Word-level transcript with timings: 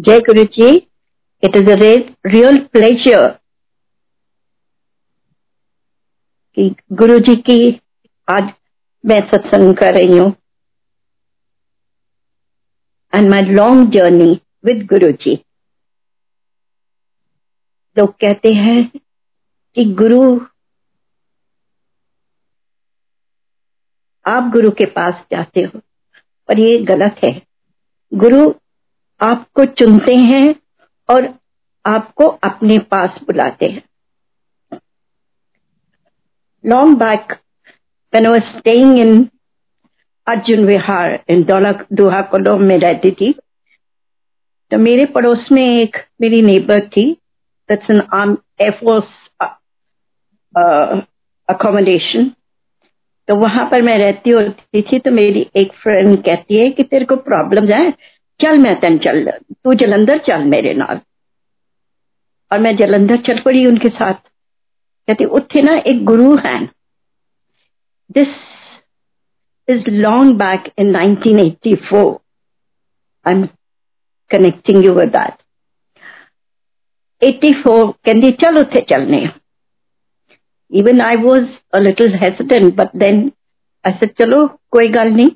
जय 0.00 0.20
Guru 0.20 0.42
ji 0.44 0.66
it 1.42 1.56
is 1.56 1.68
a 1.70 1.74
real 2.26 2.58
pleasure 2.72 3.26
कि 6.56 6.68
गुरु 6.92 7.18
जी 7.18 7.34
की 7.48 7.56
आज 8.28 8.52
मैं 9.04 9.18
सत्संग 9.30 9.74
कर 9.76 9.94
रही 9.94 10.18
हूँ। 10.18 10.30
And 13.12 13.28
my 13.30 13.42
long 13.50 13.90
journey 13.92 14.30
with 14.64 14.86
Guru 14.86 15.10
ji 15.24 15.34
लोग 17.96 18.12
कहते 18.20 18.52
हैं 18.54 18.80
कि 19.76 19.84
गुरु, 19.94 20.22
आप 24.24 24.50
गुरु 24.52 24.70
के 24.70 24.86
पास 24.90 25.22
जाते 25.32 25.60
हो 25.60 25.80
पर 26.48 26.58
ये 26.58 26.78
गलत 26.86 27.20
है। 27.24 27.32
गुरु 28.12 28.52
आपको 29.20 29.64
चुनते 29.78 30.14
हैं 30.24 30.54
और 31.08 31.28
आपको 31.84 32.26
अपने 32.44 32.78
पास 32.90 33.20
बुलाते 33.26 33.66
हैं। 33.66 33.82
Long 36.64 36.98
back 36.98 37.36
when 38.12 38.26
I 38.26 38.38
staying 38.46 38.96
in 38.98 39.26
Arjun 40.26 40.64
Vihar 40.64 41.18
in 41.28 41.42
डोला 41.42 41.72
दोहा 41.92 42.20
कोलोम 42.22 42.62
में 42.62 42.78
रहती 42.78 43.10
थी 43.10 43.32
तो 44.70 44.78
मेरे 44.78 45.04
पड़ोस 45.04 45.48
में 45.52 45.62
एक 45.62 45.96
मेरी 46.20 46.40
नेबर 46.42 46.80
थी 46.88 47.04
that's 47.68 47.90
an 47.90 48.00
army 48.14 48.36
air force 48.60 49.04
accommodation 51.48 52.28
तो 53.28 53.36
वहाँ 53.36 53.64
पर 53.64 53.82
मैं 53.82 53.98
रहती 53.98 54.30
होती 54.30 54.82
थी 54.82 54.98
तो 54.98 55.10
मेरी 55.10 55.46
एक 55.56 55.72
फ्रेंड 55.72 56.16
कहती 56.24 56.56
है 56.56 56.70
कि 56.70 56.82
तेरे 56.82 57.04
को 57.04 57.16
प्रॉब्लम 57.28 57.68
है 57.72 57.90
चल 58.42 58.58
मैं 58.58 58.74
तेन 58.80 58.98
चल 58.98 59.30
तू 59.30 59.74
जलंधर 59.74 60.18
चल 60.18 60.44
मेरे 60.44 60.74
नाल। 60.74 61.00
और 62.52 62.58
मैं 62.58 62.76
जलंधर 62.76 63.16
चल 63.16 63.40
पड़ी 63.40 63.66
उनके 63.66 63.88
साथ। 63.88 64.14
कहती 64.14 65.24
उत्थे 65.24 65.62
ना 65.62 65.76
एक 65.86 66.04
गुरु 66.04 66.36
है। 66.36 66.66
This 68.12 68.28
is 69.68 69.90
long 69.90 70.36
back 70.36 70.72
in 70.78 70.96
1984 70.96 72.14
I 73.28 73.34
am 73.34 73.46
connecting 74.30 74.84
you 74.84 74.94
with 74.94 75.08
that 75.16 75.32
84 77.24 77.92
कहती 78.04 78.30
चल 78.32 78.60
उत्थे 78.60 78.80
चलने 78.80 79.28
even 80.72 81.00
I 81.00 81.14
was 81.16 81.46
a 81.74 81.80
little 81.80 82.12
hesitant, 82.22 82.74
but 82.74 82.88
then 83.02 83.16
I 83.84 83.92
said, 83.92 84.18
चलो 84.18 84.46
कोई 84.70 84.88
गल 84.88 85.08
नहीं। 85.08 85.30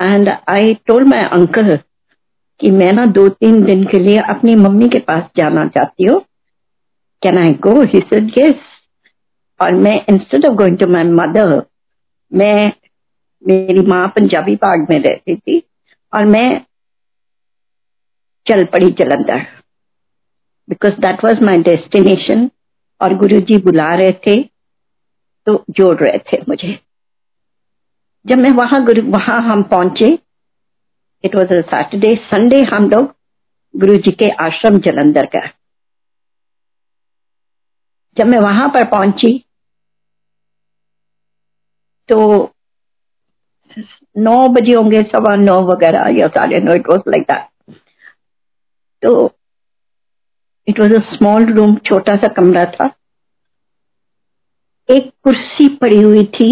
And 0.00 0.28
I 0.48 0.74
told 0.86 1.08
my 1.08 1.24
uncle 1.32 1.76
कि 2.60 2.70
मैं 2.70 2.92
ना 2.92 3.04
दो 3.08 3.28
तीन 3.28 3.62
दिन 3.64 3.84
के 3.84 3.98
लिए 3.98 4.18
अपनी 4.30 4.54
मम्मी 4.54 4.88
के 4.88 4.98
पास 5.00 5.22
जाना 5.36 5.66
चाहती 5.68 6.04
हूँ। 6.04 6.20
Can 7.22 7.38
I 7.38 7.50
go 7.62 7.80
he 7.82 8.00
said 8.00 8.30
yes 8.38 8.60
और 9.60 9.74
मैं 9.76 9.94
instead 10.10 10.46
of 10.46 10.54
going 10.56 10.78
to 10.78 10.86
my 10.86 11.04
mother 11.04 11.62
मैं 12.32 12.72
मेरी 13.42 13.86
माँ 13.86 14.06
पंजाबी 14.08 14.54
बाग 14.56 14.86
में 14.90 14.98
रहती 14.98 15.36
थी 15.36 15.62
और 16.12 16.26
मैं 16.26 16.60
चल 18.46 18.64
पड़ी 18.64 18.90
Jalandhar. 18.98 19.46
Because 20.68 21.00
that 21.00 21.24
was 21.24 21.44
my 21.44 21.62
destination 21.62 22.48
और 23.00 23.14
गुरु 23.16 23.40
जी 23.40 23.58
बुला 23.58 23.94
रहे 23.94 24.12
थे 24.26 24.42
तो 25.46 25.64
जोड़ 25.70 25.96
रहे 25.96 26.18
थे 26.32 26.42
मुझे। 26.48 26.78
जब 28.26 28.38
मैं 28.38 28.50
वहाँ 28.52 28.84
गुरु, 28.84 29.02
वहाँ 29.10 29.40
हम 29.42 29.62
पहुँचे 29.70 30.18
it 31.24 31.34
was 31.36 31.52
a 31.54 31.60
Saturday 31.62 32.14
Sunday 32.24 32.62
हम 32.64 32.88
लोग 32.90 33.14
गुरु 33.74 33.96
जी 33.96 34.10
के 34.12 34.28
आश्रम 34.44 34.78
जलंधर 34.80 35.26
का। 35.26 35.46
जब 38.16 38.26
मैं 38.26 38.38
वहाँ 38.38 38.68
पर 38.68 38.84
पहुँची 38.90 39.32
तो 42.08 42.18
नौ 44.16 44.48
बजे 44.48 44.72
होंगे, 44.74 45.02
सवा 45.02 45.34
नौ 45.36 45.60
वगैरह 45.66 46.08
या 46.18 46.26
साढ़े 46.28 46.60
नौ 46.60 46.74
इट 46.74 46.88
वॉज़ 46.90 47.10
लाइक 47.10 47.22
दैट 47.30 47.76
तो 49.02 49.12
it 50.68 50.80
was 50.80 50.94
a 50.94 51.00
small 51.12 51.52
room 51.54 51.76
छोटा 51.86 52.16
सा 52.16 52.28
कमरा 52.34 52.64
था। 52.72 52.90
एक 54.88 55.10
कुर्सी 55.24 55.68
पड़ी 55.76 56.00
हुई 56.00 56.24
थी 56.34 56.50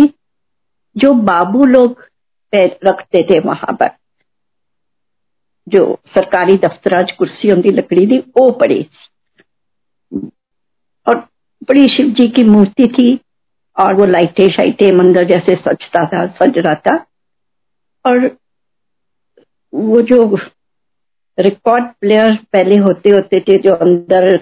जो 0.96 1.12
बाबू 1.24 1.64
लोग 1.66 2.04
रखते 2.52 3.22
थे 3.22 3.38
वहाँ 3.40 3.72
पर, 3.72 3.90
जो 5.66 5.98
सरकारी 6.08 6.56
दफ्तर 6.58 7.12
कुर्सी 7.14 7.48
होंगी 7.48 7.70
लकड़ी 7.70 8.06
दी 8.06 8.18
वो 8.38 8.50
पड़ी 8.60 8.80
और 11.06 11.16
बड़ी 11.62 11.88
शिव 11.88 12.12
जी 12.12 12.28
की 12.28 12.44
मूर्ति 12.44 12.86
थी, 12.88 13.18
और 13.76 13.94
वो 13.94 14.06
लाइटे 14.06 14.46
शाइटे, 14.52 14.90
मंदिर 14.92 15.26
जैसे 15.28 15.54
सजता 15.56 16.04
था 16.06 16.26
सज 16.36 16.58
रहा 16.58 16.74
था 16.86 16.96
और 18.04 18.26
वो 19.72 20.00
जो 20.02 20.24
रिकॉर्ड 21.38 21.84
प्लेयर 22.00 22.34
पहले 22.52 22.76
होते 22.78 23.10
होते 23.10 23.40
थे, 23.40 23.58
जो 23.58 23.74
अंदर 23.76 24.36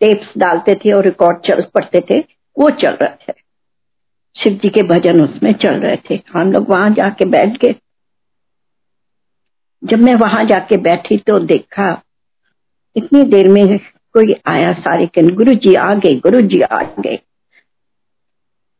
टेप्स 0.00 0.32
डालते 0.38 0.74
थे 0.74 0.92
और 0.92 1.04
रिकॉर्ड 1.04 1.38
चल 1.46 1.62
पड़ते 1.74 2.00
थे, 2.10 2.18
वो 2.56 2.70
चल 2.72 2.98
रहे 3.02 3.32
थे। 3.32 3.45
शिव 4.36 4.52
जी 4.52 4.68
के 4.68 4.82
भजन 4.82 5.20
उसमें 5.22 5.52
चल 5.52 5.80
रहे 5.80 5.96
थे। 6.10 6.22
हम 6.32 6.52
लोग 6.52 6.68
वहाँ 6.70 6.90
जाके 6.90 7.24
बैठ 7.24 7.56
गए। 7.56 7.74
जब 9.82 9.98
मैं 9.98 10.14
वहाँ 10.14 10.44
जाके 10.44 10.76
बैठी 10.76 11.16
तो 11.18 11.38
देखा, 11.38 11.90
इतनी 12.96 13.22
देर 13.24 13.48
में 13.48 13.78
कोई 14.12 14.34
आया 14.46 14.72
सारे 14.80 15.06
कन 15.06 15.28
गुरु 15.34 15.54
जी 15.54 15.74
आ 15.74 15.92
गए 15.94 16.14
गुरु 16.16 16.40
जी 16.42 16.60
आ 16.60 16.82
गए। 16.98 17.18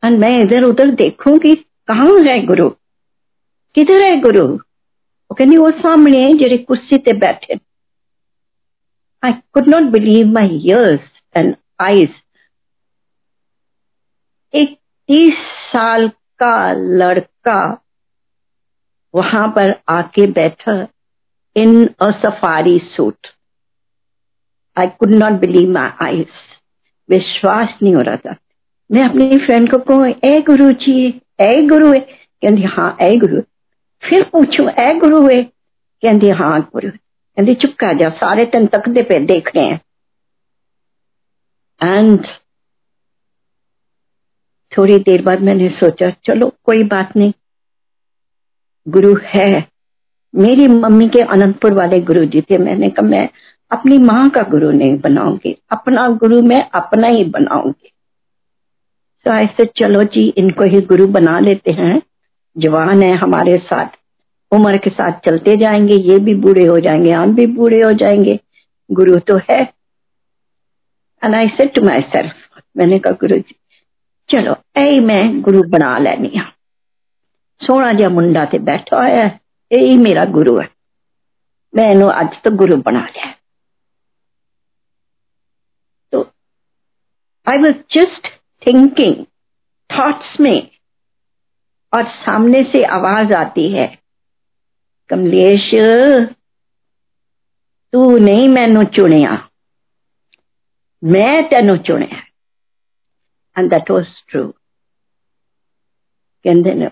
मैं 0.02 0.38
इधर 0.38 0.64
उधर 0.64 0.90
देखूँगी, 0.94 1.54
कहाँ 1.88 2.06
है 2.20 2.40
गुरु? 2.46 2.68
किधर 3.74 4.04
है 4.04 4.20
गुरु? 4.20 4.46
वो 4.46 5.34
कहनी, 5.34 5.56
वो 5.56 5.70
सामने 5.70 6.32
जेरे 6.34 6.58
कुर्सी 6.58 6.98
ते 6.98 7.12
बैठे। 7.14 7.54
I 9.22 9.32
could 9.52 9.68
not 9.68 9.90
believe 9.92 10.26
my 10.26 10.60
ears 10.64 11.08
and 11.36 11.54
eyes 11.80 12.14
एक 14.54 14.78
तीस 15.08 15.34
साल 15.72 16.08
का 16.42 16.72
लड़का 16.72 17.60
वहाँ 19.14 19.46
पर 19.48 19.74
आके 19.88 20.26
बैठा 20.32 20.72
in 21.56 21.86
a 22.02 22.10
safari 22.22 22.78
suit 22.86 23.26
I 24.76 24.86
could 24.98 25.14
not 25.14 25.40
believe 25.40 25.70
my 25.72 25.90
eyes 26.06 26.26
विश्वास 27.08 27.78
नहीं 27.82 27.94
हो 27.94 28.00
रहा 28.00 28.16
था। 28.16 28.34
मैं 28.90 29.04
अपनी 29.04 29.38
फ्रेंड 29.38 29.70
को 29.70 29.78
कहूँ, 29.78 30.08
ए 30.08 30.40
गुरु 30.42 30.70
जी 30.72 31.06
ए 31.40 31.62
गुरु 31.68 31.92
है। 31.92 32.00
कहती 32.00 32.62
हाँ 32.64 32.96
ए 33.02 33.16
गुरु 33.18 33.40
फिर 34.02 34.22
पूछू, 34.32 34.68
ए 34.68 34.92
गुरु 34.98 35.26
है? 35.28 35.42
कहती 35.42 36.28
हाँ 36.30 36.60
गुरु 36.62 36.90
कहती, 36.90 37.54
चुप 37.54 37.74
कर 37.80 37.96
जा, 37.98 38.08
सारे 38.10 38.44
तेन 38.46 38.66
तकते 38.66 39.02
पे 39.02 39.18
देख 39.26 39.50
रहे 39.56 39.64
हैं। 39.64 39.80
एंड 41.80 42.26
थोड़ी 44.78 44.98
देर 44.98 45.22
बाद 45.22 45.40
मैंने 45.40 45.68
सोचा, 45.68 46.10
चलो, 46.10 46.52
कोई 46.64 46.82
बात 46.82 47.16
नहीं। 47.16 47.32
गुरु 48.88 49.16
है। 49.24 49.68
मेरी 50.34 50.68
मम्मी 50.68 51.08
के 51.08 51.20
अनंतपुर 51.20 51.72
वाले 51.72 52.00
गुरु 52.00 52.24
जी 52.24 52.40
थे। 52.40 52.58
मैंने 52.58 52.88
कहा, 52.88 53.06
मैं 53.06 53.28
अपनी 53.70 53.98
माँ 53.98 54.30
का 54.30 54.42
गुरु 54.42 54.70
नहीं 54.70 54.98
बनाऊँगी। 54.98 55.62
अपना 55.72 56.08
गुरु 56.08 56.42
मैं 56.42 56.70
अपना 56.74 57.08
ही 57.08 57.24
बनाऊँगी। 57.24 57.92
तो 59.24 59.32
ऐसे 59.32 59.64
चलो 59.64 60.02
जी, 60.02 60.28
इनको 60.28 60.64
ही 60.64 60.80
गुरु 60.80 61.06
बना 61.06 61.38
लेते 61.38 61.72
हैं। 61.72 62.02
जवान 62.58 63.02
है 63.02 63.16
हमारे 63.16 63.58
साथ। 63.58 63.86
उम्र 64.52 64.76
के 64.76 64.90
साथ 64.90 65.12
चलते 65.12 65.56
जाएँगे। 65.56 65.94
ये 65.94 66.18
भी 66.18 66.34
बूढ़े 66.34 66.66
हो 66.66 66.80
जाएँगे 66.80 67.10
हम 67.10 67.34
भी 67.34 67.46
बूढ़े 67.46 67.82
हो 67.82 67.92
जाएँगे। 67.92 68.40
गुरु 68.92 69.18
तो 69.18 69.36
है। 69.36 69.60
And 71.24 71.34
I 71.34 71.48
said 71.48 71.74
to 71.74 71.82
myself 72.00 72.32
मैंने 72.76 72.98
कहा 72.98 73.12
गुरु 73.12 73.38
जी 73.38 73.54
चलो, 74.28 74.54
ऐ 74.76 75.00
मैं 75.00 75.40
गुरु 75.42 75.62
बना 75.70 75.96
लैनी 75.98 76.36
हाँ। 76.36 76.52
सोना 77.60 77.92
जहा 77.92 78.08
मुंडा 78.08 78.44
ते 78.44 78.58
बैठा 78.60 78.96
होया 78.96 79.24
यही 79.70 79.96
मेरा 79.98 80.24
गुरु 80.32 80.56
है। 80.58 80.68
मैं 81.74 81.90
इन 81.90 82.02
अज 82.02 82.40
तो 82.44 82.50
गुरु 82.56 82.76
बना 82.82 83.04
लिया 83.06 83.32
तो 86.12 86.22
I 87.46 87.58
was 87.58 87.76
just 87.94 88.28
thinking 88.62 89.24
thoughts 89.90 90.40
में 90.40 90.70
और 91.92 92.04
सामने 92.12 92.62
से 92.64 92.84
आवाज़ 92.90 93.32
आती 93.34 93.70
है, 93.72 93.86
कमलेश, 95.10 95.70
तू 97.92 98.16
नहीं 98.18 98.48
मैनू 98.48 98.84
चुनिया 98.96 99.42
मैं 101.02 101.42
तेन 101.48 101.76
चुनिया 101.78 102.22
वॉज़ 103.58 104.06
ट्रू 104.28 104.48
कहते 106.44 106.74
न, 106.74 106.88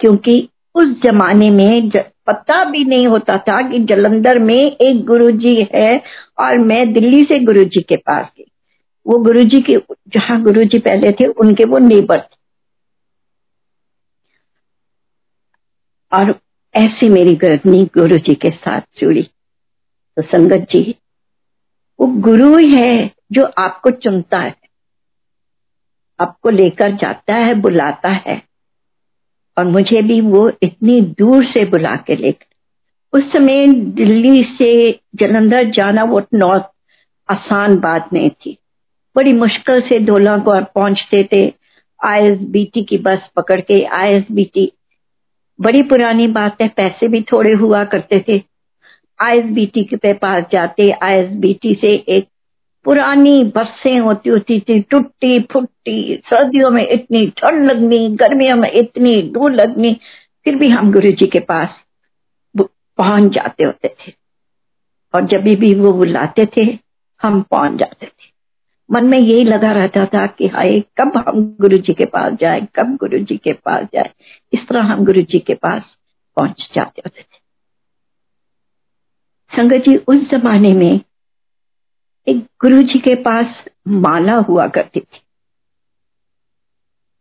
क्योंकि 0.00 0.48
उस 0.74 0.86
जमाने 0.86 1.50
में 1.50 1.90
पता 2.26 2.64
भी 2.64 2.84
नहीं 2.84 3.06
होता 3.06 3.38
था 3.38 3.70
कि 3.70 3.78
जलंधर 3.78 4.38
में 4.38 4.76
एक 4.76 5.04
गुरुजी 5.04 5.68
है 5.74 6.02
और 6.38 6.58
मैं 6.58 6.92
दिल्ली 6.92 7.20
से 7.20 7.38
गुरुजी 7.38 7.80
के 7.80 7.96
पास 7.96 8.26
गई। 8.38 8.50
वो 9.06 9.18
गुरुजी 9.18 9.60
के, 9.60 9.76
जहाँ 10.08 10.42
गुरुजी 10.42 10.78
पहले 10.78 11.12
थे, 11.12 11.26
उनके 11.26 11.64
वो 11.64 11.78
नेबर 11.78 12.20
थे। 12.20 12.36
और 16.12 16.40
ऐसी 16.74 17.08
मेरी 17.08 17.34
गर्दनी 17.34 17.84
गुरु 17.84 18.18
जी 18.18 18.34
के 18.34 18.50
साथ 18.50 18.80
जुड़ी। 18.98 19.22
तो 20.16 20.22
संगत 20.22 20.66
जी, 20.70 20.94
वो 22.00 22.06
गुरु 22.06 22.56
है 22.76 23.10
जो 23.32 23.42
आपको 23.58 23.90
चुनता 23.90 24.38
है। 24.38 24.65
आपको 26.20 26.50
लेकर 26.50 26.90
जाता 26.90 27.34
है, 27.34 27.54
बुलाता 27.54 28.08
है। 28.08 28.42
और 29.58 29.64
मुझे 29.64 30.02
भी 30.02 30.20
वो 30.20 30.52
इतनी 30.62 31.00
दूर 31.00 31.44
से 31.44 31.64
बुला 31.64 31.96
के 31.96 32.16
लेकर 32.16 32.46
उस 33.12 33.32
समय 33.32 33.66
दिल्ली 33.72 34.44
से 34.58 35.00
जलंधर 35.14 35.70
जाना 35.70 36.04
वो 36.04 36.22
नॉर्थ 36.34 36.64
आसान 37.30 37.78
बात 37.78 38.12
नहीं 38.12 38.30
थी। 38.30 38.58
बड़ी 39.16 39.32
मुश्किल 39.32 39.80
से 39.80 40.00
धोला 40.00 40.38
को 40.38 40.64
पहुँचते 40.64 41.28
थे। 41.32 41.54
आईएसबीटी 42.04 42.84
की 42.84 42.98
बस 42.98 43.18
पकड़ 43.36 43.60
के 43.60 43.84
आईएसबीटी। 43.84 44.72
बड़ी 45.60 45.82
पुरानी 45.82 46.26
बात 46.26 46.62
है, 46.62 46.68
पैसे 46.68 47.08
भी 47.08 47.22
थोड़े 47.22 47.52
हुआ 47.52 47.84
करते 47.84 48.24
थे। 48.28 48.42
आईएसबीटी 49.20 49.84
के 49.84 50.12
पास 50.12 50.44
जाते, 50.52 50.90
आईएसबीटी 50.90 51.74
से 51.74 51.88
एक 51.88 52.28
पुरानी 52.86 53.44
बसें 53.44 53.98
होती 53.98 54.30
होती 54.30 54.60
थी, 54.60 54.80
टूटी 54.80 55.40
फुट्टी 55.40 56.22
सर्दियों 56.26 56.70
में 56.70 56.88
इतनी 56.88 57.26
ठंड 57.26 57.70
लगनी, 57.70 58.08
गर्मियों 58.08 58.56
में 58.56 58.72
इतनी 58.72 59.22
दूर 59.22 59.52
लगनी, 59.52 60.00
फिर 60.44 60.56
भी 60.56 60.68
हम 60.68 60.92
गुरु 60.92 61.10
जी 61.10 61.26
के 61.26 61.40
पास 61.40 61.68
पहुँच 62.98 63.32
जाते 63.32 63.64
होते 63.64 63.88
थे। 63.88 64.12
और 65.14 65.26
जब 65.26 65.40
भी 65.40 65.74
वो 65.74 65.92
बुलाते 65.92 66.46
थे, 66.46 66.78
हम 67.22 67.42
पहुँच 67.42 67.78
जाते 67.78 68.06
थे। 68.06 68.32
मन 68.90 69.04
में 69.04 69.18
यही 69.18 69.44
लगा 69.44 69.72
रहता 69.72 70.06
था 70.06 70.26
कि 70.26 70.46
हाय, 70.46 70.80
कब 70.80 71.24
हम 71.28 71.56
गुरु 71.60 71.76
जी 71.76 71.94
के 71.94 72.04
पास 72.04 72.32
जाए, 72.32 72.60
कब 72.60 72.96
गुरु 72.96 73.18
जी 73.18 73.36
के 73.36 73.52
पास 73.52 73.84
जाए, 73.94 74.10
इस 74.52 74.68
तरह 74.68 74.80
हम 74.80 75.04
गुरु 75.04 75.20
जी 75.20 75.38
के 75.38 75.54
पास 75.54 75.82
पहुँच 76.36 76.72
जाते 76.74 77.02
होते 77.06 77.20
थे। 77.20 77.46
संगत 79.56 79.84
जी, 79.88 79.96
उस 79.96 80.16
जमाने 80.16 80.72
में 80.72 81.00
एक 82.28 82.36
गुरु 82.36 82.82
जी 82.82 82.98
के 82.98 83.14
पास 83.14 83.46
माला 83.88 84.34
हुआ 84.34 84.66
करती 84.68 85.00
थी। 85.00 85.18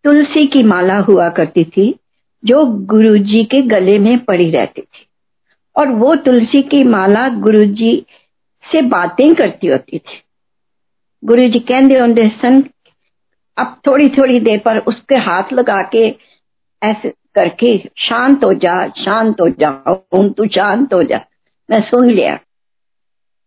तुलसी 0.03 0.47
की 0.47 0.63
माला 0.63 0.97
हुआ 0.97 1.29
करती 1.29 1.63
थी, 1.63 1.99
जो 2.45 2.65
गुरु 2.65 3.17
जी 3.17 3.43
के 3.43 3.61
गले 3.61 3.99
में 3.99 4.25
पड़ी 4.25 4.51
रहती 4.51 4.81
थी। 4.81 5.07
और 5.75 5.89
वो 5.89 6.15
तुलसी 6.15 6.61
की 6.61 6.83
माला 6.83 7.29
गुरु 7.29 7.65
जी 7.65 8.05
से 8.71 8.81
बातें 8.81 9.35
करती 9.35 9.67
होती 9.67 9.99
थी। 9.99 10.21
गुरु 11.25 11.41
जी 11.41 11.59
कहते 11.59 11.99
होंगे, 11.99 12.29
सन, 12.29 12.63
अब 13.57 13.81
थोड़ी 13.87 14.09
थोड़ी 14.09 14.39
देर 14.39 14.59
पर 14.59 14.79
उसके 14.79 15.15
हाथ 15.15 15.53
लगा 15.53 15.81
के 15.81 16.15
ऐसे 16.83 17.09
करके 17.09 17.77
शांत 17.97 18.45
हो 18.45 18.53
जा, 18.53 18.87
शांत 18.87 19.41
हो 19.41 19.49
जा 19.49 19.83
तू 20.15 20.47
शांत 20.47 20.93
हो 20.93 21.03
जा, 21.03 21.25
मैं 21.69 21.81
सुन 21.81 22.09
लिया 22.09 22.39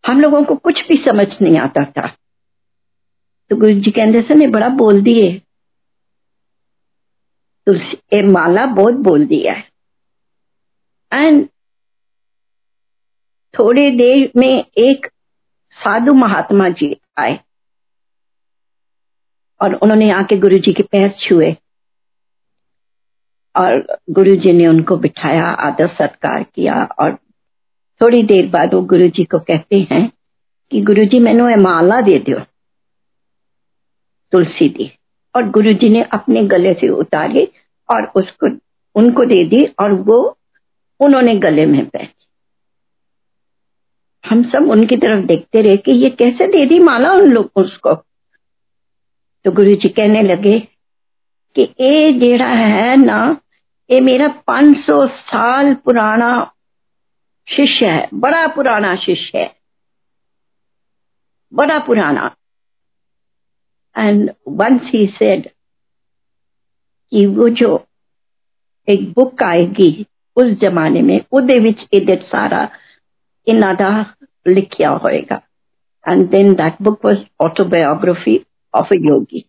हम 0.06 0.21
लोगों 0.21 0.45
को 0.45 0.56
कुछ 0.56 0.89
भी 0.89 0.97
समझ 0.97 1.27
नहीं 1.43 1.59
आता 1.59 1.85
था। 1.85 2.17
तो 3.50 3.56
गुरु 3.56 3.75
जी 3.75 3.91
कहते 3.91 4.23
सन 4.23 4.43
ये 4.43 4.49
बड़ा 4.49 4.69
बोल 4.69 5.03
दिए। 5.03 5.43
ये 7.95 8.23
माला 8.23 8.67
बहुत 8.67 8.95
बोल 8.95 9.27
दिया 9.27 9.53
है। 9.53 9.71
एंड 11.12 11.49
थोड़ी 13.59 13.91
देर 13.91 14.33
में 14.37 14.65
एक 14.79 15.06
साधु 15.73 16.15
महात्मा 16.15 16.69
जी 16.69 17.00
आए। 17.19 17.41
और 19.62 19.75
उन्होंने 19.75 20.11
आके 20.11 20.37
गुरु 20.37 20.59
जी 20.59 20.73
के 20.73 20.83
पैर 20.83 21.17
छुए। 21.21 21.56
और 23.56 23.99
गुरु 24.11 24.37
जी 24.37 24.53
ने 24.53 24.67
उनको 24.67 24.97
बिठाया, 24.97 25.45
आदर 25.45 25.89
सत्कार 25.89 26.43
किया 26.43 26.89
और 26.99 27.19
थोड़ी 28.00 28.23
देर 28.23 28.47
बाद 28.47 28.75
वो 28.75 28.81
गुरु 28.83 29.09
जी 29.09 29.25
को 29.25 29.39
कहते 29.39 29.77
हैं 29.93 30.11
कि 30.71 30.81
गुरु 30.81 31.05
जी 31.05 31.19
मैंने 31.19 31.56
माला 31.56 32.00
दे 32.00 32.19
दो 32.19 32.41
तुलसी 34.33 34.69
दी। 34.69 34.91
और 35.35 35.49
गुरु 35.50 35.71
जी 35.71 35.89
ने 35.89 36.03
अपने 36.03 36.45
गले 36.45 36.75
से 36.75 36.89
उतारी 36.89 37.49
और 37.89 38.12
उसको, 38.17 38.49
उनको 38.95 39.25
दे 39.25 39.45
दी 39.45 39.65
और 39.81 39.93
वो 39.93 40.39
उन्होंने 41.00 41.35
गले 41.39 41.67
में 41.67 41.87
पहनी 41.87 42.09
हम 44.25 44.43
सब 44.43 44.71
उनकी 44.71 44.97
तरफ़ 44.97 45.25
देखते 45.27 45.62
रहे 45.62 45.77
कि 45.77 45.93
ये 45.93 46.11
कैसे 46.11 46.47
दे 46.47 46.65
दी 46.67 46.79
माला 46.79 47.12
उन 47.12 47.31
लोग 47.31 47.50
उसको। 47.56 47.95
तो 49.45 49.53
गुरु 49.53 49.75
जी 49.75 49.89
कहने 49.89 50.23
लगे 50.23 50.59
कि 51.56 51.62
ये 51.81 52.12
जेड़ा 52.12 52.47
है 52.47 52.97
ना 52.97 53.41
ये 53.91 54.00
मेरा 54.00 54.29
500 54.50 55.06
साल 55.06 55.75
पुराना 55.75 56.31
शिष्य 57.48 57.86
है 57.86 58.07
बड़ा 58.13 58.45
पुराना 58.48 58.95
शिष्य 58.95 59.38
है 59.38 59.51
बड़ा 61.54 61.77
पुराना 61.80 62.36
एंड 63.95 64.31
वंस 64.51 64.89
ही 64.94 65.06
सेड 65.15 65.50
कि 67.12 67.25
वो 67.25 67.50
जो 67.56 67.69
एक 68.88 69.12
बुक 69.13 69.44
आएगी 69.44 70.06
उस 70.38 70.51
जमाने 70.62 71.01
में 71.01 71.19
ਉਹਦੇ 71.33 71.60
ਵਿੱਚ 71.60 71.81
ਇਹਦੇ 71.94 72.15
ਸਾਰਾ 72.31 72.62
ਇਹਨਾਂ 73.48 73.74
ਦਾ 73.74 73.89
ਲਿਖਿਆ 74.48 74.98
ਹੋਏਗਾ 74.98 75.42
and 76.06 76.24
then 76.30 76.54
that 76.54 76.81
book 76.81 77.06
was 77.06 77.19
autobiography 77.39 78.33
of 78.74 78.89
a 78.92 78.95
yogi 79.01 79.44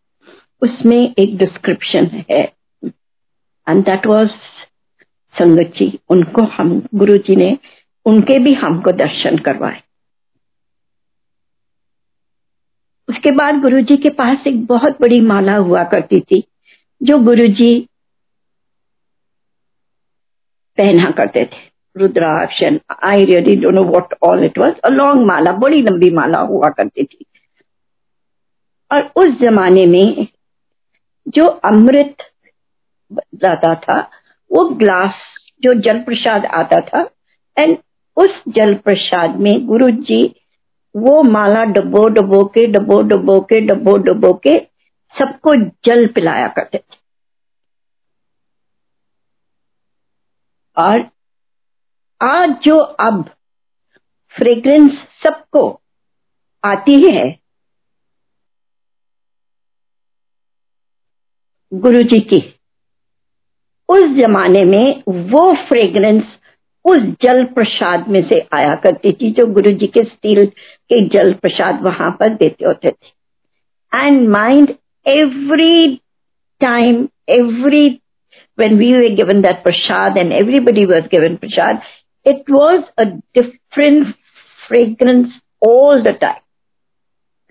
उसमें 0.63 1.15
एक 1.19 1.37
डिस्क्रिप्शन 1.39 2.07
है 2.31 2.43
एंड 3.67 3.85
दैट 3.85 4.07
वाज 4.07 4.29
संगत 5.35 5.73
जी 5.79 5.89
उनको 6.11 6.45
हम 6.57 6.71
गुरु 6.95 7.17
जी 7.29 7.37
ने 7.37 7.49
उनके 8.10 8.40
भी 8.40 8.54
हमको 8.54 8.92
दर्शन 8.94 9.38
करवाए। 9.38 9.82
उसके 13.10 13.32
बाद 13.32 13.60
गुरु 13.62 13.82
जी 13.82 13.98
के 13.98 14.10
पास 14.10 14.48
एक 14.48 14.66
बहुत 14.66 15.02
बड़ी 15.02 15.20
माला 15.22 15.56
हुआ 15.58 15.84
करती 15.84 16.20
थी, 16.22 16.44
जो 17.02 17.18
गुरु 17.20 17.48
जी 17.54 17.80
पहना 20.78 21.10
करते 21.12 21.46
थे। 21.46 21.68
Rudraksha 21.96 22.64
I 23.04 23.26
really 23.26 23.56
don't 23.56 23.74
know 23.76 23.84
what 23.84 24.14
all 24.24 24.44
it 24.44 24.58
was 24.58 24.80
a 24.80 24.90
long 24.90 25.26
mala, 25.26 25.52
बड़ी 25.54 25.82
लंबी 25.82 26.10
माला 26.12 26.40
हुआ 26.40 26.70
करती 26.70 27.04
थी। 27.04 27.26
और 28.92 29.12
उस 29.16 29.40
जमाने 29.40 29.86
में 29.86 30.28
जो 31.28 31.46
अमृत 31.46 32.16
जाता 33.12 33.74
था, 33.76 34.00
वो 34.52 34.64
ग्लास, 34.76 35.16
जो 35.62 35.74
जल 35.82 36.00
प्रसाद 36.00 36.46
आता 36.46 36.80
था 36.82 37.10
एंड 37.58 37.78
उस 38.20 38.42
जल 38.56 38.74
प्रसाद 38.76 39.36
में 39.40 39.66
गुरु 39.68 39.90
जी 40.02 40.24
वो 40.96 41.22
माला 41.24 41.64
डबो 41.66 42.08
डबो 42.10 42.44
के, 42.46 42.66
डबो 42.68 43.02
डबो 43.02 43.40
के, 43.42 43.60
डबो 43.62 43.98
डबो 43.98 44.34
के 44.44 44.58
सबको 45.16 45.56
जल 45.86 46.06
पिलाया 46.08 46.48
करते 46.48 46.78
थे। 46.78 46.98
और 50.78 51.10
आज 52.22 52.50
जो 52.64 52.78
अब 52.78 53.24
फ्रेग्रेंस 54.36 54.92
सबको 55.24 55.62
आती 56.64 56.96
है 57.06 57.28
गुरु 61.72 62.02
जी 62.04 62.20
की, 62.24 62.40
उस 63.90 64.04
जमाने 64.18 64.64
में 64.66 65.04
वो 65.32 65.52
फ्रेग्रेंस 65.68 66.24
उस 66.86 67.08
जल 67.24 67.44
प्रसाद 67.56 68.08
में 68.08 68.22
से 68.30 68.40
आया 68.54 68.76
करती 68.84 69.12
थी 69.12 69.32
जो 69.32 69.46
गुरु 69.54 69.72
जी 69.78 69.88
के 69.88 70.04
स्टील 70.04 70.46
के 70.92 71.04
जल 71.08 71.34
प्रसाद 71.42 71.82
वहाँ 71.84 72.12
पर 72.20 72.34
देते 72.36 72.66
होते 72.66 72.90
थे 72.90 73.98
and 73.98 74.28
mind 74.30 74.74
every 75.06 75.96
time 76.62 77.08
every 77.30 77.88
when 78.58 78.78
we 78.78 78.88
were 78.94 79.16
given 79.16 79.42
that 79.44 79.64
prasad 79.64 80.18
and 80.20 80.34
everybody 80.34 80.86
was 80.86 81.06
given 81.10 81.38
prasad, 81.38 81.82
it 82.26 82.44
was 82.50 82.84
a 82.98 83.06
different 83.34 84.16
fragrance 84.60 85.30
all 85.62 86.04
the 86.04 86.14
time. 86.14 86.44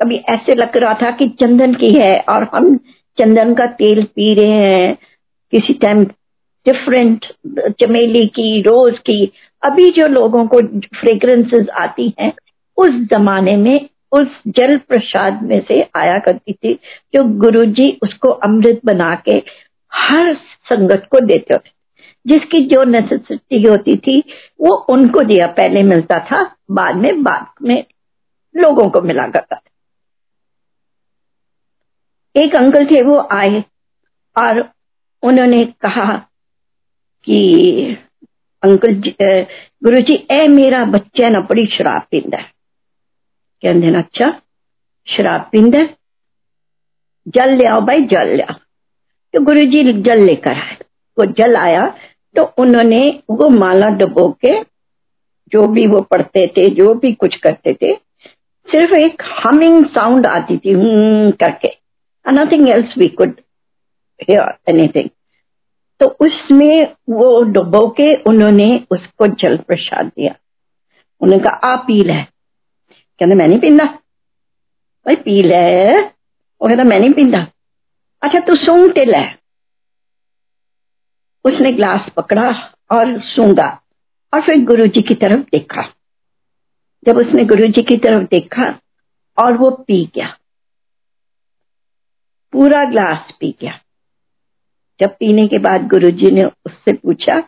कभी 0.01 0.17
ऐसे 0.29 0.55
लग 0.55 0.77
रहा 0.77 0.95
था 0.95 1.11
कि 1.11 1.29
चंदन 1.41 1.75
की 1.75 1.89
है 1.95 2.19
और 2.29 2.49
हम 2.55 2.77
चंदन 3.19 3.55
का 3.55 3.67
तेल 3.79 4.03
पी 4.17 4.35
रहे 4.35 4.61
हैं 4.65 4.95
किसी 5.53 5.73
टाइम 5.85 6.05
डिफरेंट 6.69 7.25
चमेली 7.83 8.27
की 8.27 8.61
रोज 8.63 8.99
की। 8.99 9.33
अभी 9.63 9.91
जो 9.91 10.07
लोगों 10.07 10.47
को 10.47 10.61
फ्रेग्रेंसेस 11.01 11.69
आती 11.69 12.15
हैं, 12.21 12.33
उस 12.77 12.91
जमाने 12.91 13.57
में, 13.57 13.89
उस 14.13 14.27
जल 14.47 14.77
प्रसाद 14.77 15.43
में 15.43 15.61
से 15.69 15.83
आया 15.97 16.19
करती 16.19 16.53
थी, 16.53 16.75
जो 17.15 17.25
गुरुजी 17.25 17.99
उसको 18.03 18.29
अमृत 18.29 18.81
बना 18.85 19.15
के 19.15 19.43
हर 19.95 20.35
संगत 20.71 21.09
को 21.11 21.21
देते 21.27 21.55
होते 21.55 21.79
जिसकी 22.27 22.61
जो 22.61 22.85
नेसेसिटी 22.85 23.63
होती 23.63 23.97
थी, 23.97 24.21
वो 24.61 24.75
उनको 24.75 25.23
दिया। 25.23 25.47
पहले 25.47 25.83
मिलता 25.83 26.19
था, 26.19 26.57
बाद 26.71 26.97
में 26.97 27.23
बाद 27.23 27.47
में 27.63 27.85
लोगों 28.57 28.91
को 28.91 29.01
मिला 29.01 29.23
करता 29.23 29.57
था। 29.57 29.71
एक 32.43 32.55
अंकल 32.57 32.87
थे, 32.87 33.03
वो 33.03 33.29
आए, 33.33 33.61
और 34.43 34.61
उन्होंने 35.23 35.65
कहा 35.65 36.28
कि 37.29 37.97
अंकल 38.63 38.95
गुरु 39.85 40.01
जी 40.01 40.15
ए 40.33 40.47
मेरा 40.49 40.85
बच्चा 40.87 41.29
ना 41.29 41.41
बड़ी 41.41 41.67
शराब 41.67 42.03
है। 42.15 42.43
कहते 43.63 43.97
अच्छा 43.99 44.31
शराब 45.09 45.49
पींदा 45.53 45.83
जल 47.27 47.51
लियाओ 47.53 47.81
भाई, 47.81 48.01
जल 48.03 48.29
लिया 48.29 48.55
तो 49.35 49.41
गुरु 49.45 49.65
जी 49.65 49.83
जल 50.03 50.25
लेकर 50.25 50.53
आए। 50.53 50.77
वो 51.17 51.25
जल 51.39 51.57
आया 51.57 51.87
तो 52.37 52.43
उन्होंने 52.59 53.01
वो 53.31 53.49
माला 53.51 53.87
डबो 53.97 54.29
के, 54.45 54.61
जो 55.53 55.67
भी 55.69 55.87
वो 55.87 56.01
पढ़ते 56.01 56.47
थे, 56.47 56.69
जो 56.71 56.95
भी 56.95 57.13
कुछ 57.15 57.37
करते 57.37 57.73
थे, 57.73 57.95
सिर्फ़ 58.69 58.95
एक 58.95 59.23
हमिंग 59.39 59.85
साउंड 59.87 60.27
आती 60.27 60.57
थी 60.57 60.75
करके। 61.35 61.69
Nothing 62.27 62.69
else 62.69 62.99
we 62.99 63.07
could 63.09 63.41
hear 64.21 64.55
anything 64.69 65.09
तो 66.01 66.07
उसमें 66.07 66.97
वो 67.11 67.43
डुबो 67.43 67.89
के 67.89 68.23
उन्होंने 68.23 68.87
उसको 68.91 69.27
जल 69.27 69.57
प्रसाद 69.57 70.07
दिया। 70.07 70.35
उन्होंने 71.21 71.45
कहा, 71.45 71.55
आप 71.55 71.85
पी 71.87 72.05
ले। 72.05 72.23
कहते, 73.19 73.35
मैं 73.35 73.49
नहीं 73.49 73.59
पींदा 73.59 73.85
भाई, 75.07 75.17
पी 75.17 75.43
ले। 75.43 75.85
वो 76.61 76.69
कहता, 76.69 76.85
मैं 76.85 77.01
नहीं 77.01 77.13
पींदा 77.13 77.47
अच्छा 78.23 78.41
तू 78.41 78.57
सूंघ 78.57 78.99
ले। 78.99 79.39
उसने 81.45 81.73
ग्लास 81.73 82.01
पकड़ा 82.17 82.75
और 82.91 83.21
सूँगा 83.21 83.83
और 84.35 84.41
फिर 84.41 84.65
गुरु 84.65 84.87
जी 84.87 85.03
की 85.03 85.15
तरफ़ 85.15 85.41
देखा। 85.41 85.83
जब 87.07 87.17
उसने 87.17 87.45
गुरु 87.45 87.67
जी 87.67 87.83
की 87.83 87.97
तरफ़ 87.97 88.23
देखा 88.23 88.81
और 89.45 89.57
वो 89.57 89.71
पी 89.71 90.11
गया। 90.15 90.37
पूरा 92.53 92.85
ग्लास 92.85 93.33
पी 93.41 93.55
गया। 93.61 93.81
जब 95.01 95.11
पीने 95.11 95.47
के 95.47 95.59
बाद 95.59 95.87
गुरुजी 95.87 96.31
ने 96.31 96.43
उससे 96.45 96.93
पूछा, 96.93 97.41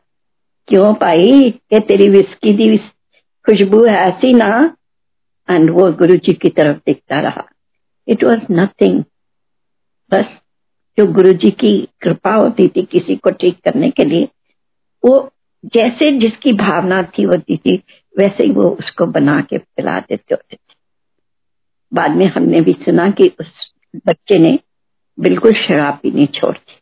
क्यों 0.68 0.94
पाई? 0.94 1.50
ये 1.72 1.80
तेरी 1.80 2.08
विस्की 2.08 2.52
दी 2.52 2.78
खुशबू 3.46 3.84
है 3.84 3.94
ऐसी 3.94 4.32
ना? 4.32 4.76
एंड 5.50 5.70
वो 5.70 5.92
गुरु 5.92 6.14
जी 6.14 6.32
की 6.32 6.48
तरफ़ 6.48 6.76
देखता 6.76 7.20
रहा। 7.20 7.44
इट 8.08 8.24
वॉज़ 8.24 8.40
नथिंग 8.52 9.04
बस 10.12 10.24
जो 10.98 11.06
गुरु 11.06 11.32
जी 11.32 11.50
की 11.50 11.88
कृपा 12.00 12.34
होती 12.34 12.68
थी 12.68 12.82
किसी 12.82 13.16
को 13.16 13.30
ठीक 13.30 13.58
करने 13.64 13.90
के 13.90 14.04
लिए, 14.04 14.28
वो 15.04 15.32
जैसे 15.64 16.18
जिसकी 16.18 16.52
भावना 16.52 17.02
थी 17.02 17.22
होती 17.22 17.56
थी, 17.56 17.76
वैसे 18.18 18.44
ही 18.44 18.50
वो 18.50 18.62
उसको 18.62 19.06
बना 19.06 19.40
के 19.40 19.58
पिला 19.58 20.00
देते 20.00 20.34
होते 20.34 20.56
थे। 20.56 20.74
बाद 21.94 22.10
में 22.10 22.26
हमने 22.26 22.60
भी 22.60 22.72
सुना 22.72 23.10
कि 23.10 23.32
उस 23.40 23.72
बच्चे 24.06 24.38
ने 24.38 24.58
बिल्कुल 25.20 25.52
शराब 25.52 25.98
पीनी 26.02 26.26
छोड़ 26.26 26.56
दी। 26.56 26.79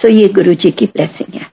सो 0.00 0.08
ये 0.10 0.28
गुरु 0.28 0.54
जी 0.54 0.70
की 0.70 0.86
ब्लेसिंग 0.86 1.34
है। 1.34 1.50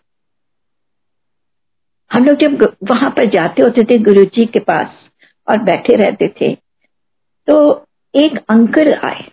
हम 2.12 2.25
लोग 2.25 2.38
जब 2.38 2.63
वहाँ 2.84 3.10
पर 3.12 3.30
जाते 3.30 3.62
होते 3.62 3.84
थे 3.84 3.98
गुरु 4.04 4.24
जी 4.36 4.46
के 4.46 4.60
पास 4.60 4.88
और 5.48 5.63
बैठे 5.63 5.96
रहते 5.96 6.27
थे 6.42 6.54
तो 7.48 7.58
एक 8.13 8.38
अंकल 8.50 8.94
आए। 9.06 9.24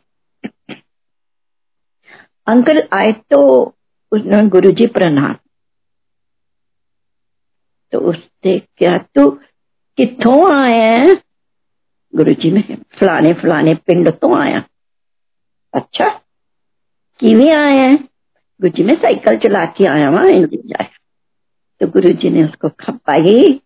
अंकल 2.47 2.83
आए 2.93 3.13
तो 3.31 3.41
उन्होंने 4.13 4.49
गुरु 4.49 4.71
जी 4.71 4.87
प्रणाम। 4.87 5.35
तो 7.93 7.99
उसने 8.11 8.59
क्या 8.59 8.97
तू 9.15 9.31
कितों 9.99 10.39
आया 10.55 10.91
है? 10.91 11.15
गुरु 12.13 12.33
जी 12.33 12.51
ने 12.51 12.63
फलाने 12.99 13.33
फलाने 13.33 13.75
पिंड 13.87 14.11
तो 14.11 14.35
आया। 14.41 14.63
अच्छा 15.75 16.09
किवे 17.21 17.51
आया 17.53 17.83
है? 17.83 17.97
गुरु 18.61 18.71
जी 18.71 18.83
मैं 18.83 18.95
साइकिल 18.95 19.39
चला 19.39 19.65
के 19.65 19.85
आया 19.85 20.11
वहाँ 20.11 20.25
इंडिया 20.25 20.85
आया 20.85 20.91
तो 21.81 21.87
गुरु 21.87 22.15
जी 22.15 22.31
ने 22.31 22.45
उसको 22.45 22.69
खपाई 22.69 23.61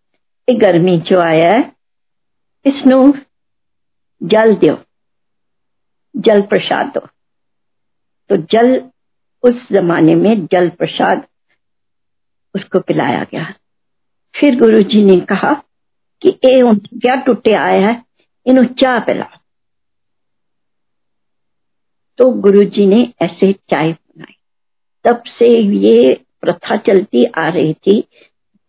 गर्मी 0.51 1.01
चो 1.01 1.21
आया 1.21 1.73
इसनु 2.67 3.13
जल 4.23 4.55
दो 4.55 4.85
जल 6.17 6.43
प्रसाद 6.43 6.87
दो। 6.87 7.01
तो 8.29 8.37
जल, 8.37 8.91
उस 9.43 9.55
जमाने 9.73 10.15
में 10.15 10.47
जल 10.47 10.71
प्रसाद 10.71 11.27
उसको 12.55 12.81
पिलाया 12.81 13.27
गया। 13.33 13.55
फिर 14.41 14.59
गुरु 14.61 14.83
जी 14.83 15.05
ने 15.05 15.21
कहा 15.21 15.55
कि, 16.23 16.29
ए 16.29 16.63
क्या 16.95 17.15
टूटे 17.17 17.53
आया 17.53 17.89
है? 17.89 18.05
इन 18.47 18.67
चाह 18.67 18.99
पिला 18.99 19.31
तो 22.19 22.31
गुरु 22.31 22.65
जी 22.65 22.87
ने 22.87 23.15
ऐसे 23.23 23.53
चाय 23.53 23.93
तब 25.09 25.23
से 25.39 25.59
ये 25.59 26.21
प्रथा 26.41 26.77
चलती 26.77 27.25
आ 27.25 27.49
रही 27.49 27.75
थी 27.75 28.05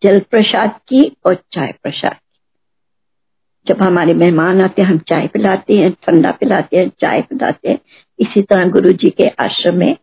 जल 0.02 0.20
प्रसाद 0.30 0.70
की 0.70 1.16
और 1.26 1.34
चाय 1.34 1.74
प्रसाद 1.82 2.12
की। 2.12 2.40
जब 3.68 3.82
हमारे 3.82 4.14
मेहमान 4.14 4.60
आते 4.60 4.82
हैं, 4.82 4.88
हम 4.88 4.98
चाय 4.98 5.26
पिलाते 5.26 5.76
हैं, 5.76 5.90
ठंडा 5.92 6.30
पिलाते 6.30 6.76
हैं, 6.76 6.88
चाय 6.88 7.22
पिलाते 7.22 7.68
हैं, 7.68 7.78
इसी 8.18 8.42
तरह 8.42 8.68
गुरु 8.68 8.92
जी 8.92 9.10
के 9.10 9.28
आश्रम 9.28 9.76
में 9.76 9.96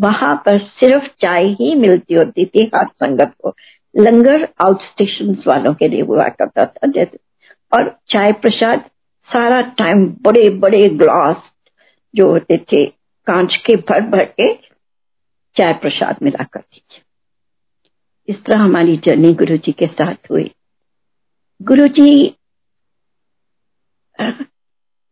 वहाँ 0.00 0.36
पर 0.36 0.58
सिर्फ़ 0.58 1.04
चाय 1.20 1.44
ही 1.44 1.74
मिलती 1.74 2.14
होती 2.14 2.46
थी 2.46 2.70
हर 2.74 2.86
संगत 2.86 3.32
को। 3.42 3.54
लंगर 3.96 4.48
आउट 4.66 4.80
स्टेशन 4.80 5.36
वालों 5.46 5.74
के 5.74 5.88
लिए 5.88 6.02
हुआ 6.02 6.28
करता 6.28 6.64
था, 6.64 6.86
जैसे। 6.86 7.18
और 7.72 7.98
चाय 8.08 8.32
प्रसाद 8.32 8.80
सारा 9.32 9.60
टाइम 9.60 10.06
बड़े 10.22 10.50
बड़े 10.50 10.88
ग्लास 10.88 11.36
जो 12.14 12.30
होते 12.30 12.56
थे, 12.56 12.86
कांच 13.26 13.56
के 13.56 13.76
भर 13.76 14.00
भर 14.00 14.24
के 14.24 14.69
चाय 15.60 15.72
प्रसाद 15.78 16.22
मिला 16.22 16.44
कर 16.44 16.60
दीजिए। 16.60 17.02
इस 18.28 18.44
तरह 18.44 18.60
हमारी 18.60 18.96
जर्नी 19.06 19.32
गुरु 19.34 19.56
जी 19.58 19.72
के 19.72 19.86
साथ 19.88 20.30
हुई। 20.30 20.50
गुरु 21.60 21.86
जी 21.96 22.10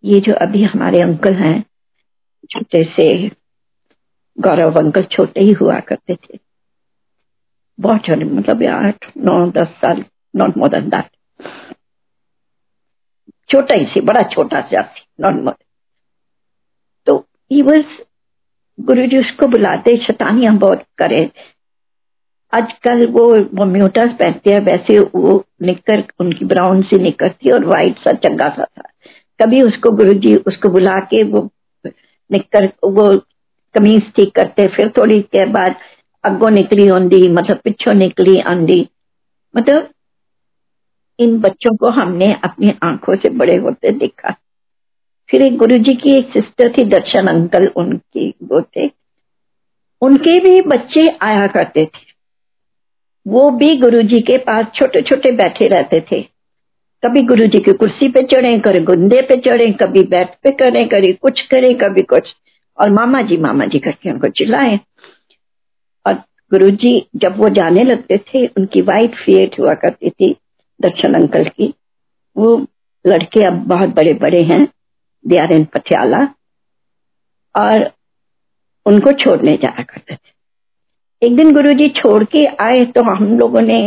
ये 0.04 0.20
जो 0.20 0.34
अभी 0.42 0.62
हमारे 0.64 1.00
अंकल 1.02 1.34
हैं 1.34 1.60
छोटे 2.50 2.82
से 2.86 3.06
गौरव 4.38 4.78
अंकल 4.78 5.04
छोटे 5.12 5.40
ही 5.40 5.52
हुआ 5.52 5.78
करते 5.80 6.14
थे, 6.14 6.38
बहुत 7.78 8.00
छोटे 8.00 8.24
मतलब 8.26 8.62
आठ, 8.66 9.10
नौ, 9.16 9.50
दस 9.52 9.74
साल 9.80 10.04
नॉट 10.34 10.56
मोर 10.56 10.68
देन 10.68 10.88
दैट 10.88 11.10
छोटा 13.50 13.78
ही 13.78 13.84
से 13.84 14.00
बड़ा 14.02 14.22
छोटा 14.34 14.60
सा 14.62 14.82
नॉट 15.20 15.42
मोर 15.44 15.56
तो 17.06 17.18
ही 17.50 17.62
वॉज़ 17.62 18.00
गुरु 18.78 19.06
जी 19.06 19.18
उसको 19.18 19.46
बुलाते 19.46 19.96
शतानियाँ 20.04 20.56
बहुत 20.56 20.82
करे। 20.98 21.30
आजकल 22.52 23.06
वो 23.06 23.24
वो 23.54 23.64
म्यूटस 23.64 24.14
पहनते 24.18 24.50
हैं, 24.50 24.60
वैसे 24.60 24.98
वो 24.98 25.44
निकर, 25.62 26.04
उनकी 26.20 26.44
ब्राउन 26.44 26.82
सी 26.82 26.98
निकर 26.98 27.28
थी 27.28 27.50
और 27.50 27.64
व्हाइट 27.64 27.98
सा, 27.98 28.12
चंगा 28.12 28.48
सा 28.48 28.64
था। 28.64 28.88
कभी 29.40 29.62
उसको 29.62 29.90
गुरु 29.90 30.12
जी 30.14 30.34
उसको 30.36 30.68
बुला 30.68 30.98
के 31.00 31.22
वो 31.22 31.48
निकर, 31.86 32.66
वो 32.84 33.16
कमीज 33.74 34.12
ठीक 34.16 34.34
करते, 34.34 34.66
फिर 34.66 34.88
थोड़ी 34.88 35.20
देर 35.20 35.48
बाद 35.48 35.76
अगो 36.24 36.48
निकली 36.48 36.88
आंदी 36.88 37.28
मतलब 37.28 37.56
पिछो 37.56 37.92
निकली 37.92 38.40
आंदी 38.40 38.88
मतलब 39.56 39.88
इन 41.18 41.38
बच्चों 41.40 41.76
को 41.76 41.90
हमने 41.90 42.32
अपनी 42.44 42.72
आँखों 42.82 43.16
से 43.16 43.28
बड़े 43.28 43.56
होते 43.56 43.90
देखा। 43.90 44.34
फिर 45.30 45.42
एक 45.42 45.56
गुरु 45.56 45.76
जी 45.76 45.94
की 45.94 46.18
एक 46.18 46.32
सिस्टर 46.32 46.74
थी, 46.78 46.84
दर्शन 46.84 47.26
अंकल, 47.26 47.66
उनकी 47.76 48.30
वो 48.30 48.62
थे। 48.62 48.90
उनके 50.02 50.40
भी 50.40 50.60
बच्चे 50.60 51.18
आया 51.22 51.46
करते 51.46 51.84
थे। 51.84 52.08
वो 53.26 53.50
भी 53.50 53.76
गुरु 53.76 54.02
जी 54.02 54.20
के 54.20 54.38
पास 54.38 54.66
छोटे 54.74 55.02
छोटे 55.02 55.32
बैठे 55.32 55.68
रहते 55.68 56.00
थे। 56.12 56.22
कभी 57.04 57.22
गुरु 57.22 57.46
जी 57.46 57.58
की 57.58 57.72
कुर्सी 57.72 58.08
पे 58.08 58.22
चढ़े, 58.22 58.58
कभी 58.58 58.80
गुंदे 58.80 59.22
पे 59.22 59.40
चढ़े, 59.40 59.72
कभी 59.72 60.02
बैठ 60.02 60.34
पे 60.42 60.50
करें 60.50 60.88
कभी 60.88 61.12
कुछ 61.12 61.40
करें, 61.40 61.74
कभी 61.74 62.02
कुछ। 62.02 62.34
और 62.80 62.90
मामा 62.90 63.22
जी 63.22 63.36
मामा 63.36 63.64
जी 63.64 63.78
करके 63.78 64.10
उनको 64.10 64.28
चिल्लाए। 64.28 64.80
और 66.06 66.14
गुरु 66.50 66.70
जी 66.70 67.08
जब 67.16 67.36
वो 67.36 67.48
जाने 67.48 67.84
लगते 67.84 68.18
थे, 68.18 68.46
उनकी 68.46 68.82
वाइट 68.82 69.14
फेट 69.14 69.60
हुआ 69.60 69.74
करती 69.74 70.10
थी, 70.10 70.36
दर्शन 70.80 71.14
अंकल 71.14 71.44
की। 71.44 71.74
वो 72.36 72.66
लड़के 73.06 73.42
अब 73.42 73.52
बहुत 73.52 73.88
बड़े 73.88 74.14
बड़े 74.14 74.42
हैं। 74.42 74.68
दे 75.24 75.38
आर 75.38 75.52
इन 75.52 75.64
पटियाला 75.74 76.22
और 77.54 77.90
उनको 78.86 79.12
छोड़ने 79.14 79.56
जाया 79.56 79.82
करते 79.82 80.14
थे। 80.14 81.26
एक 81.26 81.36
दिन 81.36 81.52
गुरु 81.52 81.72
जी 81.72 81.88
छोड़ 81.96 82.22
के 82.26 82.44
आए 82.62 82.80
तो 82.88 83.02
हम 83.04 83.38
लोगों 83.38 83.60
ने, 83.62 83.80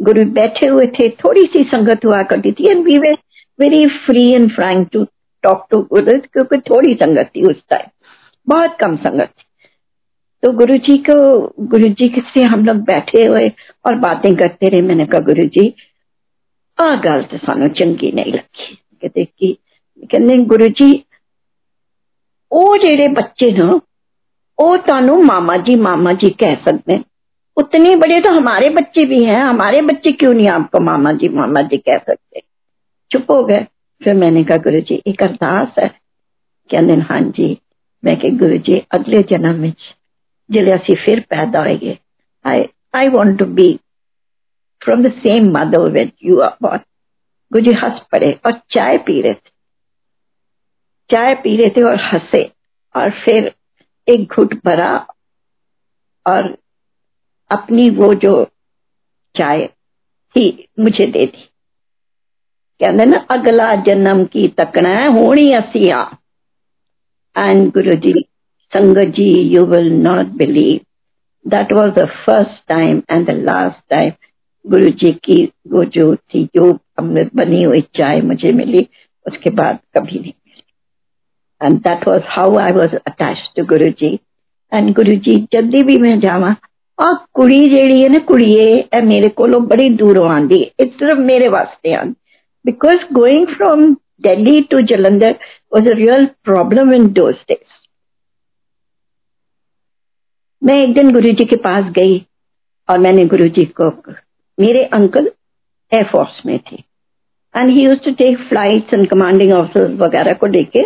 गुरु 0.00 0.24
बैठे 0.32 0.68
हुए 0.68 0.86
थे 0.90 1.08
थोड़ी 1.18 1.42
सी 1.46 1.62
संगत 1.66 2.04
हुआ 2.04 2.22
करती 2.24 2.52
थी 2.52 2.70
and 2.70 2.84
we 2.84 2.98
were 2.98 3.12
very 3.58 3.84
free 4.06 4.30
and 4.32 4.50
frank 4.52 4.88
to 4.92 5.04
talk 5.44 5.66
to 5.70 5.80
Guru, 5.84 6.18
क्योंकि 6.22 6.58
थोड़ी 6.70 6.94
संगत 6.94 7.30
थी 7.36 7.42
उस 7.50 7.62
टाइम 7.70 7.88
बहुत 8.46 8.76
कम 8.80 8.96
संगत 8.98 9.28
थी। 9.28 9.44
तो 10.42 10.52
गुरु 10.52 10.76
जी 10.86 10.96
को 11.08 11.14
गुरु 11.66 11.88
जी 11.90 12.08
से 12.28 12.44
हम 12.44 12.64
लोग 12.66 12.76
बैठे 12.84 13.26
हुए 13.26 13.48
और 13.86 13.98
बातें 13.98 14.34
करते 14.36 14.68
रहे। 14.68 14.80
मैंने 14.82 15.06
कहा 15.06 15.20
गुरु 15.22 15.44
जी 15.48 15.74
आ 16.78 16.94
गल 17.02 17.22
तो 17.22 17.38
सानू 17.38 17.68
चंगी 17.70 18.10
नहीं 18.12 18.32
लगी। 18.32 18.74
कहते 19.02 19.24
कि 19.24 19.56
कहते 20.05 20.37
गुरु 20.45 20.69
जी 20.71 20.89
ਉਹ 22.51 22.77
ਜਿਹੜੇ 22.77 23.07
ਬੱਚੇ 23.09 23.51
ਨਾ 23.51 23.71
ਉਹ 24.59 24.77
ਤੁਹਾਨੂੰ 24.77 25.15
मामा 25.25 25.55
जी 25.57 25.73
मामा 25.79 26.11
जी 26.13 26.29
कह 26.37 26.53
सकते 26.61 26.93
हैं 26.93 27.03
उतने 27.57 27.89
बड़े 27.95 28.15
तो 28.21 28.29
हमारे 28.31 28.69
बच्चे 28.69 29.03
भी 29.05 29.17
हैं 29.23 29.41
हमारे 29.41 29.81
बच्चे 29.81 30.11
क्यों 30.13 30.31
नहीं 30.33 30.47
आपको 30.49 30.79
मामा 30.79 31.11
जी 31.13 31.29
मामा 31.31 31.61
जी 31.63 31.77
कह 31.79 31.97
सकते 31.99 32.41
चुप 33.11 33.29
हो 33.31 33.37
गए 33.43 33.65
फिर 34.01 34.13
मैंने 34.13 34.43
कहा 34.43 34.57
गुरु 34.63 34.79
जी 34.81 34.97
एक 35.07 35.21
अरदास 35.23 35.75
है 35.79 35.87
कहते 36.69 36.95
हाँ 37.01 37.19
जी 37.31 37.49
मैं 38.03 38.15
कि 38.17 38.31
गुरु 38.39 38.57
जी 38.61 38.81
अगले 38.91 39.21
जन्म 39.29 39.59
में 39.59 39.73
जिले 40.49 40.71
असि 40.71 40.95
फिर 41.03 41.19
पैदा 41.29 41.59
होएंगे 41.59 41.97
I 42.45 42.63
I 42.95 43.09
want 43.09 43.37
to 43.39 43.45
be 43.53 43.67
from 44.81 45.03
the 45.03 45.11
same 45.19 45.51
mother 45.51 45.89
with 45.91 46.11
you 46.23 46.39
are 46.41 46.57
born 46.61 46.89
Guru 47.51 47.65
ji 47.65 47.77
हंस 47.83 48.01
पड़े 48.11 48.31
और 48.45 48.59
चाय 48.71 48.97
पी 49.05 49.21
रहे 49.21 49.33
थे 49.35 49.50
चाय 51.12 51.34
पी 51.34 51.56
रहे 51.56 51.70
थे 51.70 51.82
और 51.82 52.00
हंसे, 52.02 52.42
और 52.94 53.10
फिर 53.24 53.52
एक 54.08 54.32
घुट 54.32 54.54
भरा 54.66 54.94
और 56.26 56.56
अपनी 57.50 57.88
वो 57.92 58.12
जो 58.14 58.34
चाय 59.34 59.66
थी 60.36 60.46
मुझे 60.80 61.06
दे 61.06 61.24
दी। 61.26 61.48
कहते 62.80 63.04
ना, 63.04 63.18
अगला 63.30 63.74
जन्म 63.84 64.24
की 64.24 64.46
तकना 64.58 64.88
है 64.90 65.12
होनी 65.12 65.52
असी 65.54 65.90
आ 65.90 66.02
एंड 67.36 67.70
गुरु 67.72 67.94
जी 67.96 68.12
संगत 68.72 69.14
जी 69.16 69.30
you 69.54 69.64
will 69.66 69.92
not 69.92 70.26
believe 70.38 70.80
that 71.46 71.72
was 71.72 71.90
the 71.92 72.06
first 72.26 72.66
time 72.68 73.02
and 73.10 73.26
the 73.26 73.34
last 73.44 73.80
time 73.90 74.12
Guru 74.64 74.90
ji 74.92 75.12
की 75.24 75.42
वो 75.68 75.84
जो 75.84 76.14
थी, 76.16 76.44
जो 76.56 76.78
अमृत 76.98 77.30
बनी 77.34 77.62
हुई 77.62 77.80
चाय 77.94 78.20
मुझे 78.22 78.52
मिली, 78.52 78.86
उसके 79.26 79.50
बाद 79.50 79.78
कभी 79.96 80.18
नहीं। 80.18 80.32
And 81.62 81.78
that 81.78 82.06
was 82.08 82.22
how 82.26 82.58
I 82.58 82.72
was 82.72 82.94
attached 82.96 83.56
to 83.56 83.64
Guru 83.66 83.88
ji 83.98 84.18
and 84.72 84.92
गुरु 84.94 85.16
जी 85.18 85.36
जल्दी 85.52 85.82
भी 85.82 85.96
मैं 85.98 86.18
जावा 86.20 86.54
और 86.98 87.14
कुड़ी 87.34 87.60
जेड़ी 87.66 88.00
है 88.00 88.08
ना 88.08 88.18
कुड़िए 88.26 88.64
ए 88.94 89.00
मेरे 89.02 89.28
को 89.40 89.60
बड़ी 89.60 89.88
दूरों 89.96 90.30
आंदी 90.30 90.58
है 90.80 90.86
सिर्फ़ 90.88 91.18
मेरे 91.20 91.48
वास्ते 91.48 91.94
आंदी 91.94 92.14
because 92.64 93.12
going 93.12 93.46
from 93.46 93.92
Delhi 94.22 94.60
to 94.70 94.80
Jalandhar 94.88 95.38
was 95.74 95.88
a 95.90 95.94
real 95.94 96.26
problem 96.44 96.92
in 96.94 97.08
those 97.12 97.34
days 97.48 97.80
मैं 100.62 100.82
एक 100.82 100.94
दिन 100.94 101.10
गुरु 101.12 101.32
जी 101.32 101.44
के 101.44 101.56
पास 101.62 101.90
गई 101.92 102.18
और 102.88 102.98
मैंने 102.98 103.24
गुरु 103.26 103.48
जी 103.48 103.64
को 103.80 103.90
मेरे 104.58 104.84
अंकल 104.94 105.30
एयरफोर्स 105.92 106.40
में 106.46 106.58
थे 106.58 106.76
and 107.54 107.70
he 107.70 107.84
used 107.84 107.98
to 107.98 108.10
take 108.14 108.38
flights 108.48 108.94
and 108.94 109.08
commanding 109.10 109.52
officers 109.52 109.98
वगैरह 110.00 110.34
को 110.34 110.46
लेके 110.46 110.82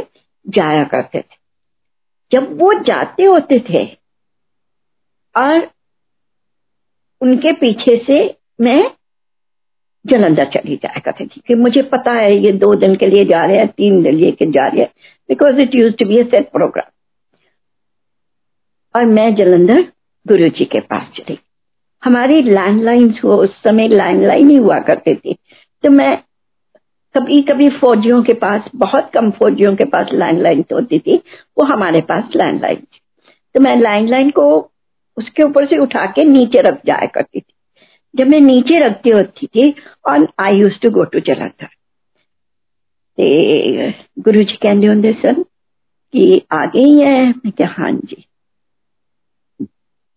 जाया 0.48 0.84
करते 0.84 1.18
थे। 1.18 1.36
जब 2.32 2.58
वो 2.58 2.72
जाते 2.82 3.24
होते 3.24 3.58
थे 3.70 3.84
और 5.34 5.70
उनके 7.20 7.52
पीछे 7.52 7.96
से 8.06 8.18
मैं 8.60 8.78
जलंधर 10.04 10.50
चली 10.50 10.76
जाया 10.76 11.00
करती 11.00 11.26
थी 11.26 11.40
कि 11.46 11.54
मुझे 11.54 11.82
पता 11.82 12.12
है 12.12 12.34
ये 12.36 12.52
दो 12.52 12.74
दिन 12.74 12.96
के 12.96 13.06
लिए 13.06 13.24
जा 13.24 13.44
रहे 13.44 13.58
हैं, 13.58 13.68
तीन 13.68 14.02
दिन 14.02 14.14
लेके 14.14 14.46
जा 14.46 14.66
रहे 14.66 14.80
हैं 14.80 14.92
because 15.28 15.60
it 15.60 15.74
use 15.74 15.94
to 15.94 16.04
be 16.04 16.22
set 16.24 16.50
programme 16.52 16.90
और 18.94 19.04
मैं 19.06 19.34
जलंधर 19.34 19.82
गुरु 20.26 20.48
जी 20.48 20.64
के 20.64 20.80
पास 20.80 21.08
चली। 21.16 21.38
हमारी 22.02 22.42
लैंडलाइन 22.42 23.12
उस 23.24 23.56
समय 23.62 23.88
लैंडलाइन 23.88 24.50
ही 24.50 24.56
हुआ 24.56 24.78
करती 24.80 25.14
थी 25.14 25.36
तो 25.84 25.90
मैं 25.90 26.16
कभी 27.16 27.42
कभी 27.42 27.68
फौजियों 27.68 28.22
के 28.22 28.32
पास, 28.32 28.62
बहुत 28.76 29.10
कम 29.14 29.30
फौजियों 29.30 29.76
के 29.76 29.84
पास 29.84 30.06
लैंडलाइन 30.12 30.64
होती 30.72 30.98
थी, 30.98 31.16
वो 31.58 31.64
हमारे 31.64 32.00
पास 32.00 32.24
लैंडलाइन 32.36 32.76
थी। 32.76 33.00
तो 33.54 33.60
मैं 33.60 33.76
लैंडलाइन 33.76 34.30
को 34.30 34.70
उसके 35.16 35.42
ऊपर 35.42 35.66
से 35.66 35.78
उठा 35.78 36.06
के 36.06 36.24
नीचे 36.24 36.62
रख 36.62 36.80
जाया 36.86 37.06
करती 37.06 37.40
थी। 37.40 37.52
जब 38.16 38.26
मैं 38.26 38.40
नीचे 38.40 38.78
रखती 38.78 39.10
होती 39.10 39.46
थी, 39.46 39.74
और 40.06 40.28
I 40.38 40.56
use 40.56 40.80
to 40.82 40.90
go 40.90 41.04
to 41.04 41.20
चला 41.20 41.34
जलंधर 41.34 41.68
गुरु 44.18 44.42
जी 44.42 44.56
कहते 44.56 44.86
होंगे, 44.86 45.12
सर 45.12 45.42
कि 46.12 46.42
आ 46.52 46.66
गई 46.66 46.98
है? 46.98 47.28
मैं 47.28 47.50
क्या 47.50 47.74
हाँ 47.78 47.92
जी। 47.92 48.24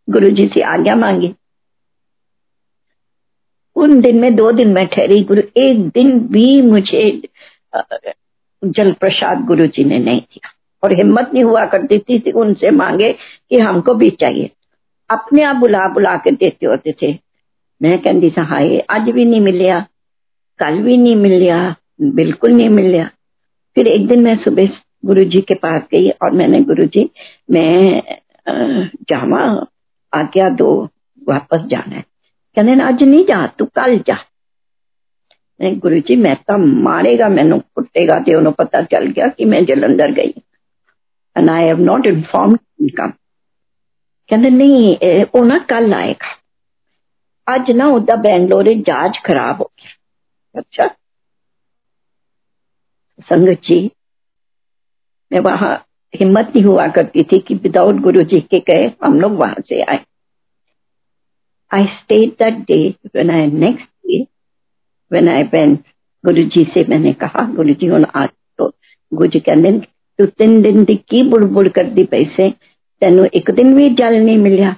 गुरु 0.10 0.30
जी 0.30 0.48
से 0.48 0.62
आज्ञा 0.62 0.96
मांगी। 0.96 1.34
उन 3.80 4.02
दिन 4.02 4.20
में 4.20 4.36
दो 4.36 4.52
दिन 4.52 4.74
में 4.74 4.86
ठहरी 4.88 5.24
गुरु 5.24 5.42
एक 5.58 5.88
दिन 5.88 6.20
भी 6.20 6.62
मुझे 6.62 7.22
जल 8.64 8.92
प्रसाद 8.92 9.46
गुरु 9.46 9.68
जी 9.68 9.84
ने 9.84 10.00
नहीं 10.00 10.22
दिया। 10.22 10.50
और 10.84 10.94
हिम्मत 10.94 11.32
नहीं 11.34 11.44
हुआ 11.44 11.66
करती 11.66 12.00
थी, 12.00 12.20
थी 12.20 12.32
उनसे 12.32 12.72
मांगे 12.72 13.12
कि 13.50 13.60
हमको 13.60 13.94
भी 13.94 14.10
चाहिए। 14.10 14.50
अपने 15.10 15.44
आप 15.44 15.56
बुला 15.56 15.88
बुला 15.88 16.16
के 16.18 16.32
देते 16.32 16.66
होते 16.66 16.96
थे। 17.02 17.18
मैं 17.82 17.98
कहती 18.00 18.30
था 18.32 18.44
हाय 18.44 18.80
आज 18.90 19.10
भी 19.10 19.26
नहीं 19.26 19.42
मिलिया 19.42 19.86
कल 20.60 20.82
भी 20.82 20.98
नहीं 20.98 21.16
मिलिया 21.16 21.76
बिल्कुल 22.02 22.52
नहीं 22.52 22.70
मिलिया। 22.70 23.10
फिर 23.76 23.88
एक 23.88 24.08
दिन 24.08 24.24
मैं 24.24 24.36
सुबह 24.38 24.70
गुरु 25.06 25.24
जी 25.24 25.42
के 25.42 25.54
पास 25.54 25.82
गई 25.92 26.10
और 26.10 26.32
मैंने 26.32 26.60
गुरु 26.60 26.86
जी 26.86 27.10
मैं 27.52 28.02
जावा 29.10 29.66
आज्ञा 30.14 30.50
दो 30.50 30.90
वापस 31.30 31.66
जाना 31.66 31.96
है। 31.96 32.04
कहने 32.60 32.84
अज 32.84 33.04
नहीं 33.04 33.26
जा 33.26 33.46
तू 33.60 33.66
कल 33.76 33.98
जा 34.08 34.18
गुरु 35.84 36.00
जी 36.00 36.16
मैं 36.16 36.36
तो 36.42 36.58
मारेगा 36.84 37.28
मैनू 37.30 37.58
कुटेगा 37.76 38.18
तो 38.20 38.38
उन्होंने 38.38 38.64
पता 38.64 38.82
चल 38.84 39.06
गया 39.08 39.28
कि 39.28 39.46
मैं 39.46 39.64
जलंधर 39.66 40.12
गई 40.14 40.34
and 41.36 41.50
I 41.50 41.66
have 41.66 41.80
not 41.82 42.06
inform 42.06 42.58
income 42.82 43.12
कहते 44.30 44.50
नहीं 44.50 45.24
वो 45.26 45.44
ना 45.44 45.58
कल 45.70 45.94
आएगा 45.94 46.36
अज 47.48 47.72
ना 47.76 47.86
उदा 47.94 48.16
बैंगलोर 48.24 48.74
जहाज़ 48.82 49.22
खराब 49.26 49.62
हो 49.62 49.72
गया 49.80 50.60
अच्छा 50.60 50.88
संगत 53.30 53.62
जी 53.62 53.80
मैं 55.32 55.40
वहाँ 55.42 55.74
हिम्मत 56.14 56.52
नहीं 56.56 56.66
हुआ 56.66 56.88
करती 56.92 57.24
थी 57.24 57.40
कि 57.40 57.56
विदाउट 57.64 58.02
गुरु 58.02 58.24
जी 58.26 58.42
के 58.52 58.60
कहे 58.60 58.92
हम 59.06 59.20
लोग 59.22 59.40
वहाँ 59.40 59.62
से 59.70 59.82
आए 59.82 60.06
I 61.72 61.82
stayed 61.86 62.32
that 62.42 62.56
day 62.66 62.96
when 63.16 63.30
I 63.30 63.42
next 63.64 63.88
day, 64.06 64.20
when 65.12 65.28
I 65.28 65.42
went 65.54 65.80
जी 66.26 66.64
से 66.64 66.86
मैंने 66.90 67.14
कहा 67.14 67.54
गुरु 67.54 67.74
जी 67.74 68.04
आज 68.04 68.30
तो 68.58 68.72
गुरु 69.14 69.28
जी 69.28 69.40
कहते 69.40 69.80
तू 70.20 70.26
तीन 70.26 70.62
दिन 70.62 70.86
की 70.86 70.96
की 70.96 71.24
बुड़ 71.24 71.46
बुड़ 71.46 71.68
कर 71.68 71.84
दी 71.84 72.04
पैसे 72.04 72.50
तेन 73.02 73.20
एक 73.26 73.52
दिन 73.52 73.76
भी 73.76 73.90
जल 73.90 74.14
नहीं 74.14 74.38
मिलिया? 74.38 74.76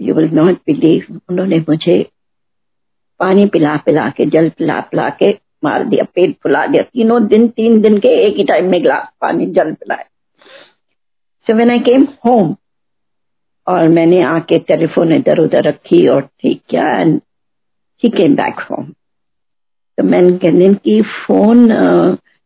यू 0.00 0.14
विल 0.14 0.30
नॉट 0.30 0.54
बिलीव 0.66 1.20
उन्होंने 1.30 1.58
मुझे 1.58 2.10
पानी 3.18 3.46
पिला 3.46 3.76
पिला 3.76 4.08
के, 4.10 4.26
जल 4.26 4.48
पिला 4.48 4.80
पिला 4.80 5.08
के 5.10 5.38
मार 5.64 5.84
दिया, 5.84 6.04
पेट 6.04 6.36
फुला 6.42 6.66
दिया। 6.66 6.82
तीनों 6.82 7.26
दिन, 7.26 7.48
तीन 7.48 7.80
दिन 7.80 7.98
के 7.98 8.08
एक 8.08 8.36
ही 8.36 8.44
टाइम 8.44 8.70
में 8.70 8.82
गिलास 8.82 9.08
पानी 9.20 9.46
जल 9.46 9.72
पिलाया। 9.72 10.04
So 11.46 11.54
when 11.54 11.70
I 11.70 11.78
came 11.78 12.06
home 12.26 12.56
और 13.67 13.87
मैंने 13.89 14.21
आके 14.25 14.59
टेलीफोन 14.67 15.13
इधर 15.13 15.39
उधर 15.39 15.63
रखी 15.63 16.07
और 16.07 16.21
ठीक 16.21 16.61
किया 16.69 16.87
and 16.99 17.19
he 18.03 18.09
came 18.09 18.35
back 18.35 18.59
home 18.69 18.85
तो 19.97 20.03
मैंने 20.03 20.37
कहने 20.37 20.73
की 20.75 21.01
फोन 21.01 21.67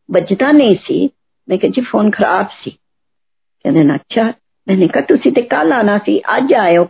बजता 0.10 0.52
नहीं 0.52 0.76
सी 0.78 1.00
मैं 1.48 1.60
कह 1.60 1.70
जी 1.70 1.82
फोन 1.82 2.12
खराब 2.12 2.50
सी 2.64 2.72
कहने 2.72 3.94
अच्छा 3.94 4.34
मैंने 4.68 4.88
कहा 4.88 5.02
तुसी 5.06 5.32
ते 5.32 5.42
कल 5.54 5.74
आना 5.74 5.98
सी 6.00 6.18
अज 6.32 6.54
आयो 6.64 6.90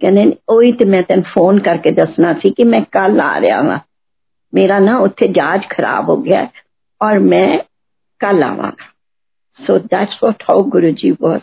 कहने 0.00 0.24
ਉਹੀ 0.48 0.70
ਤੇ 0.72 0.84
ਮੈਂ 0.84 1.02
ਤੈਨੂੰ 1.02 1.24
ਫੋਨ 1.24 1.58
ਕਰਕੇ 1.60 1.90
ਦੱਸਣਾ 1.90 2.32
ਸੀ 2.32 2.50
ਕਿ 2.50 2.64
ਮੈਂ 2.64 2.80
ਕੱਲ 2.92 3.20
ਆ 3.20 3.40
ਰਿਹਾ 3.40 3.60
ਵਾਂ 3.62 3.78
ਮੇਰਾ 4.52 4.78
ਨਾ 4.78 4.96
ਉੱਥੇ 4.98 5.26
ਜਹਾਜ਼ 5.28 5.66
ਖਰਾਬ 5.70 6.08
ਹੋ 6.08 6.16
ਗਿਆ 6.16 6.46
ਔਰ 7.00 7.18
ਮੈਂ 7.18 7.58
ਕੱਲ 8.20 8.42
ਆਵਾਂਗਾ 8.42 8.92
so 9.60 9.78
that's 9.78 10.22
what 10.22 10.42
how 10.50 10.62
Guru 10.70 10.90
ji 10.90 11.10
ਵਾਸ 11.20 11.40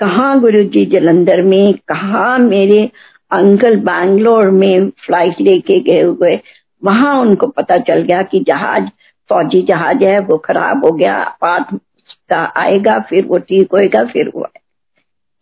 कहा 0.00 0.34
गुरु 0.34 0.62
जी 0.62 0.86
जलंधर 0.86 1.42
में, 1.42 1.74
कहा 1.74 2.38
मेरे 2.38 2.90
अंकल 3.32 3.76
बैंगलोर 3.76 4.50
में 4.50 4.90
फ़्लाइट 4.90 5.40
लेके 5.40 5.80
गए 5.80 6.02
हुए। 6.02 6.40
वहाँ 6.84 7.20
उनको 7.20 7.46
पता 7.46 7.76
चल 7.76 8.02
गया 8.02 8.22
कि 8.22 8.40
जहाज़, 8.40 8.84
फौजी 9.30 9.62
जहाज़ 9.62 10.04
है, 10.04 10.18
वो 10.18 10.38
खराब 10.38 10.84
हो 10.84 10.90
गया 10.90 11.36
पाठ 11.40 11.74
आएगा, 12.32 12.98
फिर 13.00 13.24
वो 13.24 13.38
ठीक 13.38 13.72
होएगा, 13.72 14.04
फिर 14.04 14.32
वो 14.34 14.46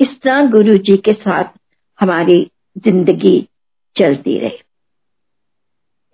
इस 0.01 0.09
तरह 0.09 0.47
गुरु 0.47 0.77
जी 0.77 0.97
के 0.97 1.13
साथ 1.13 1.45
हमारी 2.01 2.51
ज़िंदगी 2.79 3.49
चलती 3.97 4.39
रही। 4.39 4.59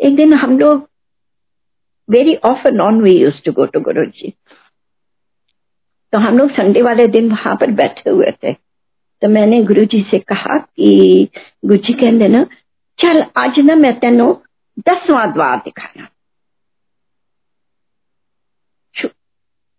एक 0.01 0.17
दिन 0.17 0.35
हम 0.35 0.59
लोग 0.59 0.89
very 2.11 2.35
of 2.37 2.59
often 2.59 2.81
on 2.81 3.01
we 3.03 3.11
use 3.11 3.43
to 3.45 3.53
go 3.53 3.65
to 3.65 3.81
Guru 3.81 4.05
ji 4.05 4.33
तो 6.13 6.19
हम 6.19 6.39
लोग 6.39 6.51
संडे 6.51 6.83
वाले 6.83 7.07
दिन 7.07 7.31
वहाँ 7.31 7.55
पर 7.57 7.71
बैठे 7.71 8.11
हुए 8.11 8.31
थे। 8.31 8.53
तो 9.23 9.29
मैंने 9.29 9.63
गुरु 9.63 9.85
जी 9.85 10.03
से 10.11 10.19
कहा 10.19 10.59
कि 10.59 11.29
गुरु 11.65 11.79
जी 11.79 11.93
कहते 11.93 12.29
ना, 12.29 12.45
चल 12.99 13.25
आज 13.37 13.59
ना 13.59 13.75
मैं 13.75 14.01
तेनो 14.01 14.43
दसवां 14.79 15.33
द्वार 15.33 15.57
दिखाया 15.57 16.09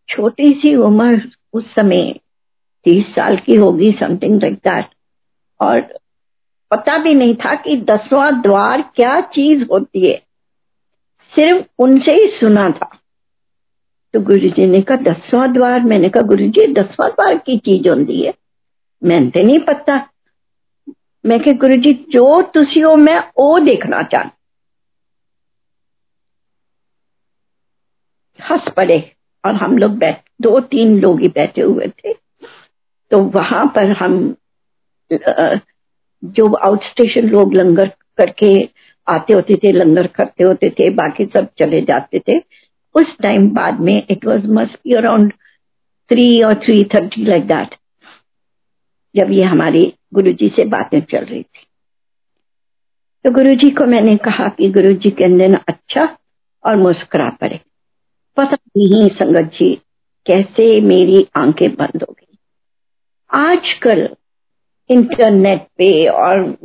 छोटी 0.09 0.49
सी 0.49 0.75
उम्र 0.75 1.31
उस 1.53 1.65
समय, 1.75 2.19
तीस 2.83 3.05
साल 3.15 3.37
की 3.37 3.55
होगी 3.55 3.91
समथिंग 3.91 4.41
लाइक 4.41 4.53
दैट 4.53 4.85
और 5.61 5.81
पता 6.71 6.97
भी 6.97 7.13
नहीं 7.13 7.35
था 7.35 7.55
कि 7.55 7.77
दसवां 7.77 8.41
द्वार 8.41 8.81
क्या 8.81 9.21
चीज़ 9.21 9.63
होती 9.71 10.11
है। 10.11 10.17
सिर्फ़ 11.35 11.67
उनसे 11.79 12.11
ही 12.11 12.27
सुना 12.27 12.69
था। 12.69 13.00
तो 14.13 14.19
गुरु 14.21 14.49
जी 14.49 14.65
ने 14.67 14.81
कहा, 14.81 14.97
दसवा 14.97 15.45
द्वार। 15.47 15.79
मैंने 15.79 16.09
कहा 16.09 16.23
गुरु 16.23 16.47
जी 16.47 16.67
दसवा 16.73 17.07
द्वार 17.09 17.37
की 17.37 17.57
चीज़ 17.57 17.89
होती 17.89 18.21
है। 18.21 18.33
मैं 19.03 19.29
तो 19.29 19.43
नहीं 19.43 19.59
पता। 19.59 19.95
मैं 21.25 21.39
कहा 21.39 21.53
गुरु 21.53 21.75
जी 21.75 21.93
जो 22.09 22.41
तुसी 22.53 22.79
हो, 22.79 22.95
मैं 22.95 23.19
वो 23.19 23.59
देखना 23.59 24.01
चाह 24.03 24.29
हंस 28.39 28.71
पड़े 28.77 28.99
और 29.45 29.55
हम 29.55 29.77
लोग 29.77 29.91
बैठ 29.91 30.21
दो 30.41 30.59
तीन 30.59 30.99
लोग 30.99 31.19
ही 31.21 31.27
बैठे 31.27 31.61
हुए 31.61 31.87
थे। 31.87 32.13
तो 33.11 33.19
वहाँ 33.35 33.65
पर 33.75 33.91
हम 33.91 34.35
जो 36.23 36.53
आउट 36.53 36.83
स्टेशन 36.83 37.27
लोग 37.29 37.53
लंगर 37.53 37.87
करके 38.17 38.69
आते 39.07 39.33
होते 39.33 39.55
थे, 39.55 39.71
लंगर 39.71 40.07
करते 40.07 40.43
होते 40.43 40.69
थे, 40.69 40.89
बाकी 40.89 41.25
सब 41.25 41.47
चले 41.57 41.81
जाते 41.81 42.19
थे। 42.19 42.39
उस 42.95 43.17
टाइम 43.23 43.49
बाद 43.49 43.79
में 43.79 44.07
it 44.09 44.25
was 44.25 44.47
must 44.47 44.73
be 44.73 44.93
around 44.93 45.33
three 46.09 46.41
और 46.41 46.53
थ्री 46.53 46.83
थर्टी 46.83 47.25
लाइक 47.25 47.47
दैट 47.47 47.75
जब 49.15 49.31
ये 49.31 49.43
हमारी 49.43 49.93
गुरुजी 50.13 50.49
से 50.49 50.65
बातें 50.65 51.01
चल 51.01 51.25
रही 51.25 51.43
थी। 51.43 51.67
तो 53.25 53.31
गुरुजी 53.31 53.69
को 53.69 53.85
मैंने 53.85 54.15
कहा 54.15 54.47
कि 54.47 54.69
गुरुजी 54.69 55.09
के 55.09 55.23
अंदर 55.23 55.59
अच्छा 55.67 56.17
और 56.67 56.75
मुस्कुरा 56.75 57.29
पड़े। 57.29 57.59
पता 58.37 58.57
नहीं 58.77 59.09
संगत 59.09 59.51
जी, 59.59 59.75
कैसे 60.25 60.81
मेरी 60.81 61.27
आँखें 61.39 61.75
बंद 61.75 62.03
हो 62.09 62.15
गई। 62.19 62.37
आजकल 63.31 64.15
इंटरनेट 64.89 65.61
पे 65.77 66.07
और 66.07 66.57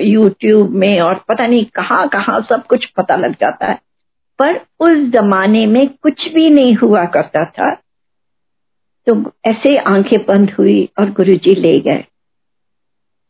यूट्यूब 0.00 0.70
में 0.70 1.00
और 1.00 1.24
पता 1.28 1.46
नहीं 1.46 1.64
कहाँ 1.64 2.08
कहाँ 2.08 2.40
सब 2.40 2.66
कुछ 2.66 2.86
पता 2.86 3.16
लग 3.16 3.32
जाता 3.32 3.66
है। 3.66 3.87
पर 4.38 4.60
उस 4.80 5.10
जमाने 5.10 5.66
में 5.66 5.88
कुछ 6.02 6.32
भी 6.32 6.50
नहीं 6.50 6.74
हुआ 6.74 7.04
करता 7.04 7.44
था। 7.44 7.74
तो 9.06 9.32
ऐसे 9.44 9.76
आँखें 9.76 10.26
बंद 10.26 10.50
हुई 10.50 10.88
और 10.98 11.10
गुरुजी 11.10 11.54
ले 11.54 11.80
गए। 11.80 12.04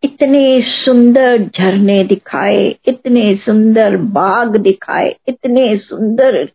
इतने 0.04 0.62
सुंदर 0.62 1.38
झरने 1.38 2.04
दिखाए, 2.04 2.76
इतने 2.86 3.36
सुंदर 3.36 3.96
बाग 3.96 4.56
दिखाए, 4.56 5.16
इतने 5.28 5.76
सुंदर 5.76 6.46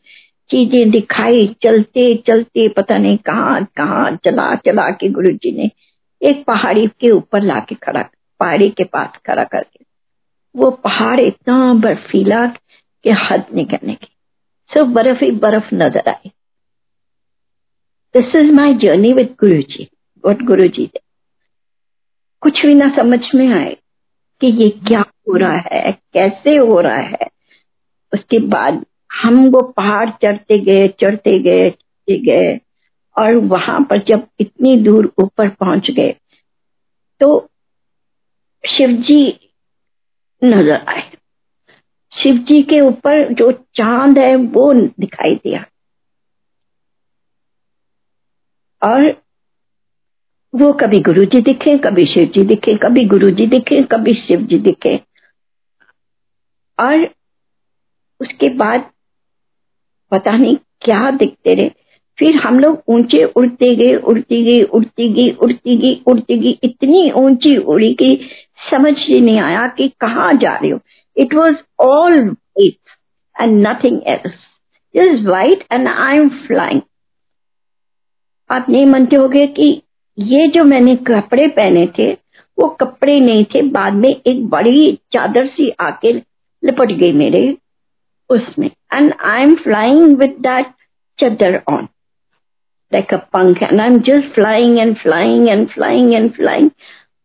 चीज़ें 0.50 0.92
दिखाई, 0.92 1.56
चलते 1.63 2.24
चलते 2.28 2.68
पता 2.68 2.98
नहीं 2.98 3.18
कहाँ 3.18 3.68
कहाँ 3.78 4.20
चला 4.26 4.56
चला 4.56 4.89
के 4.89 5.10
गुरु 5.10 5.32
जी 5.32 5.58
ने 5.58 5.72
एक 6.30 6.46
पहाड़ी 6.46 6.88
के 6.88 7.10
ऊपर 7.12 7.42
लाके 7.42 7.76
खड़ा, 7.76 8.02
पहाड़ी 8.39 8.70
के 8.70 8.84
पास 8.84 9.10
खड़ा 9.26 9.44
करके। 9.44 9.86
वो 10.56 10.72
पहाड़ 10.72 11.20
इतना 11.20 11.74
बर्फीला 11.74 12.48
कि 13.04 13.10
हद 13.10 13.46
निकलने 13.56 13.94
की। 13.94 14.12
सिर्फ़ 14.74 14.90
बर्फ़ 14.90 15.24
ही 15.24 15.32
बर्फ़ 15.32 15.74
नज़र 15.76 16.10
आई 16.10 16.30
this 18.16 18.36
is 18.36 18.52
my 18.52 18.74
journey 18.74 19.14
with 19.14 19.36
Guru 19.40 19.62
ji 19.62 19.88
what 20.24 20.42
गुरु 20.44 20.68
जी 20.68 20.84
ने 20.84 21.00
कुछ 22.42 22.66
भी 22.66 22.74
ना 22.74 22.88
समझ 22.98 23.20
में 23.36 23.48
आए 23.48 23.76
कि 24.42 24.48
ये 24.48 24.70
क्या 24.88 25.00
हो 25.00 25.38
रहा 25.38 25.58
है, 25.58 25.92
कैसे 25.92 26.56
हो 26.58 26.80
रहा 26.82 26.98
है। 26.98 27.28
उसके 28.14 28.40
बाद 28.48 28.86
हम 29.24 29.50
वो 29.50 29.62
पहाड़ 29.78 30.10
चढ़ते 30.10 30.58
गए 30.60 30.88
चढ़ते 31.02 31.40
गए 31.40 31.70
चढ़ते 31.70 32.18
गए 32.20 32.60
और 33.16 33.36
वहाँ 33.36 33.80
पर 33.90 34.04
जब 34.04 34.28
इतनी 34.40 34.76
दूर 34.78 35.12
ऊपर 35.20 35.50
पहुँच 35.50 35.92
गए 35.92 36.16
तो 37.22 37.50
शिवजी 38.64 39.22
नज़र 40.42 40.86
आए। 40.90 41.12
शिवजी 42.17 42.63
के 42.63 42.80
ऊपर 42.80 43.34
जो 43.34 43.52
चाँद 43.52 44.17
है, 44.17 44.36
वो 44.36 44.73
दिखाई 44.73 45.36
दिया। 45.36 45.65
और 48.84 49.23
वो 50.56 50.73
कभी 50.73 50.99
गुरु 50.99 51.26
जी 51.26 51.41
दिखे, 51.41 51.78
कभी 51.78 52.06
शिव 52.06 52.23
जी 52.23 52.43
दिखे, 52.43 52.76
कभी 52.76 53.06
गुरु 53.06 53.30
जी 53.30 53.47
दिखे, 53.47 53.82
कभी 53.82 54.13
शिव 54.13 54.41
जी 54.41 54.60
दिखे। 54.60 54.99
और 56.80 57.10
उसके 58.21 58.49
बाद 58.49 58.91
पता 60.12 60.32
नहीं 60.32 60.56
क्या 60.56 61.12
दिखते 61.12 61.56
रहे। 61.56 61.71
फिर 62.17 62.36
हम 62.36 62.60
लोग 62.60 62.84
ऊँचे 62.88 63.23
उड़ते 63.23 63.76
गए, 63.76 63.95
उड़ती 63.95 64.43
गई 64.43 64.63
उड़ती 64.63 65.13
गई 65.13 65.32
उड़ती 65.32 65.78
गई 65.78 66.04
उड़ती 66.08 66.38
गई 66.38 66.60
इतनी 66.63 67.12
ऊँची 67.12 67.58
उड़ी 67.58 67.93
कि 67.93 68.30
समझ 68.71 68.93
ही 68.97 69.21
नहीं 69.21 69.39
आया 69.39 69.67
कि 69.67 69.88
कहाँ 69.99 70.34
जा 70.34 70.56
रहे 70.56 70.71
हो। 70.71 70.80
It 71.17 71.34
was 71.34 71.56
all 71.80 72.30
white 72.30 72.78
and 73.41 73.67
nothing 73.67 74.02
else 74.08 74.34
is 74.95 75.28
white 75.28 75.65
and 75.71 75.89
I 75.89 76.17
am 76.17 76.30
flying 76.47 76.82
आप 78.52 78.65
नहीं 78.69 78.86
मानते 78.86 79.15
हो 79.15 79.28
गए 79.28 79.47
कि 79.47 79.82
ये 80.19 80.47
जो 80.47 80.63
मैंने 80.63 80.95
कपड़े 80.95 81.47
पहने 81.47 81.88
थे, 81.99 82.12
वो 82.60 82.67
कपड़े 82.67 83.19
नहीं 83.19 83.45
थे, 83.45 83.62
बाद 83.62 83.93
में 83.93 84.10
एक 84.10 84.47
बड़ी 84.49 84.99
चादर 85.13 85.47
सी 85.47 85.69
आके 85.80 86.13
लिपट 86.63 86.91
गई 86.91 87.12
मेरे 87.12 87.58
उसमें. 88.30 88.71
And 88.95 89.13
I'm 89.30 89.56
flying 89.56 90.17
with 90.17 90.41
that 90.43 90.73
chadar 91.19 91.63
on. 91.67 91.89
Like 92.91 93.12
a 93.12 93.17
punk. 93.34 93.58
And 93.62 93.82
I'm 93.82 94.04
just 94.04 94.36
flying 94.36 94.80
and 94.80 94.97
flying 94.99 95.49
and 95.49 95.71
flying 95.71 96.15
and 96.15 96.36
flying. 96.36 96.69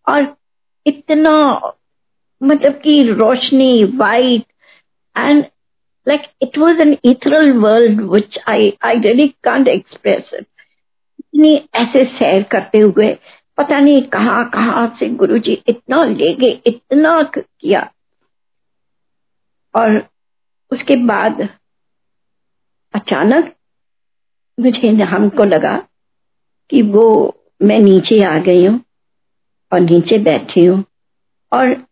और 0.09 0.37
इतना 0.87 1.35
मतलब 2.43 2.73
कि 2.73 3.03
रोशनी 3.13 3.85
white 3.85 4.43
and 5.19 5.45
it 6.41 6.57
was 6.57 6.79
an 6.81 6.97
ethereal 7.05 7.61
world 7.61 8.01
which 8.01 8.37
I 8.47 8.73
I 8.83 8.93
really 8.95 9.37
can't 9.45 9.69
express 9.69 10.25
it. 10.33 10.47
इतनी 11.19 11.69
ऐसे 11.75 12.05
सैर 12.05 12.43
करते 12.43 12.79
हुए, 12.79 13.19
पता 13.59 13.81
नहीं 13.81 14.03
कहाँ 14.03 14.51
कहाँ 14.51 14.97
से 14.99 15.09
गुरुजी 15.11 15.63
इतना 15.69 16.05
ले 16.05 16.35
गए 16.35 16.61
इतना 16.67 17.23
किया 17.37 17.91
और 19.75 20.09
उसके 20.73 20.97
बाद 20.97 21.49
अचानक 22.95 23.55
मुझे 24.61 24.89
हमको 25.03 25.45
लगा 25.45 25.77
कि 26.71 26.83
वो 26.83 27.37
मैं 27.63 27.79
नीचे 27.79 28.25
आ 28.25 28.39
गई 28.39 28.67
हूँ 28.67 28.81
और 29.73 29.81
नीचे 29.81 30.19
बैठी 30.19 30.65
हूँ 30.65 30.85
और 31.53 31.88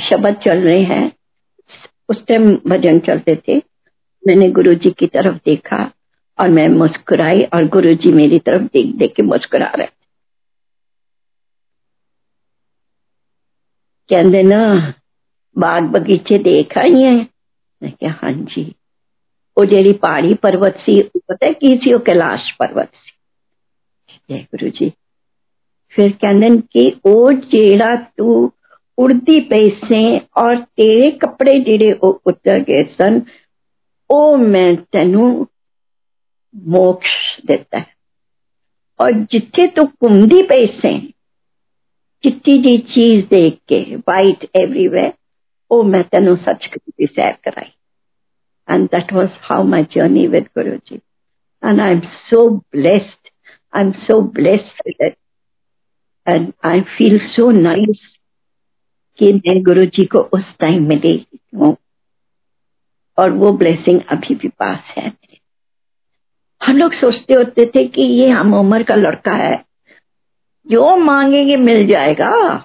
शब्द 0.00 0.34
चल 0.34 0.58
रहे 0.58 0.82
हैं। 0.82 1.12
उस 2.08 2.26
टाइम 2.26 2.56
भजन 2.66 2.98
चलते 2.98 3.36
थे। 3.48 3.56
मैंने 4.26 4.50
गुरु 4.50 4.74
जी 4.74 4.90
की 4.90 5.06
तरफ़ 5.06 5.36
देखा 5.36 5.92
और 6.40 6.48
मैं 6.48 6.68
मुस्कुराई 6.68 7.40
और 7.40 7.68
गुरु 7.68 7.92
जी 7.92 8.12
मेरी 8.12 8.38
तरफ़ 8.38 8.62
देख 8.62 8.94
देख 8.96 9.14
के 9.14 9.22
मुस्कुरा 9.22 9.66
रहे 9.66 9.88
कहते, 14.10 14.42
ना, 14.42 14.94
बाग 15.58 15.82
बगीचे 15.82 16.38
देखा 16.38 16.80
ही 16.80 17.02
है? 17.02 17.26
मैं 17.82 17.92
क्या 17.92 18.18
हाँ 18.22 18.32
जी। 18.32 18.74
वो 19.58 19.64
जेड़ी 19.64 19.92
पहाड़ी 19.92 20.34
पर्वत 20.34 20.74
सी, 20.74 21.02
पता 21.02 21.52
की 21.52 21.76
सी? 21.76 21.92
वो 21.92 21.98
कैलाश 21.98 22.50
पर्वत 22.50 22.90
सी। 22.94 23.12
जय 24.30 24.42
गुरु 24.42 24.70
जी 24.70 24.92
फिर 25.90 26.12
कहते 26.12 26.56
कि 26.56 27.00
वो 27.06 27.32
जेड़ा 27.32 27.96
तू 27.96 28.52
उड़ती 28.98 29.40
पई 29.50 29.70
से 29.84 30.02
और 30.42 30.56
तेरे 30.56 31.10
कपड़े 31.24 31.58
जेड़े 31.64 31.92
उतर 32.02 32.62
गए 32.70 32.82
सन 32.98 33.22
ओ 34.10 34.36
मैं 34.36 34.76
तेनू 34.92 35.28
मोक्ष 36.76 37.10
देता 37.46 37.78
है 37.78 37.86
और 39.00 39.12
जिथे 39.32 39.66
तू 39.76 39.84
घूमती 39.84 40.42
पई 40.42 40.66
से 40.82 40.98
चिट्टी 42.24 42.58
जी 42.62 42.78
चीज़ 42.94 43.24
देख 43.30 43.58
के 43.68 43.80
वाइट 44.08 44.48
एवरीवेयर 44.56 45.12
ओ 45.70 45.82
मैं 45.82 46.04
तेनू 46.04 46.36
सच 46.36 46.66
की 46.74 47.06
सैर 47.06 47.36
कराई 47.44 47.72
And 48.68 48.90
that 48.90 49.10
was 49.10 49.30
how 49.40 49.62
my 49.62 49.82
journey 49.82 50.28
with 50.28 50.52
Guruji. 50.54 51.00
And 51.62 51.80
I'm 51.80 52.02
so 52.30 52.64
blessed. 52.70 53.30
I'm 53.72 53.94
so 54.06 54.20
blessed 54.20 54.74
with 54.84 54.96
it. 54.98 55.18
And 56.26 56.52
I 56.62 56.84
feel 56.98 57.18
so 57.34 57.50
nice 57.50 58.00
कि 59.18 59.32
मैं 59.32 59.62
गुरु 59.62 59.84
जी 59.84 60.04
को 60.04 60.18
उस 60.18 60.58
टाइम 60.58 60.88
में 60.88 61.00
दे 61.00 61.24
हूँ। 61.56 61.76
और 63.18 63.30
वो 63.30 63.52
ब्लेसिंग 63.52 64.00
अभी 64.08 64.34
भी 64.34 64.48
पास 64.48 64.94
है 64.98 65.12
हम 66.62 66.76
लोग 66.76 66.92
सोचते 66.92 67.34
होते 67.34 67.66
थे 67.66 67.84
कि 67.86 68.02
ये 68.02 68.28
हम 68.28 68.54
उम्र 68.54 68.82
का 68.82 68.94
लड़का 68.94 69.32
है। 69.32 69.64
जो 70.66 70.96
मांगेंगे 70.96 71.56
मिल 71.56 71.86
जाएगा। 71.86 72.64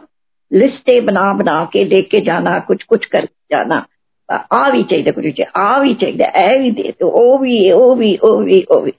लिस्टे 0.54 1.02
बना 1.02 1.34
बना 1.34 1.66
के, 1.74 1.84
लेके 1.84 2.22
जाना 2.22 2.60
कुछ 2.60 2.84
कुछ 2.84 3.06
कर 3.06 3.26
जाना। 3.26 3.86
आ 4.54 4.70
भी 4.70 4.84
चाहिए 4.84 5.12
कुछ 5.12 5.42
आ 5.58 5.80
भी 5.80 5.94
चाहिए 5.94 6.26
ए 6.36 6.60
भी 6.60 6.72
दे 6.72 6.92
तो 6.92 7.08
ओ 7.08 7.38
भी 7.38 7.72
ओ 7.72 7.96
भी 7.96 8.18
ओ 8.18 8.38
भी 8.44 8.63
ओ 8.63 8.82
भी। 8.82 8.92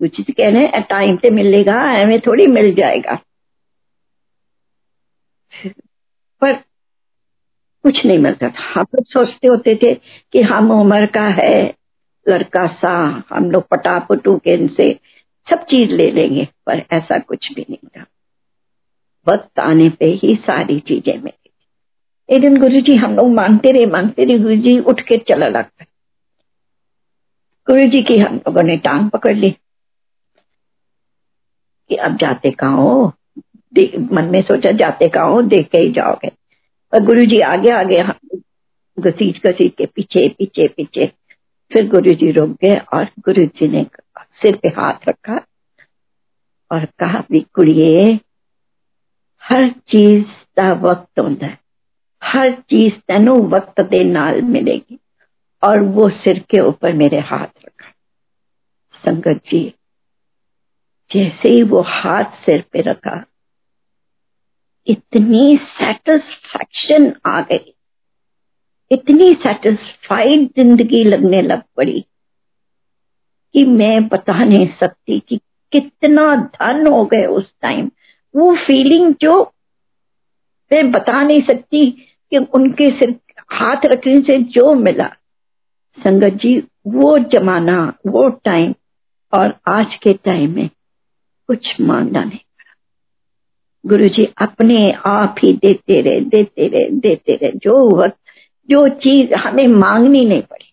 कुछ 0.00 0.20
कहने 0.30 0.72
टाइम 0.90 1.16
से 1.16 1.30
मिलेगा 1.30 1.92
एवं 1.92 2.18
थोड़ी 2.18 2.46
मिल 2.46 2.74
जाएगा। 2.74 3.18
पर 6.42 6.52
कुछ 7.86 8.06
नहीं 8.06 8.18
मिलता 8.18 8.48
था। 8.48 8.62
हम 8.74 8.86
लोग 8.94 9.04
सोचते 9.04 9.48
होते 9.48 9.74
थे 9.74 9.94
कि 10.32 10.42
हम 10.42 10.70
उम्र 10.70 11.06
का 11.06 11.26
है, 11.28 11.74
लड़का 12.28 12.66
सा, 12.66 13.22
हम 13.30 13.50
लोग 13.50 13.62
पटापटू 13.62 14.36
के 14.36 14.50
इनसे 14.50 15.00
सब 15.50 15.64
चीज़ 15.64 15.90
ले 15.90 16.10
लेंगे, 16.10 16.48
पर 16.66 16.82
ऐसा 16.92 17.18
कुछ 17.18 17.52
भी 17.52 17.66
नहीं 17.70 17.88
था। 17.88 18.04
वक्त 19.28 19.58
आने 19.58 19.88
पे 19.90 20.06
ही 20.06 20.34
सारी 20.34 20.80
चीज़ें 20.80 21.18
मिली। 21.18 21.50
एक 22.30 22.40
दिन 22.40 22.56
गुरु 22.56 22.80
जी 22.80 22.94
हम 22.94 23.16
लोग 23.16 23.28
मांगते 23.28 23.72
रहे 23.72 23.86
मांगते 23.86 24.24
रहे 24.24 24.38
गुरु 24.38 24.56
जी 24.56 24.78
उठ 24.78 25.00
के 25.00 25.18
चला 25.18 25.48
लगता 25.48 25.84
गुरु 27.68 27.82
जी 27.82 28.02
की 28.02 28.16
हम 28.18 28.36
लोगों 28.36 28.62
ने 28.62 28.76
टांग 28.76 29.10
पकड़ 29.10 29.36
ली 29.36 29.50
कि 31.88 31.94
अब 31.94 32.16
जाते 32.16 32.50
कहा 32.50 32.68
हो? 32.68 33.12
मन 34.12 34.28
में 34.32 34.42
सोचा 34.42 34.72
जाते 34.72 35.08
कहा 35.08 35.22
हो? 35.22 35.42
देख 35.42 35.68
के 35.68 35.78
ही 35.78 35.92
जाओगे। 35.92 36.45
और 36.96 37.02
गुरु 37.02 37.20
जी 37.20 37.40
आगे 37.40 37.70
आगे 37.70 38.02
घसीट 38.98 39.46
घसीट 39.46 39.76
के 39.76 39.86
पीछे 39.86 40.28
पीछे 40.28 40.68
पीछे। 40.68 41.06
फिर 41.72 41.88
गुरु 41.88 42.14
जी 42.14 42.30
रुक 42.30 42.50
गए 42.50 42.76
और 42.94 43.04
गुरु 43.04 43.44
जी 43.46 43.68
ने 43.68 43.86
सिर 44.18 44.56
पे 44.56 44.68
हाथ 44.68 45.08
रखा 45.08 45.40
और 46.70 46.84
कहा 46.84 47.22
भी 47.32 47.40
कुड़िए, 47.40 48.20
हर 49.42 49.68
चीज़ 49.70 50.24
का 50.56 50.72
वक्त 50.72 51.20
होता 51.20 51.46
है। 51.46 51.58
हर 52.22 52.52
चीज़ 52.52 52.94
तेन 52.94 53.28
वक्त 53.28 53.80
दे 53.80 54.04
नाल 54.04 54.42
मिलेगी 54.42 54.98
और 55.62 55.82
वो 55.82 56.08
सिर 56.08 56.38
के 56.38 56.60
ऊपर 56.60 56.92
मेरे 56.92 57.18
हाथ 57.18 57.64
रखा। 57.66 57.92
संगत 59.06 59.40
जी, 59.50 59.74
जैसे 61.10 61.48
ही 61.48 61.62
वो 61.62 61.82
हाथ 61.86 62.24
सिर 62.24 62.64
पे 62.72 62.80
रखा 62.80 63.24
इतनी 64.86 65.56
सेटिस्फैक्शन 65.56 67.12
आ 67.26 67.40
गई। 67.40 67.72
इतनी 68.90 69.32
सेटिस्फाइड 69.34 70.48
ज़िंदगी 70.56 71.02
लगने 71.04 71.42
लग 71.42 71.62
पड़ी 71.76 72.04
कि 73.54 73.64
मैं 73.64 74.08
बता 74.08 74.44
नहीं 74.44 74.66
सकती 74.80 75.18
कि 75.28 75.40
कितना 75.72 76.34
धन 76.36 76.86
हो 76.92 77.04
गए 77.04 77.24
उस 77.26 77.52
टाइम 77.62 77.90
वो 78.34 78.54
फीलिंग 78.56 79.14
जो 79.20 79.42
मैं 80.70 80.90
बता 80.92 81.22
नहीं 81.22 81.42
सकती 81.42 81.90
कि 82.32 82.38
उनके 82.38 82.86
सिर, 82.98 83.14
हाथ 83.52 83.86
रखने 83.86 84.20
से 84.20 84.38
जो 84.42 84.74
मिला। 84.74 85.08
संगत 85.98 86.32
जी, 86.32 86.58
वो 86.86 87.18
जमाना, 87.18 87.92
वो 88.06 88.28
टाइम 88.44 88.74
और 89.32 89.58
आज 89.68 89.94
के 89.94 90.12
टाइम 90.14 90.54
में 90.54 90.68
कुछ 91.48 91.80
मांगना 91.80 92.24
नहीं 92.24 92.38
गुरु 93.86 94.08
जी 94.08 94.24
अपने 94.24 94.92
आप 94.92 95.34
ही 95.44 95.52
देते 95.52 96.00
रहे 96.00 96.20
देते 96.20 96.68
रहे 96.68 96.90
देते 96.90 97.32
रहे। 97.32 97.52
जो 97.52 97.96
वक्त, 97.96 98.16
जो 98.70 98.88
चीज़ 98.88 99.34
हमें 99.34 99.68
मांगनी 99.68 100.24
नहीं 100.24 100.42
पड़ी। 100.42 100.72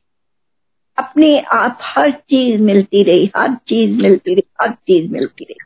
अपने 0.97 1.39
आप 1.39 1.77
हर 1.81 2.11
चीज़ 2.11 2.61
मिलती 2.61 3.03
रही, 3.03 3.31
हर 3.37 3.55
चीज़ 3.55 4.01
मिलती 4.01 4.33
रही, 4.33 4.43
हर 4.61 4.71
चीज़ 4.71 5.11
मिलती 5.11 5.43
रही। 5.43 5.65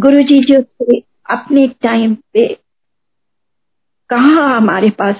गुरु 0.00 0.20
जी 0.20 0.40
जो 0.40 0.62
थे, 0.62 1.02
अपने 1.30 1.68
टाइम 1.68 2.14
पे 2.14 2.56
कहा 4.08 4.56
हमारे 4.56 4.90
पास 4.90 5.16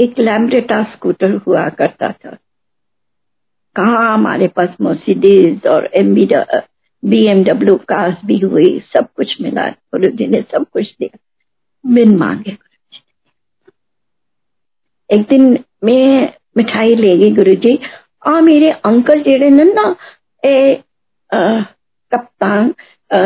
एक 0.00 0.18
लैम्ब्रेटा 0.18 0.82
स्कूटर 0.82 1.34
हुआ 1.34 1.68
करता 1.68 2.12
था? 2.12 2.30
कहा 3.76 4.14
हमारे 4.14 4.48
पास 4.48 4.68
मोसीडीज 4.80 5.66
और 5.66 5.90
बी 5.96 6.28
एमडब्ल्यू 7.02 7.76
कार्स 7.88 8.16
भी 8.26 8.38
हुई 8.38 8.78
सब 8.86 9.08
कुछ 9.16 9.36
मिला 9.40 9.68
गुरु 9.68 10.08
जी 10.16 10.26
ने 10.26 10.40
सब 10.52 10.66
कुछ 10.72 10.94
दिया। 11.00 11.18
बिन 11.84 12.16
मांगे 12.18 12.56
एक 15.10 15.22
दिन 15.28 15.58
मैं 15.84 16.32
मिठाई 16.56 16.94
ले 16.94 17.16
गई 17.18 17.30
गुरु 17.34 17.54
जी 17.56 17.78
आ, 18.26 18.40
मेरे 18.40 18.70
अंकल 18.70 19.22
जेड़े 19.22 19.50
ने 19.50 19.64
ना, 19.64 19.94
ए 20.42 20.82
कप्तान 22.12 22.74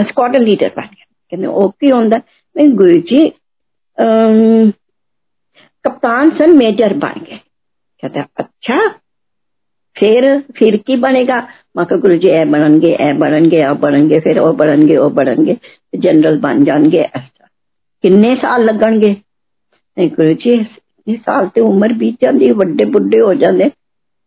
स्क्वाडन 0.08 0.42
लीडर 0.42 0.68
बन 0.76 0.82
गया 0.82 1.04
कहते 1.32 1.46
ओ 1.46 1.68
की 1.84 1.92
मैं 2.56 2.74
गुरु 2.76 2.98
जी 3.10 3.28
कप्तान 5.84 6.30
सन 6.38 6.56
मेजर 6.56 6.94
बन 6.96 7.20
गए। 7.20 7.40
कहते 8.02 8.20
अच्छा 8.38 8.76
फिर 9.95 10.25
फिर 10.57 10.75
की 10.77 10.95
बनेगा 10.95 11.39
मैं 11.75 11.85
कहा 11.85 11.99
गुरु 11.99 12.17
जी 12.17 12.29
ए 12.31 12.43
बननगे 12.45 12.91
ए 13.01 13.13
बननगे 13.13 13.61
आ 13.61 13.73
बननगे 13.75 14.19
फिर 14.19 14.39
ओ 14.39 14.51
बननगे 14.53 14.97
ओ 14.97 15.09
बननगे 15.09 15.57
जनरल 15.97 16.37
बन 16.39 16.63
जाएंगे 16.63 16.99
ऐसा 16.99 17.47
किन्ने 18.03 18.35
साल 18.35 18.63
लगणगे 18.63 19.15
गुरु 20.15 20.33
जी 20.33 20.53
इतने 21.07 21.17
साल 21.17 21.49
ਤੇ 21.49 21.61
ਉਮਰ 21.61 21.93
ਬੀਤ 21.93 22.15
ਜਾਂਦੀ 22.21 22.51
ਵੱਡੇ 22.51 22.85
ਬੁੱਢੇ 22.85 23.19
ਹੋ 23.21 23.33
ਜਾਂਦੇ 23.33 23.69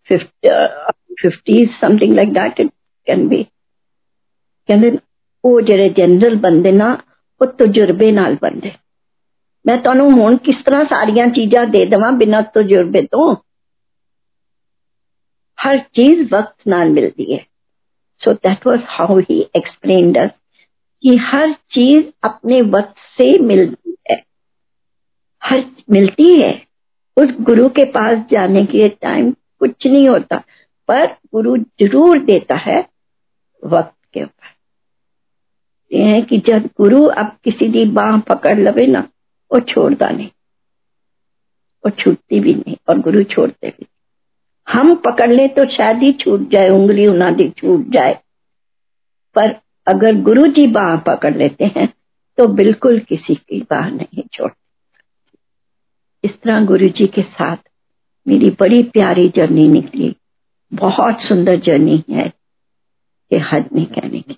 50 0.09 1.65
something 1.81 2.15
like 2.15 2.33
that 2.33 2.61
it 2.61 2.71
can 3.07 3.27
be 3.29 3.43
ਕਹਿੰਦੇ 4.69 4.99
ਉਹ 5.45 5.61
ਜਿਹੜੇ 5.61 5.89
ਜਨਰਲ 5.89 6.37
ਬੰਦੇ 6.37 6.73
ਨਾ 6.73 6.97
ਉਹ 7.41 7.47
ਤਜਰਬੇ 7.59 8.11
ਨਾਲ 8.13 8.37
ਬੰਦੇ 8.43 8.71
ਮੈਂ 9.65 9.77
ਤੁਹਾਨੂੰ 9.77 10.11
ਹੁਣ 10.11 10.37
ਕਿਸ 10.37 10.57
ਤਰ੍ਹਾਂ 10.65 10.85
ਸਾਰੀਆਂ 10.85 11.27
ਚੀਜ਼ਾਂ 11.27 11.67
ਦੇ 11.67 11.85
ਦਵਾਂ 11.87 12.13
ਬਿਨਾਂ 12.13 12.43
ਤਜਰਬੇ 12.55 13.03
ਤੋਂ 13.03 13.35
हर 15.60 15.80
चीज़ 15.80 16.36
वक्त 16.36 16.68
नाल 16.68 16.90
मिलती 16.90 17.34
है। 17.34 17.46
So 18.18 18.34
that 18.34 18.68
was 18.68 18.80
how 18.86 19.20
he 19.20 19.40
explained 19.56 20.18
us 20.18 20.30
कि 21.04 21.16
हर 21.18 21.52
चीज़ 21.52 22.06
अपने 22.24 22.62
वक्त 22.62 22.96
से 23.18 23.38
मिलती 23.40 23.96
है। 24.12 24.24
हर 25.44 25.72
मिलती 25.92 26.42
है। 26.42 26.54
उस 27.18 27.32
गुरु 27.42 27.70
के 27.70 27.86
पास 27.86 28.26
जाने 28.32 28.66
के 28.66 28.90
टाइम 28.90 29.32
कुछ 29.32 29.88
नहीं 29.88 30.08
होता, 30.10 30.38
पर 30.88 31.06
गुरु 31.06 31.58
ज़रूर 31.58 32.20
देता 32.20 32.58
है 32.58 32.90
वक्त 33.64 33.96
के 34.14 34.24
ऊपर। 34.24 34.54
ये 35.96 36.04
है 36.04 36.22
कि 36.22 36.38
जब 36.38 36.66
गुरु 36.66 37.06
अब 37.06 37.38
किसी 37.44 37.72
की 37.72 37.86
बाह 37.86 38.20
पकड़ 38.20 38.60
लवे 38.60 38.88
ना, 38.88 39.00
वो 39.54 39.60
छोड़ता 39.60 40.10
नहीं। 40.10 40.30
वो 41.86 41.90
छूटती 41.90 42.40
भी 42.40 42.54
नहीं 42.54 42.76
और 42.90 43.00
गुरु 43.00 43.24
छोड़ते 43.24 43.68
भी 43.70 43.86
हम 44.68 44.96
पकड़ 44.96 45.30
ले 45.32 45.48
तो 45.48 45.66
शायद 45.72 45.98
ही 45.98 46.12
छूट 46.14 46.50
जाए, 46.52 46.70
उंगली 46.70 47.06
उन्हें 47.08 47.50
छूट 47.52 47.88
जाए। 47.90 48.14
पर 49.36 49.56
अगर 49.88 50.22
गुरु 50.22 50.48
जी 50.48 50.66
बाह 50.68 50.96
पकड़ 51.06 51.36
लेते 51.38 51.66
हैं 51.66 51.88
तो 52.38 52.48
बिल्कुल 52.54 53.00
किसी 53.00 53.36
की 53.36 53.60
बाह 53.62 53.90
नहीं 53.90 54.24
छोड़ते। 54.34 54.64
इस 56.24 56.32
तरह 56.34 56.66
गुरु 56.66 56.88
जी 56.90 57.06
के 57.06 57.22
साथ 57.22 57.58
मेरी 58.26 58.50
बड़ी 58.60 58.82
प्यारी 58.84 59.28
जर्नी 59.36 59.68
निकली। 59.68 60.16
बहुत 60.72 61.22
सुंदर 61.22 61.60
जर्नी 61.60 62.04
है 62.10 62.26
ये 63.32 63.40
हद 63.42 63.70
नहीं 63.74 63.86
कहने 63.86 64.20
की। 64.20 64.38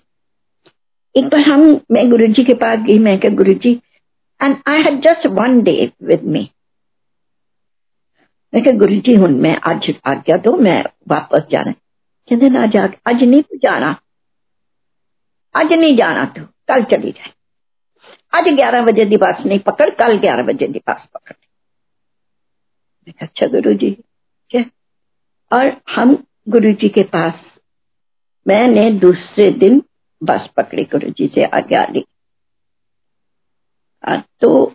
एक 1.14 1.24
बार 1.24 1.40
हम, 1.42 1.80
मैं 1.92 2.08
गुरु 2.10 2.26
जी 2.26 2.44
के 2.44 2.54
पास 2.54 2.78
गई, 2.78 2.98
मैं 2.98 3.18
Guru 3.36 3.52
ji 3.54 3.72
and 4.40 4.56
I 4.68 4.82
had 4.82 5.00
just 5.02 5.26
one 5.32 5.60
day 5.62 5.90
with 6.02 6.24
me 6.24 6.48
मैं 8.52 8.62
क्या 8.62 8.72
गुरु 8.72 8.94
जी 8.96 9.14
हूँ 9.14 9.28
मैं 9.28 9.56
अज 9.56 9.92
आज्ञा 10.04 10.36
दो, 10.36 10.56
मैं 10.56 10.84
वापस 11.08 11.46
जाना। 11.50 11.72
कहते 11.72 12.48
ना 12.48 12.66
जा 12.66 12.84
अज 13.06 13.22
नहीं 13.22 13.42
तू 13.42 13.56
जाना। 13.56 13.90
अज 15.54 15.72
नहीं 15.72 15.96
जाना 15.96 16.24
तू, 16.24 16.44
कल 16.68 16.84
चली 16.84 17.10
जाए। 17.12 17.32
अज 18.32 18.48
ग्यारह 18.54 18.82
बजे 18.82 19.04
की 19.06 19.16
बस 19.16 19.42
नहीं 19.46 19.58
पकड़, 19.58 19.90
कल 19.90 20.16
ग्यारह 20.18 20.42
बजे 20.42 20.66
की 20.66 20.78
बस 20.78 21.06
पकड़। 21.14 21.34
अच्छा 23.22 23.46
गुरु 23.46 23.74
जी, 23.74 23.90
क्या? 24.50 24.64
और 25.52 25.80
हम 25.90 26.24
गुरु 26.48 26.72
जी 26.72 26.88
के 26.88 27.02
पास, 27.02 27.34
मैंने 28.46 28.90
दूसरे 28.90 29.50
दिन 29.50 29.82
बस 30.22 30.48
पकड़ी 30.56 30.84
गुरु 30.84 31.10
जी 31.10 31.28
से 31.34 31.44
आज्ञा 31.44 31.86
ली। 31.90 32.04
तो 34.40 34.74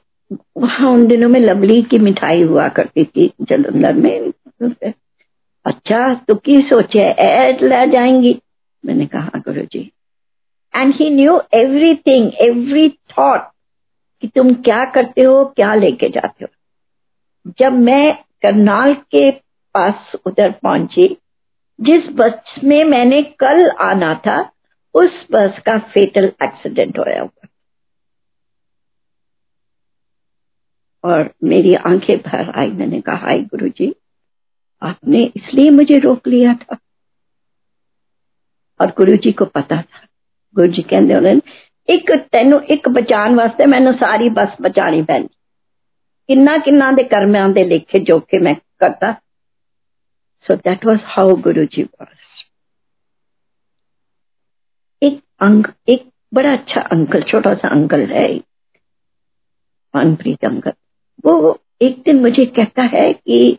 वहाँ 0.57 0.91
उन 0.91 1.07
दिनों 1.07 1.29
में 1.29 1.39
लवली 1.39 1.81
की 1.81 1.99
मिठाई 1.99 2.41
हुआ 2.41 2.67
करती 2.67 3.05
थी, 3.05 3.33
जलंधर 3.41 3.93
में। 3.93 4.31
अच्छा 5.65 6.13
तो 6.13 6.35
की 6.35 6.61
सोचे, 6.61 6.99
ऐड 6.99 7.63
ला 7.63 7.85
जाएँगी। 7.85 8.39
मैंने 8.85 9.05
कहा 9.05 9.31
Guru 9.37 9.61
ji 9.61 9.91
and 10.75 10.93
he 10.95 11.09
knew 11.09 11.41
everything 11.95 12.31
every 12.41 12.89
thought 12.89 13.41
कि 14.21 14.27
तुम 14.27 14.53
क्या 14.53 14.85
करते 14.85 15.21
हो, 15.21 15.45
क्या 15.45 15.75
लेके 15.75 16.09
जाते 16.09 16.45
हो। 16.45 16.47
जब 17.59 17.73
मैं 17.73 18.15
करनाल 18.41 18.93
के 18.93 19.31
पास 19.73 20.11
उधर 20.25 20.51
पहुँची, 20.51 21.17
जिस 21.81 22.07
बस 22.11 22.55
में 22.63 22.83
मैंने 22.83 23.21
कल 23.23 23.69
आना 23.69 24.13
था, 24.15 24.51
उस 24.93 25.27
बस 25.31 25.59
का 25.65 25.77
फेटल 25.77 26.31
एक्सीडेंट 26.43 26.99
होया 26.99 27.21
हुआ। 27.21 27.42
और 31.03 31.33
मेरी 31.43 31.73
आँखें 31.73 32.17
भर 32.17 32.59
आई। 32.59 32.71
मैंने 32.71 33.01
कहा, 33.01 33.15
हाय 33.15 33.39
गुरु 33.39 33.69
जी 33.69 33.95
आपने 34.81 35.23
इसलिए 35.35 35.69
मुझे 35.69 35.99
रोक 35.99 36.27
लिया 36.27 36.53
था? 36.53 36.77
और 38.81 38.87
गुरु 38.87 39.17
जी 39.17 39.31
को 39.31 39.45
पता 39.45 39.81
था। 39.81 40.07
गुरु 40.55 40.67
जी 40.67 40.81
कहते 40.81 41.41
एक 41.93 42.11
तेन 42.11 42.53
एक 42.53 42.89
बचाने 42.89 43.35
वास्ते 43.35 43.65
मैंने 43.65 43.91
सारी 43.91 44.29
बस 44.29 44.55
बचानी 44.61 45.01
पैनी 45.03 45.29
किन्ना 46.27 46.57
किन्ना 46.57 47.47
लेखे 47.47 47.99
जोखे 47.99 48.39
मैं 48.39 48.55
करता 48.55 49.13
सो 50.47 50.55
that 50.55 50.85
was 50.85 50.99
how 51.03 51.35
Guru 51.35 51.65
ji 51.65 51.83
was 51.83 52.23
एक 55.03 55.23
अंग, 55.39 55.65
एक 55.89 56.09
बड़ा 56.33 56.53
अच्छा 56.53 56.81
अंकल, 56.81 57.21
छोटा 57.21 57.53
सा 57.53 57.67
अंकल 57.67 58.01
है 58.01 58.41
मनप्रीत 59.95 60.45
अंकल। 60.45 60.71
वो 61.25 61.61
एक 61.81 62.01
दिन 62.01 62.21
मुझे 62.21 62.45
कहता 62.45 62.83
है 62.83 63.13
कि, 63.13 63.57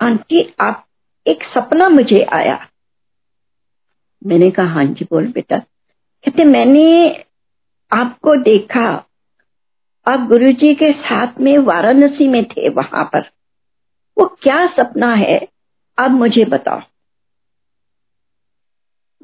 आंटी, 0.00 0.54
आप, 0.60 0.86
एक 1.26 1.38
सपना 1.42 1.88
मुझे 1.88 2.22
आया। 2.22 2.68
मैंने 4.26 4.50
कहा 4.50 4.66
हाँ 4.66 4.84
जी, 4.84 5.04
बोल 5.04 5.26
बेटा। 5.26 5.58
कहते, 6.24 6.44
मैंने 6.44 7.10
आपको 7.92 8.36
देखा। 8.36 9.06
आप 10.08 10.20
गुरु 10.20 10.52
जी 10.52 10.74
के 10.74 10.92
साथ 10.92 11.32
में 11.40 11.58
वाराणसी 11.58 12.28
में 12.28 12.44
थे 12.44 12.68
वहाँ 12.68 13.04
पर। 13.04 13.20
वो 14.18 14.38
क्या 14.42 14.66
सपना 14.66 15.14
है 15.14 15.48
अब 15.98 16.10
मुझे 16.10 16.44
बताओ। 16.44 16.80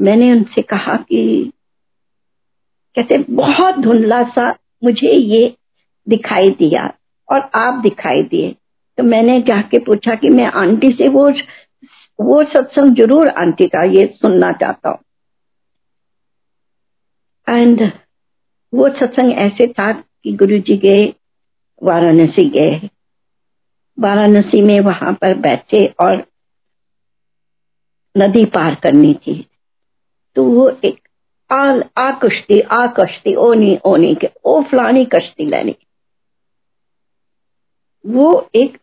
मैंने 0.00 0.32
उनसे 0.32 0.62
कहा 0.62 0.96
कि, 0.96 1.52
कहते, 2.96 3.18
बहुत 3.18 3.74
धुंधला 3.74 4.22
सा 4.22 4.58
मुझे 4.84 5.16
ये 5.16 5.56
दिखाई 6.08 6.48
दिया। 6.48 6.97
और 7.30 7.50
आप 7.54 7.80
दिखाई 7.82 8.22
दिए। 8.22 8.54
तो 8.98 9.02
मैंने 9.02 9.40
जाके 9.42 9.78
पूछा 9.78 10.14
कि 10.14 10.28
मैं 10.28 10.46
आंटी 10.56 10.92
से 10.92 11.08
वो 11.08 11.28
वो 12.18 12.42
सत्संग 12.44 12.96
ज़रूर 12.96 13.28
आंटी 13.28 13.66
का, 13.68 13.82
ये 13.82 14.06
सुनना 14.06 14.52
चाहता 14.52 14.90
हूँ। 14.90 14.98
एंड 17.48 17.90
वो 18.72 18.88
सत्संग 18.88 19.32
ऐसे 19.32 19.66
था 19.66 19.92
कि 19.92 20.32
गुरु 20.32 20.58
जी 20.58 20.76
गए, 20.76 21.06
वाराणसी 21.82 22.48
गए। 22.48 22.88
वाराणसी 23.98 24.62
में 24.62 24.78
वहाँ 24.80 25.12
पर 25.12 25.34
बैठे 25.38 25.86
और 26.00 26.24
नदी 28.14 28.44
पार 28.44 28.74
करनी 28.74 29.14
थी। 29.14 29.44
तो 30.36 30.44
वो 30.44 30.68
एक 30.84 30.98
आ 31.50 32.10
कश्ती 32.22 32.60
आ 32.60 32.86
कश्ती 32.86 33.34
ओ 33.34 33.52
नहीं 33.54 34.16
के, 34.16 34.28
ओ 34.44 34.62
फलानी 34.62 35.04
कश्ती 35.04 35.46
लेनी। 35.46 35.76
वो 38.04 38.48
एक 38.54 38.78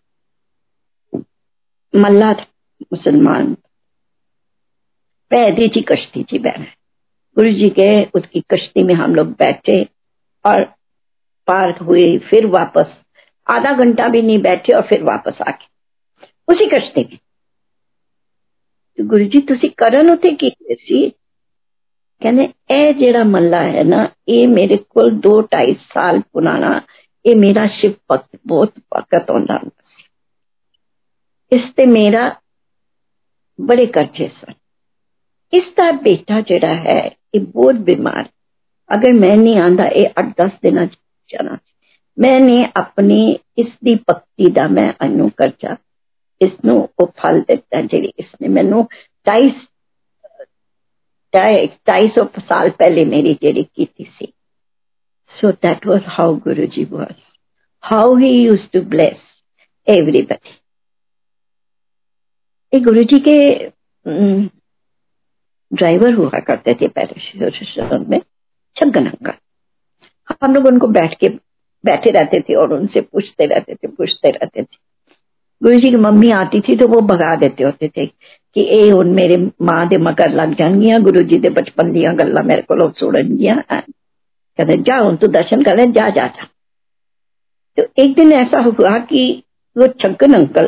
मल्ला 1.93 2.33
था, 2.33 2.45
मुसलमान। 2.93 3.53
पैदे 5.31 5.67
जी 5.67 5.81
कश्ती 5.81 6.23
थी 6.23 6.39
बहन 6.39 6.65
गुरु 7.37 7.51
जी 7.51 7.69
गए 7.69 8.03
उसकी 8.15 8.41
कश्ती 8.51 8.83
में 8.83 8.93
हम 8.93 9.15
लोग 9.15 9.27
बैठे 9.33 9.81
और 10.45 10.63
पार 11.47 11.77
हुए, 11.77 12.17
फिर 12.19 12.45
वापस। 12.45 12.93
आधा 13.47 13.71
घंटा 13.73 14.07
भी 14.07 14.21
नहीं 14.21 14.39
बैठे 14.41 14.73
और 14.73 14.81
फिर 14.81 15.03
वापस 15.03 15.41
आके 15.41 15.67
उसी 16.47 16.65
कश्ती 16.69 17.01
में। 17.01 17.17
तो 18.97 19.05
गुरु 19.07 19.25
जी 19.25 19.39
तुम 19.41 19.57
करण 19.77 20.11
उते 20.11 20.31
की 20.33 20.49
सी 20.71 21.09
कहने 22.21 22.43
ए 22.71 22.93
जेड़ा 22.93 23.23
मल्ला 23.23 23.59
है 23.59 23.83
ना, 23.83 24.03
ये 24.29 24.45
मेरे 24.47 24.75
को 24.77 25.09
दो 25.11 25.41
ढाई 25.43 25.73
साल 25.73 26.19
पुराना 26.33 26.69
ਇਹ 27.24 27.36
ਮੇਰਾ 27.36 27.66
ਸ਼ਿਵ 27.66 27.92
ਭਗਤ 28.12 28.38
ਬਹੁਤ 28.46 28.78
ਭਗਤ 28.94 29.30
ਹੁੰਦਾ 29.30 29.60
ਇਸ 31.52 31.72
ਤੇ 31.76 31.86
ਮੇਰਾ 31.86 32.28
ਬੜੇ 33.58 33.86
ਕਰਜ਼ੇ 33.86 34.28
ਸਨ 34.28 34.54
ਇਸ 35.52 35.72
ਦਾ 35.76 35.90
ਬੇਟਾ 36.02 36.40
ਜਿਹੜਾ 36.40 36.74
ਹੈ 36.74 37.00
ਇਹ 37.34 37.40
ਬਹੁਤ 37.40 37.74
ਬਿਮਾਰ 37.84 38.28
ਅਗਰ 38.90 39.12
ਮੈਂ 39.12 39.36
ਨਹੀਂ 39.36 39.58
ਆਂਦਾ 39.58 39.88
ਇਹ 39.88 40.22
8-10 40.22 40.56
ਦਿਨਾਂ 40.62 40.86
ਚ 40.86 40.96
ਜਾਣਾ 41.30 41.58
मैंने 42.18 42.54
अपनी 42.76 43.18
इसकी 43.58 43.94
भक्ति 44.08 44.50
का 44.52 44.66
मैं 44.68 44.88
अनु 45.00 45.28
करजा 45.38 45.76
इसनु 46.40 46.74
वो 47.00 47.06
फल 47.18 47.40
दिता 47.40 47.80
जी 47.82 48.00
इसने 48.18 48.48
मैनू 48.48 48.82
ढाई 49.26 49.50
ढाई 51.34 52.08
सौ 52.08 52.24
साल 52.40 52.70
पहले 52.70 53.04
मेरी 53.04 53.34
जेड़ी 53.34 53.62
की 53.64 53.86
सी 53.94 54.32
so 55.41 55.51
that 55.51 55.87
was 55.87 56.01
how 56.05 56.35
Guru 56.35 56.65
ji 56.65 56.85
was 56.85 57.13
how 57.83 58.15
he 58.15 58.45
use 58.45 58.67
to 58.73 58.81
bless 58.81 59.17
everybody 59.89 60.49
Guru 62.79 63.03
ji 63.03 63.19
के 63.19 63.69
ड्राइवर 65.75 66.13
हुआ 66.13 66.29
करते 66.29 66.73
थे 66.73 66.87
पैराशूट 66.87 68.07
में 68.09 68.19
छगन 68.79 69.05
अंकल 69.05 69.33
हम 70.43 70.53
लोग 70.53 70.65
उनको 70.65 70.87
बैठ 70.87 71.13
के, 71.19 71.29
बैठे 71.85 72.11
रहते 72.11 72.39
थे 72.41 72.55
और 72.55 72.73
उनसे 72.73 73.01
पूछते 73.01 73.45
रहते 73.45 73.75
थे, 73.75 73.87
पूछते 73.87 74.29
रहते 74.29 74.63
थे। 74.63 74.77
गुरु 75.63 75.79
जी 75.79 75.89
की 75.89 75.95
मम्मी 75.95 76.31
आती 76.31 76.61
थी 76.61 76.75
तो 76.75 76.87
वो 76.87 77.01
भगा 77.01 77.35
देते 77.35 77.63
होते 77.63 77.87
थे 77.87 78.05
कि, 78.05 78.61
ए 78.61 78.89
हूँ 78.89 79.03
मेरे 79.03 79.37
माँ 79.61 79.87
दे 79.87 79.97
मगर 79.97 80.29
लग 80.29 80.55
जाएंगियाँ 80.55 81.01
गुरु 81.01 81.21
जी 81.21 81.39
दे 81.39 81.49
बचपन 81.49 81.91
दिया 81.91 82.13
गल्ला 82.13 82.41
मेरे 82.41 82.61
को 82.61 82.91
सुनगियाँ 82.91 83.63
कहते 84.59 84.81
जा 84.81 84.97
हूँ 84.97 85.15
तू 85.17 85.27
दर्शन 85.27 85.63
कर 85.63 85.77
ले 85.77 85.85
जा 85.91 86.09
जा 86.09 86.27
जा 86.27 86.47
तो 87.77 87.83
एक 88.03 88.15
दिन 88.15 88.33
ऐसा 88.33 88.59
हुआ 88.59 88.97
कि 88.99 89.43
वो 89.75 89.87
छगन 89.87 90.33
अंकल 90.33 90.67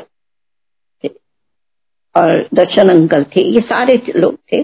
थे 1.04 1.08
और 2.16 2.48
दर्शन 2.54 2.90
अंकल 2.90 3.24
थे 3.24 3.44
ये 3.54 3.62
सारे 3.62 4.02
लोग 4.16 4.38
थे 4.52 4.64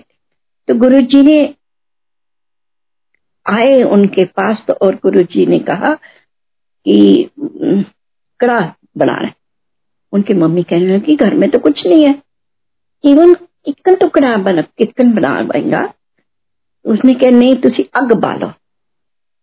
तो 0.68 0.76
गुरु 0.76 1.02
जी 1.02 1.22
ने 1.22 1.56
आए 3.46 3.82
उनके 3.84 4.26
पास 4.26 4.64
तो 4.68 4.74
और 4.74 4.96
गुरु 4.96 5.22
जी 5.22 5.46
ने 5.46 5.60
कहा 5.60 5.94
कि 6.86 7.30
कड़ा 8.40 8.60
बना 8.98 9.18
रहे 9.22 9.32
उनकी 10.14 10.34
मम्मी 10.34 10.64
कह 10.64 10.78
कहने 10.80 10.96
लगी 10.96 11.16
घर 11.16 11.34
में 11.34 11.50
तो 11.50 11.60
कुछ 11.60 11.86
नहीं 11.88 12.06
है 12.06 12.22
इवन 13.04 13.36
इकन 13.68 13.96
तो 13.96 14.08
कड़ा 14.10 14.36
बन 14.38 14.62
कितकन 14.62 15.14
बना 15.14 15.42
पाएगा 15.44 15.94
उसने 16.86 17.14
कहा 17.14 17.30
नहीं 17.30 17.56
तुम 17.56 17.84
अग 17.96 18.14
बालो 18.14 18.54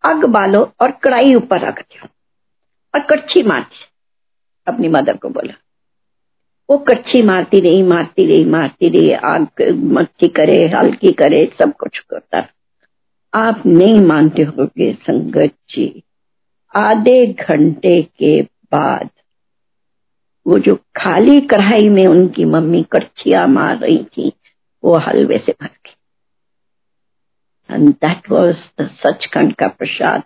अग 0.04 0.24
बालो 0.24 0.60
और 0.80 0.90
कढ़ाई 1.04 1.34
ऊपर 1.34 1.60
रख 1.60 1.80
दो 1.82 2.08
और 2.94 3.06
कच्छी 3.06 3.42
मारती 3.42 3.84
अपनी 4.66 4.88
मदर 4.88 5.16
को 5.16 5.28
बोला, 5.28 5.54
वो 6.70 6.78
कच्छी 6.78 7.22
मारती 7.22 7.60
रही 7.60 7.82
मारती 7.82 8.26
रही 8.26 8.44
मारती 8.44 8.88
रही। 8.88 9.12
आग 9.12 9.62
मच्छी 9.92 10.28
करे, 10.28 10.66
हल्की 10.68 11.12
करे, 11.12 11.44
सब 11.58 11.72
कुछ 11.76 11.98
करता 12.10 12.46
आप 13.34 13.62
नहीं 13.66 14.00
मानते 14.00 14.42
हो 14.42 14.68
संगत 14.78 15.54
जी, 15.70 16.02
आधे 16.74 17.26
घंटे 17.32 18.02
के 18.02 18.40
बाद 18.42 19.08
वो 20.46 20.58
जो 20.58 20.74
खाली 20.96 21.40
कढ़ाई 21.40 21.88
में 21.88 22.06
उनकी 22.06 22.44
मम्मी 22.44 22.82
कड़छिया 22.92 23.46
मार 23.46 23.78
रही 23.78 24.04
थी, 24.04 24.32
वो 24.84 24.96
हलवे 24.98 25.38
से 25.38 25.52
भर 25.52 25.66
गई। 25.66 25.94
And 27.70 27.94
that 27.94 28.30
was 28.30 28.54
the 28.80 28.88
Sachkhand 28.88 29.54
का 29.54 29.68
प्रसाद 29.68 30.22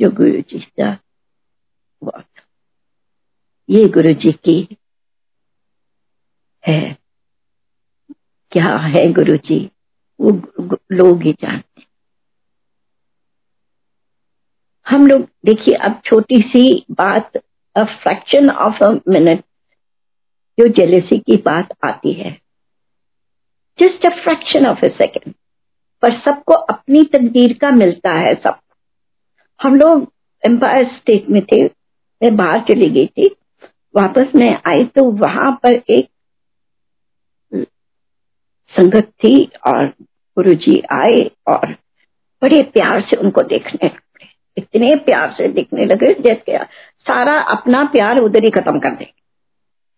जो 0.00 0.10
गुरु 0.10 0.40
जी 0.40 0.58
का 0.58 0.98
हुआ 2.02 2.20
था 2.20 2.42
ये 3.70 3.88
गुरु 3.88 4.12
जी 4.12 4.32
की 4.32 4.76
है 6.66 6.98
क्या 8.52 8.76
है 8.76 9.12
गुरु 9.12 9.36
जी 9.36 9.70
वो 10.20 10.30
लोग 10.92 11.22
ही 11.22 11.32
जानते 11.32 11.86
हम 14.86 15.06
लोग, 15.06 15.22
देखिए, 15.22 15.74
अब 15.74 16.02
छोटी 16.04 16.42
सी 16.42 16.86
बात 16.90 17.36
a 17.76 17.84
fraction 17.84 18.50
of 18.50 18.84
a 18.84 18.88
minute 19.08 19.40
जो 20.58 20.68
जेलेसी 20.68 21.18
की 21.18 21.36
बात 21.36 21.68
आती 21.84 22.12
है. 22.12 22.40
Just 23.78 24.06
a 24.06 24.08
fraction 24.08 24.66
of 24.66 24.84
a 24.84 24.88
second 24.88 25.34
पर 26.02 26.18
सबको 26.18 26.54
अपनी 26.54 27.02
तकदीर 27.04 27.52
का 27.60 27.70
मिलता 27.70 28.12
है 28.12 28.34
सब। 28.34 28.58
हम 29.60 29.76
लोग 29.76 30.06
एम्पायर 30.42 30.84
स्टेट 30.96 31.28
में 31.30 31.42
थे, 31.42 31.64
मैं 31.64 32.36
बाहर 32.36 32.60
चली 32.60 32.90
गई 32.90 33.06
थी। 33.06 33.36
वापस 33.94 34.34
मैं 34.36 34.50
आई 34.66 34.84
तो 34.84 35.04
वहाँ 35.10 35.50
पर 35.62 35.74
एक 35.90 36.08
संगत 38.72 39.10
थी 39.24 39.44
और 39.66 39.86
गुरु 40.36 40.54
जी 40.54 40.80
आए 40.92 41.30
और 41.46 41.72
बड़े 42.42 42.62
प्यार 42.62 43.00
से 43.00 43.16
उनको 43.16 43.42
देखने 43.42 43.86
लगे। 43.86 44.28
इतने 44.56 44.94
प्यार 44.96 45.32
से 45.32 45.48
देखने 45.48 45.84
लगे 45.84 46.12
जैसे 46.22 46.58
सारा 47.06 47.38
अपना 47.50 47.84
प्यार 47.84 48.18
उधर 48.18 48.44
ही 48.44 48.50
खत्म 48.50 48.78
कर 48.78 48.94
दे। 48.96 49.12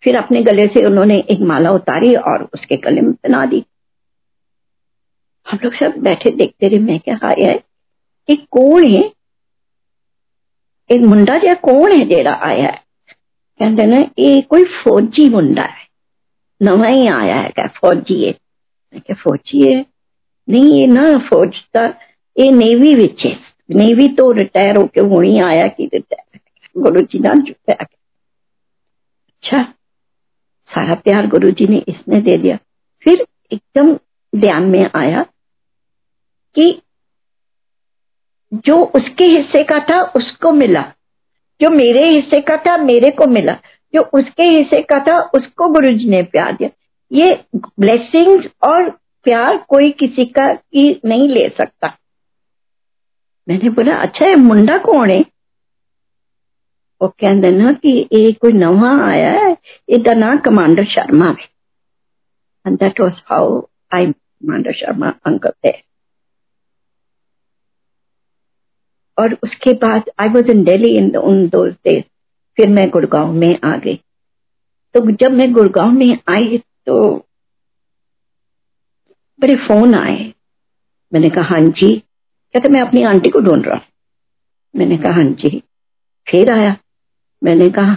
फिर 0.03 0.17
अपने 0.17 0.43
गले 0.43 0.67
से 0.67 0.85
उन्होंने 0.87 1.15
एक 1.31 1.41
माला 1.41 1.71
उतारी 1.71 2.15
और 2.15 2.49
उसके 2.55 2.77
गले 2.77 3.01
में 3.01 3.13
बना 3.13 3.45
दी। 3.47 3.65
हम 5.51 5.59
लोग 5.65 5.75
सब 5.75 5.95
बैठे 5.99 6.31
देखते 6.31 6.69
रहे 6.69 6.79
मैं 6.79 7.01
क्या 7.01 7.15
हाय 7.23 7.35
है 7.41 7.63
एक 8.31 8.47
कौन 8.51 8.87
है? 8.87 9.13
एक 10.91 11.01
मुंडा 11.01 11.39
जहा 11.39 11.55
कौन 11.55 11.93
है 11.93 12.09
जेड़ा 12.09 12.35
आया 12.35 12.69
है? 12.69 12.83
कहते 13.61 13.87
ना, 13.87 13.97
ये 14.19 14.41
कोई 14.41 14.65
फौजी 14.65 15.29
मुंडा 15.29 15.63
है। 15.63 15.87
नवा 16.63 16.87
ही 16.87 17.07
आया 17.07 17.37
है, 17.37 17.49
क्या 17.49 17.67
फौजी 17.67 18.25
है? 18.25 18.31
मैं 18.95 19.01
क्या 19.01 19.17
फौजी 19.17 19.73
है? 19.73 19.87
नहीं, 20.49 20.81
ये 20.81 20.87
ना 20.87 21.19
फौज 21.19 21.59
का 21.77 21.87
ये 22.39 22.51
नेवी 22.51 22.95
विच 22.95 23.25
है। 23.25 23.39
नेवी 23.71 24.09
तो 24.09 24.33
रिटायर 24.33 24.77
होके 24.77 25.01
हूँ 25.01 25.25
ही 25.25 25.39
आया 25.41 25.69
कि 25.69 25.91
रिटायर 25.95 26.41
गुरु 26.83 27.01
जी 27.01 27.19
ना 27.19 27.35
चुका 27.35 27.73
अच्छा 27.73 29.63
सारा 30.71 30.95
प्यार 30.95 31.27
गुरु 31.27 31.51
जी 31.51 31.67
ने 31.67 31.85
इसने 31.89 32.21
दे 32.21 32.37
दिया। 32.39 32.59
फिर 33.03 33.27
एकदम 33.53 33.99
ध्यान 34.41 34.63
में 34.63 34.91
आया 34.95 35.27
कि 36.56 36.82
जो 38.68 38.76
उसके 38.96 39.26
हिस्से 39.26 39.64
का 39.64 39.80
था 39.80 40.02
उसको 40.16 40.52
मिला 40.52 40.82
जो 41.62 41.70
मेरे 41.70 42.08
हिस्से 42.10 42.42
का 42.42 42.58
था 42.58 42.78
मेरे 42.78 43.10
को 43.12 43.28
मिला 43.28 43.54
जो 43.94 44.02
उसके 44.20 44.44
हिस्से 44.44 44.82
का 44.82 45.00
था 45.00 45.20
उसको 45.36 45.68
गुरु 45.74 45.94
जी 45.98 46.10
ने 46.10 46.22
प्यार 46.24 46.54
दिया 46.56 46.70
ये 47.12 47.32
ब्लेसिंग्स 47.80 48.48
और 48.68 48.90
प्यार 49.26 49.58
कोई 49.70 49.90
किसी 49.92 50.26
का 50.26 50.54
की 50.54 50.90
नहीं 51.06 51.28
ले 51.30 51.48
सकता 51.58 51.98
मैंने 53.48 53.70
बोला 53.70 53.96
अच्छा 53.98 54.30
ये 54.30 54.36
मुंडा 54.36 54.78
कौन 54.78 55.10
है 55.10 55.20
वो 57.02 57.08
कहते 57.08 57.52
ना 57.52 57.72
कि 57.74 57.92
ये 58.14 58.32
कोई 58.32 58.54
नवा 58.54 58.92
आया 59.08 59.32
है 59.32 59.56
ਇਹਦਾ 59.90 60.14
ਨਾਂ 60.14 60.36
कमांडर 60.46 60.86
शर्मा 60.94 61.30
है 61.30 61.48
and 62.66 62.80
that 62.80 62.98
was 63.00 63.20
how 63.32 63.44
I 63.92 64.02
commander 64.06 64.72
Sharma 64.72 65.12
uncle 65.30 65.54
there 65.64 65.78
और 69.19 69.37
उसके 69.45 69.73
बाद 69.73 70.11
आई 70.21 70.29
वॉज़ 70.29 70.51
इन 70.51 70.63
डेली 70.65 70.97
इन 70.97 71.17
उन 71.17 71.47
डेज़ 71.49 72.03
फिर 72.57 72.69
मैं 72.69 72.89
गुड़गांव 72.91 73.33
में 73.33 73.59
आ 73.65 73.77
गई। 73.77 73.95
तो 74.95 75.11
जब 75.11 75.33
मैं 75.33 75.53
गुड़गांव 75.53 75.91
में 75.91 76.19
आई 76.29 76.59
तो 76.87 76.97
बड़े 79.41 79.55
फ़ोन 79.57 79.95
आए। 79.95 80.33
मैंने 81.13 81.31
कहा 81.31 81.45
हाँ 81.45 81.61
जी। 81.61 81.97
कहते 82.55 82.69
मैं 82.69 82.81
अपनी 82.81 83.03
आंटी 83.03 83.29
को 83.29 83.41
ढूंढ 83.41 83.67
रहा 83.67 83.81
मैंने 84.75 84.97
कहा 84.99 85.13
हाँ 85.13 85.25
जी। 85.25 85.63
फिर 86.27 86.53
आया। 86.53 86.77
मैंने 87.45 87.69
कहा, 87.71 87.97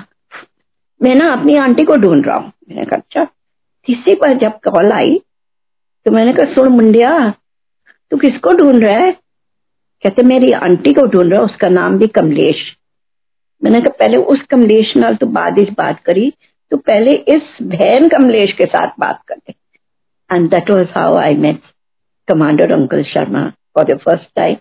मैं 1.01 1.13
ना 1.15 1.25
अपनी 1.33 1.55
आंटी 1.55 1.83
को 1.83 1.95
ढूंढ 1.95 2.25
रहा 2.25 2.37
हूँ। 2.37 2.51
मैंने 2.69 2.85
कहा 2.85 2.95
अच्छा। 2.95 3.23
तीसरी 3.87 4.13
बार 4.15 4.37
जब 4.37 4.59
कॉल 4.67 4.91
आई 4.91 5.21
तो 6.05 6.11
मैंने 6.11 6.33
कहा, 6.33 6.53
सुन 6.53 6.67
मुंडिया, 6.67 7.29
तू 8.11 8.17
किसको 8.17 8.51
ढूंढ 8.51 8.83
रहा 8.83 8.97
है? 8.97 9.11
कहते, 10.05 10.23
मेरी 10.23 10.51
आंटी 10.53 10.93
को 10.93 11.05
ढूंढ 11.07 11.33
रहा 11.33 11.43
उसका 11.43 11.69
नाम 11.69 11.97
भी 11.97 12.07
कमलेश। 12.07 12.57
मैंने 13.61 13.79
कहा, 13.81 13.95
पहले 13.99 14.17
उस 14.17 14.41
कमलेश 14.41 14.95
नाल 14.97 15.15
तो 15.15 15.25
बाद 15.27 15.59
इस 15.59 15.69
बात 15.77 15.99
करी 15.99 16.33
तो 16.71 16.77
पहले 16.77 17.11
इस 17.35 17.57
बहन 17.61 18.07
कमलेश 18.09 18.53
के 18.53 18.65
साथ 18.65 18.99
बात 18.99 19.21
कर 19.27 19.53
and 20.29 20.49
that 20.49 20.69
was 20.71 20.87
how 20.89 21.15
I 21.15 21.35
met 21.35 21.61
commander 22.27 22.73
uncle 22.73 23.03
Sharma 23.03 23.49
for 23.75 23.83
the 23.83 23.97
first 23.97 24.29
time 24.35 24.55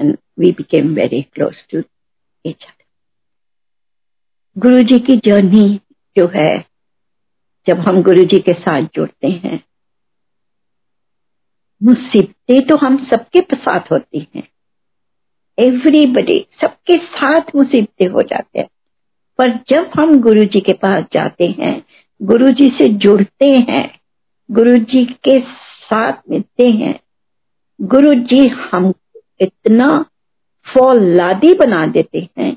and 0.00 0.16
we 0.38 0.52
became 0.52 0.94
very 0.94 1.22
close 1.22 1.56
to 1.70 1.82
other. 2.44 2.76
Guru 4.56 4.82
ji 4.82 4.98
की 4.98 5.16
जर्नी 5.16 5.80
जो 6.16 6.26
है, 6.36 6.64
जब 7.66 7.78
हम 7.78 8.02
गुरु 8.02 8.24
जी 8.24 8.38
के 8.38 8.52
साथ 8.52 8.82
जुड़ते 8.94 9.28
हैं, 9.28 9.62
मुसीबतें 11.82 12.66
तो 12.66 12.76
हम 12.76 12.96
सबके 13.04 13.40
साथ 13.56 13.92
होती 13.92 14.26
हैं। 14.36 14.48
एवरीबडी 15.60 16.46
सबके 16.60 16.96
साथ 16.96 17.40
मुसीबतें 17.56 18.06
हो 18.06 18.22
जाते 18.22 18.58
हैं। 18.58 18.68
पर 19.38 19.50
जब 19.50 19.90
हम 20.00 20.20
गुरु 20.20 20.44
जी 20.44 20.60
के 20.60 20.72
पास 20.72 21.04
जाते 21.12 21.46
हैं 21.46 21.82
गुरु 22.22 22.48
जी 22.48 22.68
से 22.68 22.88
जुड़ते 22.88 23.46
हैं 23.46 24.00
गुरु 24.50 24.76
जी 24.76 25.04
के 25.04 25.40
साथ 25.84 26.12
मिलते 26.30 26.70
हैं 26.70 27.00
गुरु 27.82 28.14
जी 28.14 28.48
हम 28.48 28.92
इतना 29.40 30.04
फौलादी 30.74 31.54
बना 31.54 31.86
देते 31.86 32.28
हैं 32.38 32.56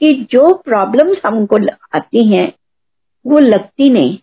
कि 0.00 0.14
जो 0.14 0.54
प्रॉब्लम्स 0.54 1.18
हमको 1.26 1.58
आती 1.94 2.32
हैं, 2.32 2.52
वो 3.26 3.38
लगती 3.38 3.90
नहीं। 3.90 4.18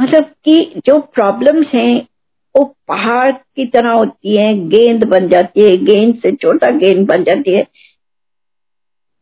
मतलब 0.00 0.24
कि 0.44 0.72
जो 0.86 1.00
प्रॉब्लम्स 1.00 1.66
हैं 1.66 2.06
वो 2.54 2.64
पहाड़ 2.88 3.30
की 3.32 3.64
तरह 3.66 3.90
होती 3.90 4.36
है, 4.36 4.54
गेंद 4.68 5.04
बन 5.08 5.28
जाती 5.28 5.62
है, 5.62 5.76
गेंद 5.84 6.14
से 6.22 6.32
छोटा 6.34 6.70
गेंद 6.78 7.06
बन 7.08 7.24
जाती 7.24 7.54
है, 7.54 7.66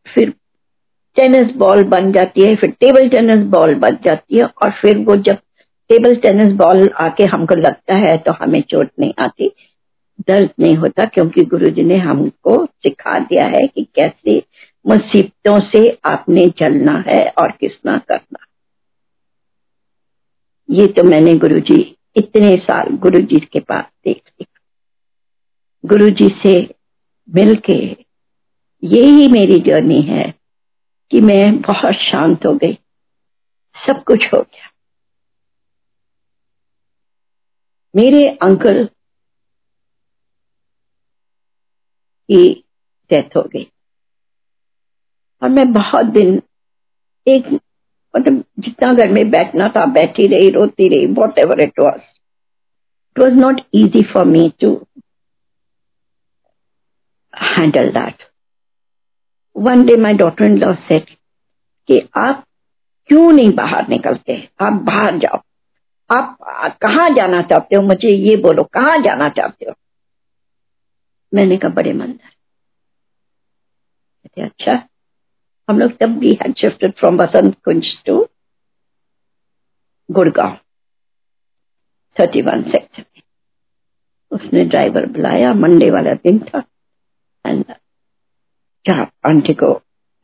फिर 0.07 0.33
टेनिस 1.17 1.55
बॉल 1.57 1.83
बन 1.89 2.11
जाती 2.11 2.41
है, 2.41 2.55
फिर 2.55 2.69
टेबल 2.71 3.09
टेनिस 3.09 3.45
बॉल 3.49 3.73
बन 3.77 3.97
जाती 4.05 4.37
है, 4.37 4.43
और 4.43 4.71
फिर 4.81 4.97
वो 4.99 5.15
जब 5.17 5.37
टेबल 5.89 6.15
टेनिस 6.17 6.53
बॉल 6.55 6.87
आके 6.99 7.23
हमको 7.25 7.55
लगता 7.57 7.97
है 7.99 8.17
तो 8.17 8.33
हमें 8.33 8.61
चोट 8.61 8.89
नहीं 8.99 9.13
आती, 9.19 9.51
दर्द 10.27 10.49
नहीं 10.59 10.75
होता, 10.75 11.05
क्योंकि 11.05 11.43
गुरुजी 11.45 11.83
ने 11.83 11.97
हमको 11.99 12.65
सिखा 12.65 13.17
दिया 13.19 13.45
है 13.47 13.65
कि 13.67 13.83
कैसे 13.95 14.41
मुसीबतों 14.85 15.59
से 15.69 15.87
आपने 16.05 16.45
चलना 16.59 17.03
है 17.07 17.23
और 17.41 17.51
किसना 17.51 17.97
करना। 18.09 18.45
ये 20.69 20.87
तो 20.87 21.03
मैंने 21.03 21.33
गुरुजी 21.35 21.81
इतने 22.15 22.57
साल 22.57 22.97
गुरु 22.97 23.19
जी 23.19 23.39
के 23.39 23.59
पास 23.59 23.85
देख 24.05 24.21
लिया 24.27 24.59
गुरु 25.85 26.09
जी 26.09 26.29
से 26.29 26.75
मिलके 27.35 28.05
यही 28.83 29.27
मेरी 29.27 29.59
जर्नी 29.59 30.01
है 30.01 30.33
कि 31.11 31.21
मैं 31.21 31.61
बहुत 31.61 31.93
शांत 31.93 32.45
हो 32.45 32.53
गई। 32.53 32.73
सब 33.87 34.03
कुछ 34.03 34.25
हो 34.33 34.41
गया। 34.41 34.69
मेरे 37.95 38.29
अंकल 38.29 38.85
की 42.31 42.63
डेथ 43.09 43.37
हो 43.37 43.41
गई। 43.41 43.71
और 45.43 45.49
मैं 45.49 45.73
बहुत 45.73 46.05
दिन 46.05 46.41
एक 47.27 47.59
मतलब 48.15 48.43
जितना 48.59 48.93
घर 48.93 49.09
में 49.09 49.29
बैठना 49.29 49.67
था, 49.69 49.85
बैठी 49.85 50.27
रही, 50.27 50.49
रोती 50.49 50.89
रही 50.89 51.05
whatever 51.39 51.61
it 51.61 51.79
was 51.79 52.01
it 53.11 53.19
was 53.19 53.33
not 53.33 53.61
easy 53.75 54.03
for 54.03 54.25
me 54.25 54.53
to 54.61 54.87
handle 57.41 57.89
that 57.89 58.23
one 59.57 59.85
day 59.85 59.97
my 59.97 60.13
daughter 60.13 60.45
in 60.45 60.57
law 60.57 60.73
said 60.73 61.09
कि 61.87 62.09
आप 62.17 62.45
क्यों 63.07 63.31
नहीं 63.31 63.51
बाहर 63.51 63.87
निकलते? 63.87 64.49
आप 64.61 64.73
बाहर 64.73 65.17
जाओ। 65.17 65.41
आप 66.17 66.37
कहा 66.81 67.09
जाना 67.09 67.41
चाहते 67.41 67.75
हो? 67.75 67.81
मुझे 67.81 68.15
ये 68.15 68.35
बोलो, 68.35 68.63
कहाँ 68.63 68.97
जाना 68.97 69.29
चाहते 69.29 69.65
हो? 69.65 69.73
मैंने 71.33 71.57
कहा, 71.57 71.69
बड़े 71.69 71.93
मंदिर। 71.93 72.29
अच्छा 74.43 74.88
हम 75.69 75.79
लोग 75.79 75.91
तब 75.97 76.17
भी 76.19 76.31
had 76.41 76.55
shifted 76.57 76.93
from 76.99 77.17
Basant 77.17 77.55
Kunj 77.65 77.95
to 78.05 78.17
Gurgaon 80.09 80.57
thirty 82.17 82.41
one 82.41 82.63
sector 82.71 83.03
उसने 84.31 84.63
ड्राइवर 84.65 85.05
बुलाया 85.11 85.53
मंडे 85.53 85.89
वाला 85.91 86.13
दिन 86.25 86.39
था 86.39 86.63
एंड 87.45 87.63
जा 88.85 89.01
आंटी 89.29 89.53
को 89.63 89.71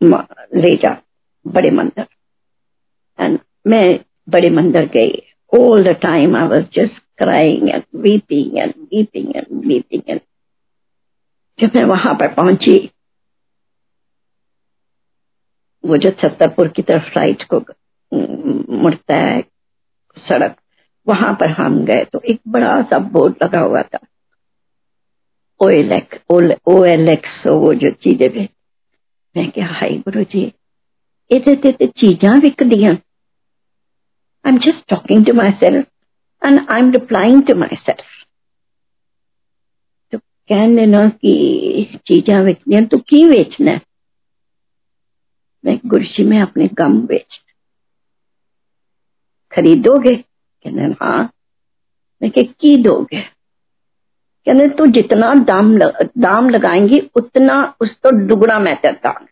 ले 0.02 0.74
जा, 0.76 0.98
बड़े 1.46 1.70
मंदिर। 1.72 2.06
एंड 3.20 3.39
मैं 3.68 4.00
बड़े 4.30 4.50
मंदिर 4.50 4.86
गई। 4.93 5.22
All 5.52 5.84
the 5.84 5.96
time 6.02 6.36
I 6.36 6.48
was 6.48 6.66
just 6.76 7.02
crying 7.18 7.70
and 7.70 7.84
weeping 8.02 8.58
and 8.58 8.74
weeping 8.93 9.36
and 9.36 9.46
weeping 9.68 10.02
and 10.08 10.20
जब 11.60 11.76
मैं 11.76 11.84
वहाँ 11.86 12.14
पर 12.14 12.34
पहुँची 12.34 12.78
वो 15.86 15.98
जो 15.98 16.10
छतरपुर 16.22 16.68
की 16.76 16.82
तरफ़ 16.82 17.18
राइट 17.18 17.44
को 17.54 17.60
मुड़ता 18.82 19.16
है 19.18 19.42
सड़क, 20.18 20.56
वहाँ 21.08 21.34
पर 21.40 21.50
हम 21.52 21.84
गए 21.86 22.04
तो 22.14 22.22
एक 22.30 22.40
बड़ा 22.48 22.82
सा 22.90 23.00
बोर्ड 23.14 23.36
लगा 23.44 23.62
हुआ 23.62 23.82
था। 23.84 24.00
O 25.60 25.70
L 25.70 25.92
X 25.94 26.20
O 26.68 26.84
L 26.86 27.10
X 27.10 27.46
वो 27.48 27.74
जो 27.74 27.92
चीज़ें 28.04 28.30
भी 28.30 28.48
मैं 29.36 29.50
क्या 29.52 29.66
हाई 29.68 29.98
गुरु 30.08 30.24
जी 30.32 30.42
इधर 31.32 31.56
ते 31.62 31.88
चीजा 31.88 32.34
विकदियाँ 32.42 32.94
I 32.94 34.52
am 34.52 34.58
just 34.66 34.90
talking 34.90 35.26
to 35.26 35.34
myself 35.64 35.86
and 36.42 36.60
I 36.70 36.80
am 36.80 36.92
replying 36.92 37.44
to 37.48 37.56
myself 37.76 38.06
तो 40.14 40.18
कहने 40.18 40.86
ना 40.86 41.08
कि 41.22 42.00
चीजा 42.08 42.42
विकदियाँ 42.42 42.84
तो 42.86 42.98
की 43.10 43.28
बेचना 43.30 43.80
है 45.68 45.72
मैं 45.72 45.80
गुरशी 45.86 46.24
में 46.24 46.41
अपने 46.41 46.68
गम 46.68 47.01
बेच 47.01 47.41
खरीदोगे? 49.51 50.16
कहने 50.63 50.84
हाँ। 50.86 51.32
मैं 52.22 52.32
के 52.32 52.43
की 52.43 52.84
दोगे? 52.84 53.22
कहने 54.45 54.68
तू 54.68 54.86
जितना 54.86 55.34
दाम 55.34 55.78
लग, 55.78 56.09
दाम 56.18 56.49
लगाएँगी 56.49 57.09
उतना 57.16 57.76
उस 57.82 57.95
तो 57.95 58.28
दुगना 58.28 58.59
मैं 58.59 58.82
तेरा 58.82 59.26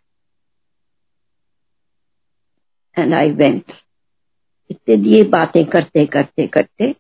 एंड 2.98 3.14
आई 3.14 3.32
वेंट 3.32 3.74
इतने 4.72 4.98
दिए 4.98 5.24
बातें 5.24 5.66
करते 5.66 6.06
करते 6.06 6.48
करते 6.48 6.96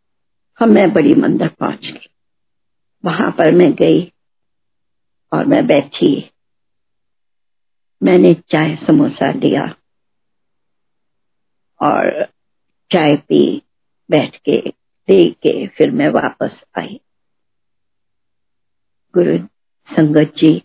हम 0.59 0.69
मैं 0.69 0.93
बड़ी 0.93 1.15
मंदिर 1.15 1.47
पहुँच 1.47 1.79
गई। 1.81 2.09
वहाँ 3.05 3.31
पर 3.31 3.51
मैं 3.51 3.73
गई 3.73 4.13
और 5.33 5.45
मैं 5.45 5.67
बैठी। 5.67 6.32
मैंने 8.03 8.33
चाय 8.33 8.75
समोसा 8.75 9.31
लिया 9.31 9.75
और 11.81 12.25
चाय 12.91 13.17
पी, 13.17 13.61
बैठ 14.11 14.35
के 14.35 14.69
दे 15.07 15.31
के, 15.31 15.67
फिर 15.67 15.91
मैं 15.91 16.09
वापस 16.09 16.63
आई। 16.77 16.99
गुरु 19.13 19.37
संगत 19.95 20.33
जी, 20.37 20.63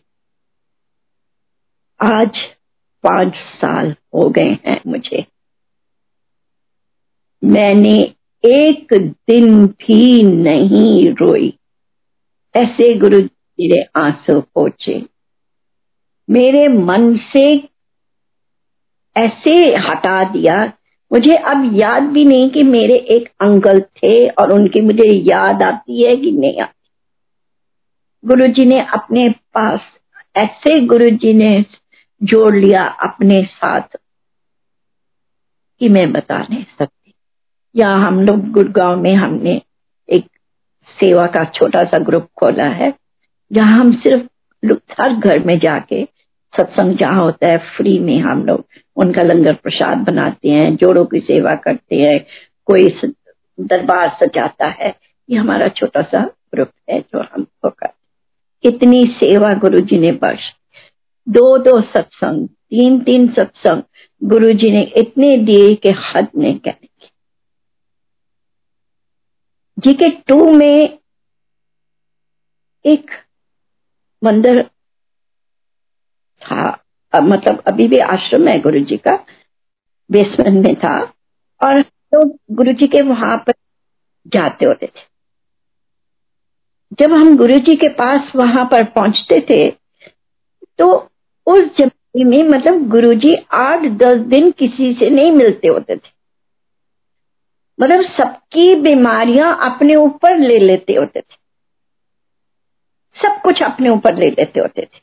आज 2.02 2.36
पाँच 3.02 3.34
साल 3.34 3.90
हो 3.90 4.30
गए 4.30 4.58
हैं 4.66 4.80
मुझे। 4.86 5.26
मैंने 7.44 8.14
एक 8.44 8.88
दिन 9.30 9.66
भी 9.66 10.22
नहीं 10.22 11.12
रोई। 11.12 11.58
ऐसे 12.56 12.94
गुरु 12.94 13.18
मेरे 13.18 13.84
आँसू 13.96 14.40
पोछे। 14.40 15.17
मेरे 16.28 16.66
मन 16.68 17.16
से 17.32 17.44
ऐसे 19.16 19.52
हटा 19.78 20.22
दिया। 20.24 20.64
मुझे 21.10 21.34
अब 21.34 21.70
याद 21.74 22.02
भी 22.04 22.24
नहीं 22.24 22.48
कि 22.50 22.62
मेरे 22.62 22.96
एक 23.10 23.28
अंकल 23.40 23.80
थे 23.80 24.28
और 24.30 24.52
उनकी 24.52 24.80
मुझे 24.80 25.08
याद 25.30 25.62
आती 25.62 26.02
है 26.02 26.16
कि 26.16 26.32
नहीं 26.32 26.60
आती। 26.60 26.90
गुरु 28.24 28.46
जी 28.46 28.64
ने 28.64 28.80
अपने 28.94 29.28
पास 29.54 29.80
ऐसे 30.36 30.80
गुरु 30.80 31.08
जी 31.16 31.32
ने 31.34 31.64
जोड़ 32.20 32.54
लिया 32.56 32.82
अपने 33.02 33.42
साथ 33.44 33.96
कि 35.80 35.88
मैं 35.88 36.10
बता 36.12 36.38
नहीं 36.40 36.64
सकती। 36.78 37.14
या 37.76 37.88
हम 37.96 38.20
लोग 38.20 38.50
गुड़गांव 38.50 38.96
में 38.96 39.14
हमने 39.14 39.60
एक 40.08 40.24
सेवा 40.98 41.26
का 41.26 41.44
छोटा 41.44 41.82
सा 41.84 41.98
ग्रुप 41.98 42.28
खोला 42.36 42.68
है, 42.74 42.92
जहाँ 43.50 43.74
हम 43.74 43.92
सिर्फ़ 43.96 44.26
हर 45.00 45.12
घर 45.12 45.44
में 45.44 45.58
जाके 45.58 46.02
सत्संग 46.54 46.96
जहाँ 46.98 47.22
होता 47.22 47.50
है 47.50 47.58
फ्री 47.76 47.98
में 47.98 48.18
हम 48.20 48.44
लोग 48.46 48.64
उनका 48.96 49.22
लंगर 49.22 49.54
प्रसाद 49.54 49.98
बनाते 49.98 50.48
हैं, 50.48 50.76
जोड़ों 50.76 51.04
की 51.04 51.20
सेवा 51.20 51.54
करते 51.54 51.96
हैं। 51.96 52.18
कोई 52.66 52.88
दरबार 53.60 54.08
सजाता 54.22 54.66
है, 54.66 54.94
ये 55.28 55.36
हमारा 55.36 55.68
छोटा 55.68 56.02
सा 56.02 56.24
ग्रुप 56.54 56.70
है 56.90 57.00
जो 57.00 57.22
हम 57.34 57.46
कर 57.64 57.88
इतनी 58.64 59.04
सेवा 59.04 59.52
गुरु 59.52 59.80
जी 59.80 59.98
ने 59.98 60.12
बख्श। 60.12 60.52
दो 61.28 61.58
दो 61.58 61.80
सत्संग 61.80 62.48
तीन 62.48 62.98
तीन 63.00 63.28
सत्संग 63.32 63.82
गुरु 64.22 64.52
जी 64.52 64.70
ने 64.70 64.80
इतने 64.96 65.36
दिए 65.36 65.74
कि 65.74 65.90
हद 65.90 66.28
ने 66.36 66.52
कहने 66.54 66.86
की 66.86 67.10
जी 69.78 69.92
के 69.94 70.10
टू 70.28 70.52
में 70.52 70.98
एक 72.84 73.10
मंदिर 74.22 74.70
था 76.42 76.64
अब 77.12 77.22
मतलब 77.24 77.62
अभी 77.66 77.86
भी 77.88 77.98
आश्रम 78.06 78.48
है 78.48 78.58
गुरु 78.60 78.80
जी 78.84 78.96
का 78.98 79.14
बेसमेंट 80.10 80.66
में 80.66 80.74
था, 80.76 80.98
और 81.60 81.82
तो 81.82 82.24
गुरु 82.54 82.72
जी 82.72 82.86
के 82.86 83.02
वहाँ 83.04 83.36
पर 83.38 83.52
जाते 84.32 84.66
होते 84.66 84.86
थे। 84.86 85.06
जब 86.98 87.12
हम 87.12 87.36
गुरु 87.36 87.56
जी 87.60 87.76
के 87.76 87.88
पास 87.94 88.32
वहाँ 88.36 88.64
पर 88.64 88.84
पहुँचते 88.90 89.40
थे 89.50 89.70
तो 90.78 90.86
उस 91.46 91.64
जमाने 91.78 92.24
में 92.24 92.48
मतलब 92.48 92.88
गुरु 92.90 93.12
जी 93.16 93.34
आठ 93.54 93.84
दस 93.98 94.20
दिन 94.28 94.50
किसी 94.50 94.92
से 94.94 95.10
नहीं 95.10 95.32
मिलते 95.32 95.68
होते 95.68 95.96
थे। 95.96 96.10
मतलब 97.78 98.04
सबकी 98.12 98.74
बीमारियाँ 98.82 99.56
अपने 99.64 99.94
ऊपर 99.96 100.36
ले 100.38 100.58
लेते 100.58 100.94
होते 100.94 101.20
थे। 101.20 101.36
सब 103.16 103.40
कुछ 103.42 103.62
अपने 103.62 103.90
ऊपर 103.90 104.14
ले 104.14 104.30
लेते 104.30 104.60
होते 104.60 104.82
थे। 104.82 105.00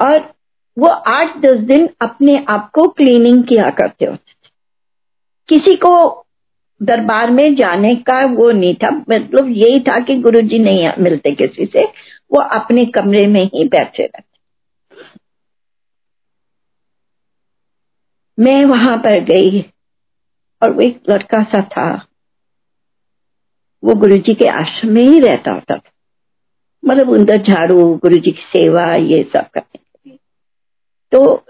और 0.00 0.34
वो 0.78 0.86
आठ 0.86 1.38
दस 1.38 1.58
दिन 1.58 1.88
अपने 2.00 2.44
आप 2.48 2.70
को 2.70 2.88
क्लीनिंग 2.88 3.44
किया 3.44 3.70
करते 3.70 4.04
होते 4.04 4.32
थे। 4.32 4.50
किसी 5.48 5.76
को 5.76 6.24
दरबार 6.82 7.30
में 7.30 7.54
जाने 7.54 7.94
का 7.94 8.24
वो 8.24 8.50
नहीं 8.50 8.74
था। 8.74 8.90
मतलब 8.90 9.48
यही 9.48 9.80
था 9.80 10.00
कि 10.00 10.16
गुरु 10.16 10.40
जी 10.40 10.58
नहीं 10.58 10.90
मिलते 10.98 11.34
किसी 11.34 11.66
से, 11.66 11.84
वो 12.32 12.42
अपने 12.42 12.84
कमरे 12.84 13.26
में 13.26 13.44
ही 13.44 13.68
बैठे 13.68 14.02
रहते। 14.04 14.34
मैं 18.38 18.64
वहाँ 18.64 18.96
पर 18.96 19.20
गई 19.20 19.60
और 20.62 20.70
वो 20.70 20.80
एक 20.80 21.02
लड़का 21.10 21.42
सा 21.42 21.62
था। 21.62 22.06
वो 23.84 23.94
गुरु 23.94 24.16
जी 24.16 24.34
के 24.34 24.48
आश्रम 24.48 24.90
में 24.90 25.02
ही 25.02 25.20
रहता 25.20 25.52
होता 25.52 25.76
था। 25.76 25.90
मतलब 26.84 27.14
अंदर 27.14 27.36
झाड़ू 27.36 27.96
गुरु 27.96 28.16
जी 28.16 28.30
की 28.30 28.42
सेवा, 28.42 28.94
ये 28.94 29.22
सब 29.22 29.50
करने 29.50 29.83
तो 31.14 31.44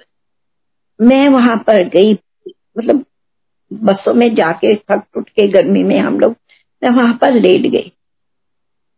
मैं 1.01 1.29
वहाँ 1.29 1.57
पर 1.57 1.83
गई 1.89 2.13
मतलब 2.79 3.05
बसों 3.73 4.15
में 4.15 4.35
जाके 4.35 4.75
थक 4.77 5.05
टूट 5.15 5.29
के 5.29 5.49
गर्मी 5.49 5.83
में 5.83 5.99
हम 5.99 6.19
लोग, 6.21 6.35
मैं 6.83 6.91
वहाँ 6.91 7.19
पर 7.21 7.33
लेट 7.33 7.61
गई। 7.61 7.93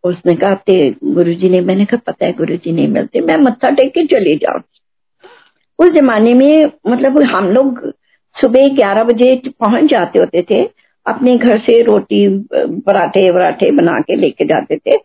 उसने 0.04 0.34
कहा 0.34 0.52
गुरु 1.04 1.34
जी 1.34 1.48
ने, 1.48 1.60
मैंने 1.60 1.84
कहा, 1.84 2.00
पता 2.06 2.26
है 2.26 2.32
गुरु 2.32 2.56
जी 2.56 2.72
नहीं 2.72 2.88
मिलते, 2.88 3.20
मैं 3.20 3.36
मत्था 3.36 3.70
टेक 3.70 3.90
के 3.90 4.06
चले 4.06 4.36
जाऊँ। 4.36 4.62
उस 5.78 5.88
जमाने 5.88 6.34
में 6.34 6.70
मतलब 6.88 7.22
हम 7.22 7.50
लोग 7.50 7.80
सुबह 8.36 8.68
ग्यारह 8.68 9.04
बजे 9.04 9.34
पहुँच 9.60 9.90
जाते 9.90 10.18
होते 10.18 10.42
थे, 10.50 10.62
अपने 11.06 11.36
घर 11.36 11.58
से 11.58 11.82
रोटी, 11.82 12.26
पराठे, 12.54 13.30
वराठे 13.30 13.70
बना 13.70 13.98
के 14.00 14.16
लेके 14.16 14.44
जाते 14.44 14.76
थे, 14.76 14.96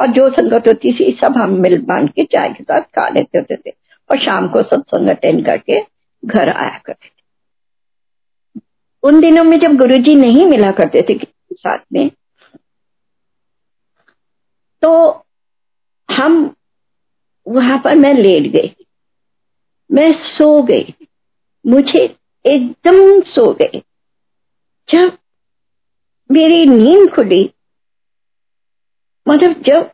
और 0.00 0.06
जो 0.06 0.28
संगत 0.30 0.68
होती 0.68 0.92
थी, 0.92 1.18
सब 1.24 1.36
हम 1.36 1.60
मिल 1.60 1.82
बाँध 1.82 2.10
के 2.10 2.24
चाय 2.24 2.48
के 2.48 2.64
साथ 2.64 2.80
खा 2.80 3.08
लेते 3.08 3.38
होते 3.38 3.56
थे। 3.56 3.85
और 4.10 4.18
शाम 4.18 4.48
को 4.48 4.62
सत्संग 4.62 5.10
अटेंड 5.10 5.46
करके 5.46 5.80
घर 6.24 6.48
आया 6.48 6.78
करते 6.78 7.08
थे। 7.08 7.22
उन 9.02 9.20
दिनों 9.20 9.44
में 9.44 9.58
जब 9.60 9.76
गुरुजी 9.76 10.14
नहीं 10.14 10.46
मिला 10.46 10.70
करते 10.70 11.02
थे 11.02 11.18
साथ 11.52 11.78
में 11.92 12.10
तो 14.82 15.12
हम 16.10 16.54
वहाँ 17.48 17.78
पर 17.78 17.94
मैं 17.94 18.14
लेट 18.14 18.42
गई। 18.42 18.86
मैं 19.92 20.10
सो 20.12 20.62
गई। 20.62 20.94
मुझे 21.66 22.04
एकदम 22.46 23.20
सो 23.20 23.54
गई। 23.54 23.78
जब 24.90 25.18
मेरी 26.30 26.66
नींद 26.66 27.14
खुली 27.14 27.50
मतलब 29.28 29.52
जब 29.52 29.90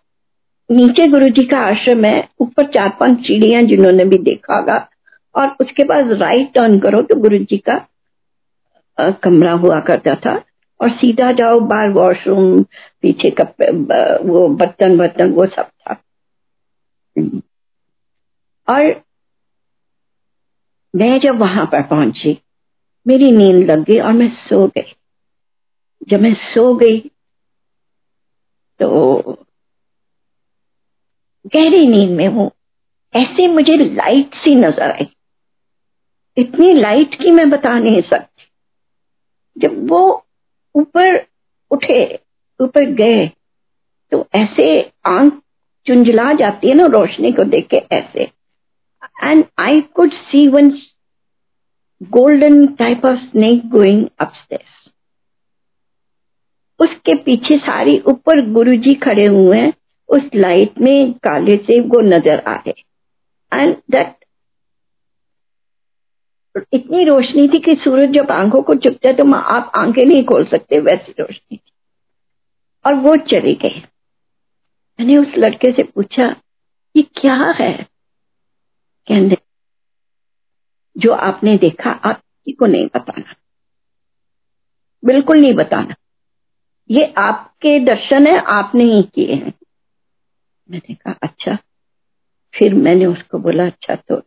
नीचे 0.72 1.06
गुरु 1.08 1.28
जी 1.28 1.44
का 1.46 1.58
आश्रम 1.60 2.04
है 2.04 2.28
ऊपर 2.40 2.66
चार 2.66 2.88
पाँच 3.00 3.18
सीढ़ियाँ 3.18 3.62
जिन्होंने 3.62 4.04
भी 4.04 4.18
देखा 4.18 4.56
होगा 4.56 4.76
और 5.34 5.56
उसके 5.60 5.84
बाद 5.84 6.12
राइट 6.22 6.52
टर्न 6.54 6.78
करो 6.80 7.02
तो 7.02 7.20
गुरु 7.20 7.38
जी 7.38 7.58
का 7.58 7.74
आ, 8.98 9.10
कमरा 9.22 9.52
हुआ 9.52 9.80
करता 9.80 10.14
था 10.16 10.34
और 10.80 10.90
सीधा 10.90 11.30
जाओ 11.32 11.60
बाहर 11.60 11.90
वॉशरूम 11.90 12.62
पीछे 13.02 13.30
कप 13.30 13.54
वो 14.26 14.48
बर्तन 14.56 14.96
बर्तन 14.98 15.32
वो 15.32 15.46
सब 15.46 15.68
था। 15.80 15.96
और 18.68 19.02
मैं 20.94 21.18
जब 21.20 21.38
वहाँ 21.38 21.66
पर 21.66 21.82
पहुँची 21.82 22.38
मेरी 23.06 23.30
नींद 23.32 23.70
लग 23.70 23.84
गई 23.84 23.98
और 23.98 24.12
मैं 24.12 24.28
सो 24.38 24.66
गई। 24.66 24.94
जब 26.08 26.20
मैं 26.20 26.34
सो 26.44 26.74
गई 26.76 26.98
तो 28.80 29.32
गहरी 31.46 31.86
नींद 31.86 32.10
में 32.10 32.26
हूँ। 32.26 32.50
ऐसे 33.14 33.46
मुझे 33.48 33.76
लाइट 33.84 34.34
सी 34.34 34.54
नज़र 34.54 34.90
आई। 34.90 35.06
इतनी 36.36 36.72
लाइट 36.72 37.14
की 37.14 37.30
मैं 37.30 37.48
बता 37.50 37.78
नहीं 37.78 38.02
सकती। 38.02 38.44
जब 39.56 39.90
वो 39.90 40.02
ऊपर 40.74 41.16
उठे, 41.70 42.04
ऊपर 42.60 42.84
गए 42.94 43.26
तो 44.12 44.26
ऐसे 44.34 44.66
आँख 45.06 45.40
चुंझला 45.86 46.32
जाती 46.32 46.68
है 46.68 46.74
ना 46.74 46.86
रोशनी 46.92 47.32
को 47.32 47.44
देख 47.44 47.66
के 47.66 47.76
ऐसे। 47.92 48.22
And 49.22 49.44
I 49.58 49.80
could 49.94 50.12
see 50.14 50.46
one 50.48 50.70
golden 52.00 52.66
type 52.74 53.04
of 53.06 53.18
snake 53.20 53.68
going 53.70 54.06
upstairs 54.20 54.90
उसके 56.80 57.14
पीछे 57.14 57.56
सारी 57.58 57.98
ऊपर 58.06 58.40
गुरुजी 58.52 58.94
खड़े 58.94 59.26
हुए 59.26 59.58
हैं। 59.58 59.72
उस 60.12 60.22
लाइट 60.34 60.78
में 60.78 61.12
काले 61.12 61.56
से 61.56 61.80
वो 61.80 62.00
नज़र 62.00 62.40
आ 62.40 62.54
रहे 62.54 62.74
एंड 63.52 63.76
दैट 63.90 64.16
इतनी 66.72 67.04
रोशनी 67.04 67.48
थी 67.48 67.58
कि 67.58 67.74
सूरज 67.74 68.10
जब 68.10 68.30
आँखों 68.30 68.62
को 68.62 68.74
चुपता 68.74 69.08
है 69.08 69.14
तो 69.16 69.34
आप 69.34 69.72
आँखें 69.74 70.06
नहीं 70.06 70.24
खोल 70.24 70.44
सकते, 70.44 70.78
वैसी 70.78 71.14
रोशनी 71.20 71.56
थी। 71.56 71.72
और 72.86 72.94
वो 72.94 73.16
चले 73.16 73.54
गए। 73.54 73.82
मैंने 75.00 75.16
उस 75.18 75.26
लड़के 75.38 75.72
से 75.72 75.82
पूछा, 75.82 76.36
ये 76.96 77.02
क्या 77.02 77.34
है? 77.34 77.88
कहने, 79.08 79.36
जो 80.98 81.12
आपने 81.12 81.56
देखा, 81.56 81.90
आप 81.90 82.16
किसी 82.16 82.52
को 82.52 82.66
नहीं 82.66 82.86
बताना। 82.86 83.34
बिल्कुल 85.04 85.38
नहीं 85.38 85.54
बताना। 85.54 85.94
ये 86.90 87.14
आपके 87.18 87.80
दर्शन 87.80 88.26
है, 88.26 88.38
आपने 88.38 88.84
ही 88.84 89.02
किए 89.02 89.34
हैं। 89.34 89.52
मैंने 90.70 90.94
कहा 90.94 91.14
अच्छा। 91.22 91.58
फिर 92.54 92.74
मैंने 92.74 93.06
उसको 93.06 93.38
बोला 93.38 93.66
अच्छा 93.66 93.94
तो 93.94 94.22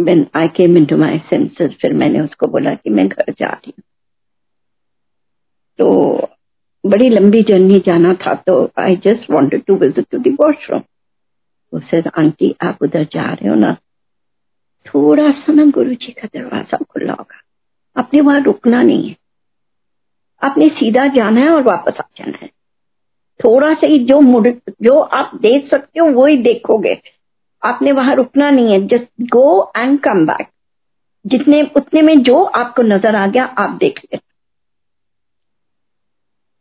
when 0.00 0.20
I 0.36 0.48
came 0.48 0.76
into 0.76 0.96
my 0.96 1.18
senses, 1.32 1.74
फिर 1.80 1.92
मैंने 1.92 2.20
उसको 2.20 2.46
बोला 2.46 2.74
कि 2.74 2.90
मैं 2.90 3.08
घर 3.08 3.32
जा 3.38 3.46
रही 3.46 3.72
हूँ। 3.78 3.84
तो 5.78 6.16
बड़ी 6.86 7.08
लंबी 7.08 7.42
जर्नी 7.42 7.78
जाना 7.78 8.14
था 8.14 8.34
तो 8.34 8.72
I 8.78 8.96
just 8.96 9.30
wanted 9.30 9.64
to 9.64 9.76
visit 9.76 10.06
to 10.10 10.18
the 10.18 10.30
washroom 10.30 10.82
उसे 11.72 12.02
आंटी, 12.18 12.54
आप 12.62 12.78
उधर 12.82 13.04
जा 13.04 13.32
रहे 13.32 13.48
हो 13.48 13.54
ना? 13.54 13.76
थोड़ा 14.86 15.30
सा 15.30 15.52
ना 15.52 15.64
गुरु 15.64 15.94
जी 15.94 16.12
का 16.12 16.28
दरवाज़ा 16.34 16.78
खुला 16.90 17.12
होगा। 17.12 17.40
आपने 17.96 18.20
वहाँ 18.20 18.40
रुकना 18.40 18.82
नहीं 18.82 19.08
है। 19.08 19.16
आपने 20.42 20.68
सीधा 20.68 21.06
जाना 21.06 21.40
है 21.40 21.48
और 21.48 21.62
वापस 21.62 21.94
आ 22.00 22.04
जाना 22.18 22.38
है। 22.42 22.43
थोड़ा 23.40 23.72
सा 23.74 23.86
ही 23.86 23.98
जो 24.04 24.20
मुड़, 24.20 24.48
जो 24.48 24.98
आप 24.98 25.30
देख 25.42 25.70
सकते 25.70 26.00
हो, 26.00 26.06
वो 26.06 26.26
ही 26.26 26.36
देखोगे। 26.36 27.00
आपने 27.62 27.92
वहाँ 27.92 28.14
रुकना 28.14 28.50
नहीं 28.50 28.72
है। 28.72 28.86
Just 28.86 29.08
go 29.30 29.72
and 29.76 29.98
come 30.00 30.26
back 30.26 30.48
जितने, 31.24 31.62
उतने 31.76 32.02
में 32.02 32.16
जो 32.22 32.42
आपको 32.42 32.82
नज़र 32.82 33.16
आ 33.16 33.26
गया, 33.26 33.44
आप 33.44 33.76
देख 33.80 34.00
ले। 34.04 34.18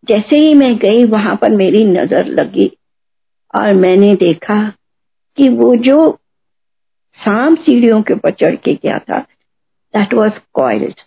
जैसे 0.07 0.37
ही 0.37 0.53
मैं 0.53 0.75
गई, 0.77 1.03
वहाँ 1.05 1.35
पर 1.35 1.49
मेरी 1.49 1.83
नज़र 1.85 2.25
लगी 2.25 2.71
और 3.53 3.73
मैंने 3.73 4.13
देखा 4.15 4.57
कि 5.37 5.49
वो 5.49 5.75
जो 5.75 6.11
सांप 7.19 7.57
सीढ़ियों 7.59 8.01
के 8.01 8.13
ऊपर 8.13 8.31
चढ़ 8.31 8.55
के 8.55 8.73
गया 8.73 8.97
था 8.99 9.19
दैट 9.93 10.13
वॉज़ 10.13 10.39
कॉइल्ड 10.53 11.01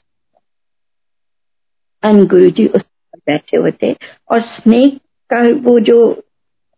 एंड 2.02 2.26
गुरु 2.28 2.50
जी 2.50 2.66
उस 2.66 2.82
पर 2.82 3.18
बैठे 3.26 3.56
हुए 3.56 3.70
थे 3.82 3.92
और 4.30 4.40
स्नेक 4.50 4.98
का 5.32 5.42
वो 5.62 5.78
जो 5.80 5.98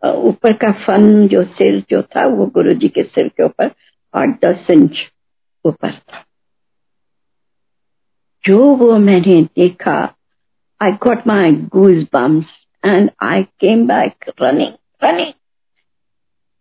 ऊपर 0.03 0.53
का 0.57 0.70
फन 0.86 1.28
जो 1.28 1.42
सिर 1.44 1.80
जो 1.90 2.03
था, 2.03 2.26
वो 2.26 2.46
गुरु 2.46 2.72
जी 2.72 2.88
के 2.88 3.03
सिर 3.03 3.28
के 3.28 3.44
ऊपर 3.44 3.70
आठ 4.14 4.40
दस 4.44 4.66
इंच 4.70 4.99
ऊपर 5.64 5.92
था। 5.92 6.24
जो 8.44 8.59
वो 8.76 8.96
मैंने 8.99 9.42
देखा 9.57 9.96
I 10.80 10.92
got 11.03 11.26
my 11.26 11.53
goose 11.72 12.07
bumps 12.12 12.46
and 12.84 13.11
I 13.22 13.42
came 13.61 13.86
back 13.86 14.30
running 14.42 14.72
running 15.05 15.32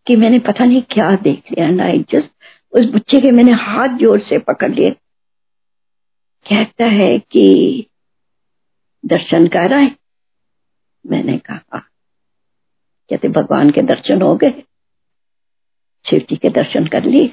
कि 0.08 0.16
मैंने 0.16 0.40
पता 0.40 0.66
नहीं 0.66 0.82
क्या 0.92 1.16
देख 1.16 1.52
लिया। 1.52 1.68
एंड 1.68 1.82
आई 1.82 2.00
जस्ट 2.12 2.32
उस 2.74 2.86
बच्चे 2.94 3.20
के 3.22 3.32
मैंने 3.32 3.52
हाथ 3.52 3.98
ज़ोर 3.98 4.20
से 4.20 4.38
पकड़ 4.40 4.72
लिए। 4.72 4.92
कहता 6.46 6.86
है 6.86 7.18
कि, 7.20 7.88
दर्शन 9.04 9.48
कर 9.48 9.70
रहा 9.70 9.80
है 9.80 9.96
मैंने 11.08 11.38
कहा 11.40 11.80
कहते 13.12 13.28
भगवान 13.30 13.70
के 13.70 13.82
दर्शन 13.84 14.22
हो 14.22 14.36
गए? 14.36 14.64
शिव 16.06 16.26
जी 16.30 16.36
के 16.36 16.50
दर्शन 16.52 16.88
कर 16.88 17.04
लिए 17.04 17.28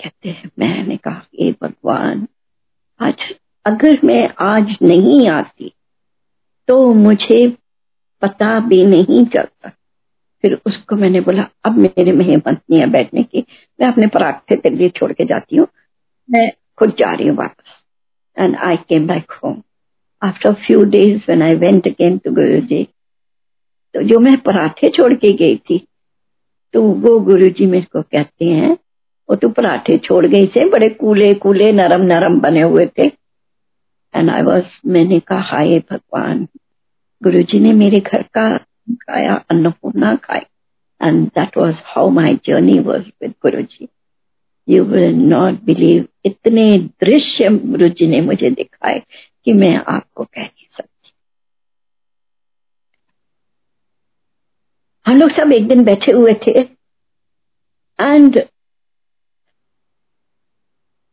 कहते 0.00 0.28
हैं, 0.28 0.50
मैंने 0.58 0.96
कहा 0.96 1.22
ये 1.34 1.50
भगवान, 1.62 2.26
आज 3.00 3.34
अगर 3.66 4.00
मैं 4.04 4.28
आज 4.40 4.76
नहीं 4.82 5.28
आती 5.28 5.72
तो 6.68 6.92
मुझे 6.94 7.46
पता 8.22 8.58
भी 8.60 8.84
नहीं 8.86 9.24
चलता। 9.26 9.68
फिर 10.44 10.54
उसको 10.66 10.96
मैंने 10.96 11.20
बोला, 11.20 11.46
अब 11.64 11.76
मेरे 11.78 12.12
में 12.12 12.24
नहीं 12.26 12.78
है 12.78 12.86
बैठने 12.90 13.22
की, 13.22 13.44
मैं 13.80 13.88
अपने 13.88 14.06
पराठे 14.06 14.56
तेरे 14.56 14.76
लिए 14.76 14.88
छोड़ 14.90 15.12
के 15.12 15.24
जाती 15.24 15.56
हूँ। 15.56 15.66
मैं 16.28 16.50
खुद 16.78 16.94
जा 16.98 17.12
रही 17.12 17.28
हूँ 17.28 17.36
वापस। 17.36 17.82
And 18.36 18.56
I 18.58 18.76
came 18.78 19.06
back 19.06 19.32
home 19.34 19.62
after 20.22 20.52
few 20.66 20.82
days 20.86 21.16
when 21.18 21.42
I 21.42 21.54
went 21.56 21.86
again 21.88 22.18
to 22.18 22.30
Guru 22.34 22.60
ji 22.66 22.82
तो 23.94 24.02
जो 24.02 24.18
मैं 24.20 24.36
पराठे 24.40 24.88
छोड़ 24.88 25.12
के 25.14 25.32
गई 25.36 25.56
थी 25.70 25.78
तो 26.74 26.82
वो 26.82 27.18
गुरु 27.20 27.48
जी 27.48 27.66
मेरे 27.66 27.86
को 27.92 28.02
कहते 28.02 28.44
हैं, 28.44 28.72
वो 29.28 29.36
तो 29.36 29.48
पराठे 29.48 29.96
छोड़ 29.98 30.26
गई 30.26 30.46
से 30.46 30.64
बड़े 30.70 30.88
कूले 30.90 31.32
कूले, 31.34 31.70
नरम 31.72 32.02
नरम 32.02 32.38
बने 32.40 32.62
हुए 32.62 32.86
थे. 32.98 33.06
एंड 34.14 34.30
आई 34.30 34.42
वॉज़ 34.42 34.64
मैंने 34.86 35.18
कहा, 35.20 35.40
हाय 35.40 35.78
भगवान 35.90 36.46
गुरु 37.22 37.42
जी 37.42 37.58
ने 37.60 37.72
मेरे 37.72 38.00
घर 38.00 38.22
का 38.34 38.56
खाया, 38.56 39.34
अन्नपूर्णा 39.50 40.14
खाई. 40.16 40.40
And 41.00 41.26
that 41.28 41.56
was 41.58 41.74
how 41.86 42.10
my 42.10 42.38
journey 42.46 42.78
was 42.80 43.02
with 43.22 43.34
Guru 43.42 43.62
ji 43.62 43.88
you 44.68 44.84
will 44.84 45.14
not 45.14 45.62
believe 45.64 46.06
इतने 46.24 46.66
दृश्य 47.04 47.48
गुरु 47.50 47.88
जी 47.88 48.06
ने 48.06 48.20
मुझे 48.20 48.50
दिखाए 48.50 49.02
कि 49.46 49.52
मैं 49.52 49.74
आपको 49.76 50.24
कह 50.24 50.42
नहीं 50.42 50.66
सकती। 50.76 51.12
हम 55.06 55.16
लोग 55.16 55.30
सब 55.30 55.52
एक 55.52 55.68
दिन 55.68 55.84
बैठे 55.84 56.12
हुए 56.12 56.34
थे 56.46 56.60
एंड 57.98 58.38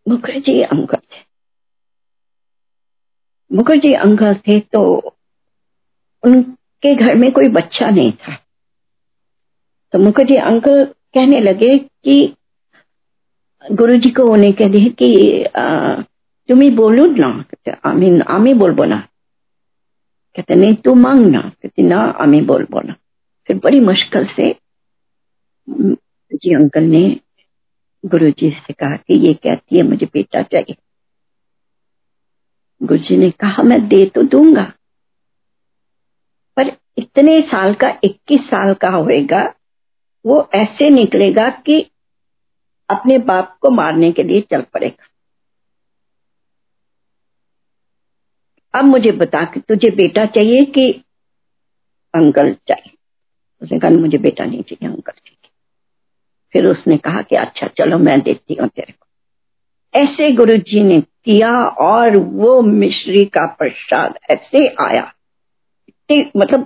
मुखर्जी 0.05 0.61
अंकल 0.61 0.97
थे। 0.97 1.23
मुखर्जी 3.51 3.93
अंकल 3.95 4.35
थे 4.47 4.59
तो 4.73 4.81
उनके 6.23 6.93
घर 6.95 7.15
में 7.15 7.31
कोई 7.31 7.47
बच्चा 7.51 7.89
नहीं 7.89 8.11
था। 8.11 8.35
तो 9.93 9.99
मुखर्जी 9.99 10.35
अंकल 10.37 10.83
कहने 10.85 11.39
लगे 11.39 11.77
कि 11.77 12.35
गुरु 13.63 13.95
जी 13.95 14.09
को 14.09 14.23
उन्हें 14.33 14.53
कह 14.53 14.69
दिए 14.69 14.89
कि 15.01 15.09
तुम्हें 16.48 16.74
बोलू 16.76 17.04
ना 17.16 17.28
আমি 17.84 18.08
আমি 18.28 18.52
বলবো 18.54 18.84
ना 18.84 18.98
कहते 20.36 20.54
नहीं 20.54 20.74
तू 20.84 20.94
मांग 20.94 21.26
ना 21.26 21.40
कहते 21.62 21.82
ना 21.82 21.98
আমি 22.18 22.40
बोलबो 22.46 22.80
ना 22.80 22.94
फिर 23.48 23.56
बड़ी 23.58 23.80
मुश्किल 23.80 24.26
से 24.26 24.46
जी 26.32 26.54
अंकल 26.54 26.84
ने 26.84 27.02
गुरु 28.04 28.30
जी 28.30 28.50
से 28.50 28.72
कहा 28.72 28.96
कि 28.96 29.18
ये 29.26 29.32
कहती 29.34 29.76
है 29.76 29.82
मुझे 29.82 30.06
बेटा 30.06 30.42
चाहिए 30.42 30.76
गुरु 32.80 32.98
जी 32.98 33.16
ने 33.16 33.30
कहा 33.30 33.62
मैं 33.62 33.80
दे 33.88 34.04
तो 34.06 34.22
दूंगा 34.22 34.72
पर 36.56 36.72
इतने 36.98 37.40
साल 37.42 37.74
का 37.74 37.88
21 38.04 38.40
साल 38.46 38.74
का 38.74 38.88
होएगा 38.90 39.42
वो 40.24 40.48
ऐसे 40.54 40.90
निकलेगा 40.90 41.48
कि 41.66 41.80
अपने 42.88 43.18
बाप 43.18 43.56
को 43.60 43.70
मारने 43.70 44.12
के 44.12 44.22
लिए 44.22 44.40
चल 44.40 44.62
पड़ेगा 44.74 45.06
अब 48.73 48.85
मुझे 48.85 49.11
बता 49.11 49.43
कि, 49.43 49.59
तुझे 49.59 49.91
बेटा 49.91 50.25
चाहिए 50.25 50.61
कि 50.61 51.03
अंकल 52.15 52.53
चाहिए? 52.53 52.97
उसने 53.61 53.79
कहा 53.79 53.91
मुझे 53.91 54.17
बेटा 54.17 54.45
नहीं 54.45 54.63
चाहिए, 54.63 54.89
अंकल 54.89 55.11
चाहिए। 55.11 55.49
फिर 56.53 56.65
उसने 56.65 56.97
कहा 56.97 57.21
कि 57.21 57.35
अच्छा 57.35 57.67
चलो, 57.67 57.97
मैं 57.97 58.21
देती 58.21 58.53
हूँ 58.53 58.67
तेरे 58.67 58.93
को। 58.93 59.07
ऐसे 59.99 60.31
गुरु 60.31 60.57
जी 60.57 60.83
ने 60.83 61.01
किया 61.01 61.63
और 61.67 62.17
वो 62.17 62.61
मिश्री 62.61 63.25
का 63.25 63.45
प्रसाद 63.45 64.19
ऐसे 64.31 64.75
आया। 64.81 65.13
मतलब 66.37 66.65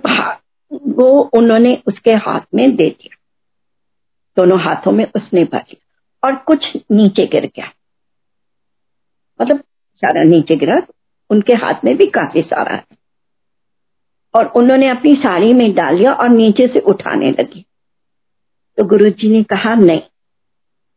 वो 0.72 1.22
उन्होंने 1.22 1.82
उसके 1.86 2.10
हाथ 2.10 2.40
में 2.54 2.76
दे 2.76 2.90
दिया। 2.90 3.16
दोनों 4.36 4.60
हाथों 4.60 4.92
में 4.92 5.06
उसने 5.16 5.44
भर 5.44 5.58
लिया 5.58 6.28
और 6.28 6.36
कुछ 6.36 6.76
नीचे 6.76 7.26
गिर 7.26 7.46
गया। 7.46 7.72
मतलब 9.40 9.60
सारा 9.96 10.22
नीचे 10.22 10.56
गिरा 10.56 10.80
उनके 11.32 11.52
हाथ 11.52 11.74
में 11.84 11.96
भी 11.96 12.06
काफ़ी 12.06 12.42
सारा 12.42 12.74
है। 12.74 12.84
और 14.34 14.46
उन्होंने 14.46 14.88
अपनी 14.88 15.14
साड़ी 15.14 15.52
में 15.52 15.74
डाल 15.74 15.94
लिया 15.94 16.12
और 16.12 16.28
नीचे 16.28 16.66
से 16.66 16.78
उठाने 16.78 17.30
लगी। 17.30 17.66
तो 18.78 18.84
गुरु 18.84 19.10
जी 19.10 19.28
ने 19.28 19.42
कहा, 19.42 19.74
नहीं, 19.74 20.00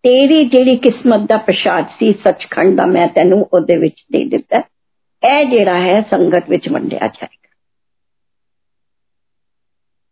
तेरी 0.03 0.45
जेड़ी 0.45 0.77
किस्मत 0.77 1.29
का 1.29 1.37
प्रसाद 1.37 1.85
सी 1.85 2.13
सचखंड 2.13 2.77
का 2.77 2.85
मैं 2.85 3.09
तेन 3.09 3.45
दे 3.61 4.25
दिता 4.25 4.57
है 5.25 5.49
जेड़ा 5.49 5.73
है 5.73 6.01
संगत 6.01 6.45
विच 6.49 6.69
वंडिया 6.69 7.07
जाएगा। 7.07 7.49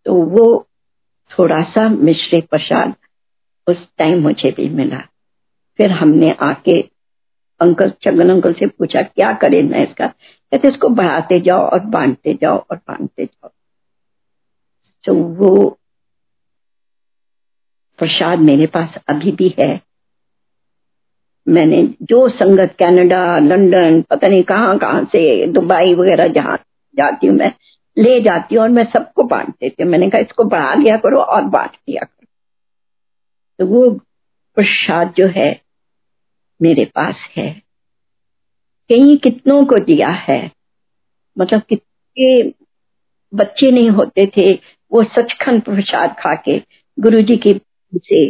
तो 0.05 0.13
वो 0.13 0.67
थोड़ा 1.39 1.63
सा 1.63 1.89
मिश्री 1.89 2.41
प्रसाद 2.41 2.95
उस 3.67 3.87
टाइम 3.97 4.21
मुझे 4.21 4.51
भी 4.51 4.69
मिला। 4.69 4.99
फिर 5.77 5.91
हमने 5.91 6.31
आके 6.31 6.92
अंकल 7.61 7.89
चंगन 7.89 8.29
अंकल 8.29 8.53
से 8.53 8.67
पूछा, 8.67 9.01
क्या 9.01 9.33
करें 9.33 9.63
मैं 9.63 9.87
इसका? 9.87 10.07
कहते, 10.07 10.67
इसको 10.67 10.89
बढ़ाते 10.89 11.39
जाओ 11.39 11.67
और 11.67 11.79
बांटते 11.79 12.33
जाओ 12.33 12.57
और 12.71 12.77
बांटते 12.77 13.25
जाओ। 13.25 13.49
तो 15.03 15.15
वो 15.15 15.79
प्रसाद 17.97 18.39
मेरे 18.39 18.65
पास 18.67 18.93
अभी 19.07 19.31
भी 19.31 19.55
है। 19.59 19.81
मैंने 21.47 21.95
जो 22.01 22.29
संगत 22.29 22.75
कनाडा, 22.79 23.37
लंदन, 23.37 24.01
पता 24.01 24.27
नहीं 24.27 24.43
कहाँ 24.43 24.77
कहाँ 24.77 25.03
से, 25.03 25.47
दुबई 25.47 25.93
वगैरह 25.93 26.27
जहाँ 26.27 26.57
जाती 26.95 27.27
हूँ 27.27 27.35
मैं, 27.35 27.53
ले 27.97 28.21
जाती 28.21 28.55
हूँ 28.55 28.63
और 28.63 28.69
मैं 28.69 28.83
सबको 28.83 29.23
बांट 29.23 29.49
देती 29.49 29.83
हूँ। 29.83 29.91
मैंने 29.91 30.09
कहा, 30.09 30.21
इसको 30.21 30.43
बढ़ा 30.43 30.73
लिया 30.73 30.97
करो 30.97 31.19
और 31.19 31.41
बांट 31.41 31.71
दिया 31.71 32.03
करो। 32.03 32.25
तो 33.59 33.65
वो 33.65 33.89
प्रसाद 34.55 35.13
जो 35.17 35.27
है 35.27 35.62
मेरे 36.61 36.85
पास 36.85 37.15
है। 37.37 37.61
कई 38.89 39.17
कितनों 39.17 39.65
को 39.65 39.77
दिया 39.77 40.09
है। 40.09 40.51
मतलब 41.39 41.61
कितने 41.61 42.53
बच्चे 43.33 43.71
नहीं 43.71 43.89
होते 43.89 44.31
थे, 44.37 44.53
वो 44.91 45.03
सचखंड 45.03 45.61
प्रसाद 45.61 46.15
खा 46.19 46.35
के 46.35 46.61
गुरु 46.99 47.19
जी 47.19 47.37
की 47.37 47.61
से 47.97 48.29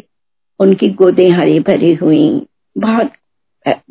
उनकी 0.60 0.88
गोदें 0.94 1.30
हरी 1.32 1.60
भरी 1.60 1.94
हुई। 1.94 2.48
बहुत 2.78 3.12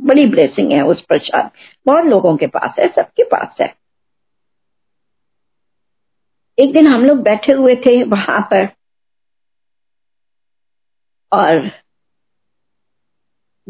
बड़ी 0.00 0.26
ब्लेसिंग 0.26 0.72
है 0.72 0.82
उस 0.82 1.00
प्रसाद। 1.00 1.50
बहुत 1.86 2.04
लोगों 2.04 2.36
के 2.36 2.46
पास 2.46 2.74
है, 2.78 2.88
सबके 2.88 3.24
पास 3.24 3.56
है। 3.60 3.74
एक 6.58 6.72
दिन 6.72 6.86
हम 6.86 7.04
लोग 7.04 7.18
बैठे 7.18 7.52
हुए 7.52 7.76
थे 7.76 8.02
वहाँ 8.02 8.40
पर 8.40 8.68
और 11.32 11.70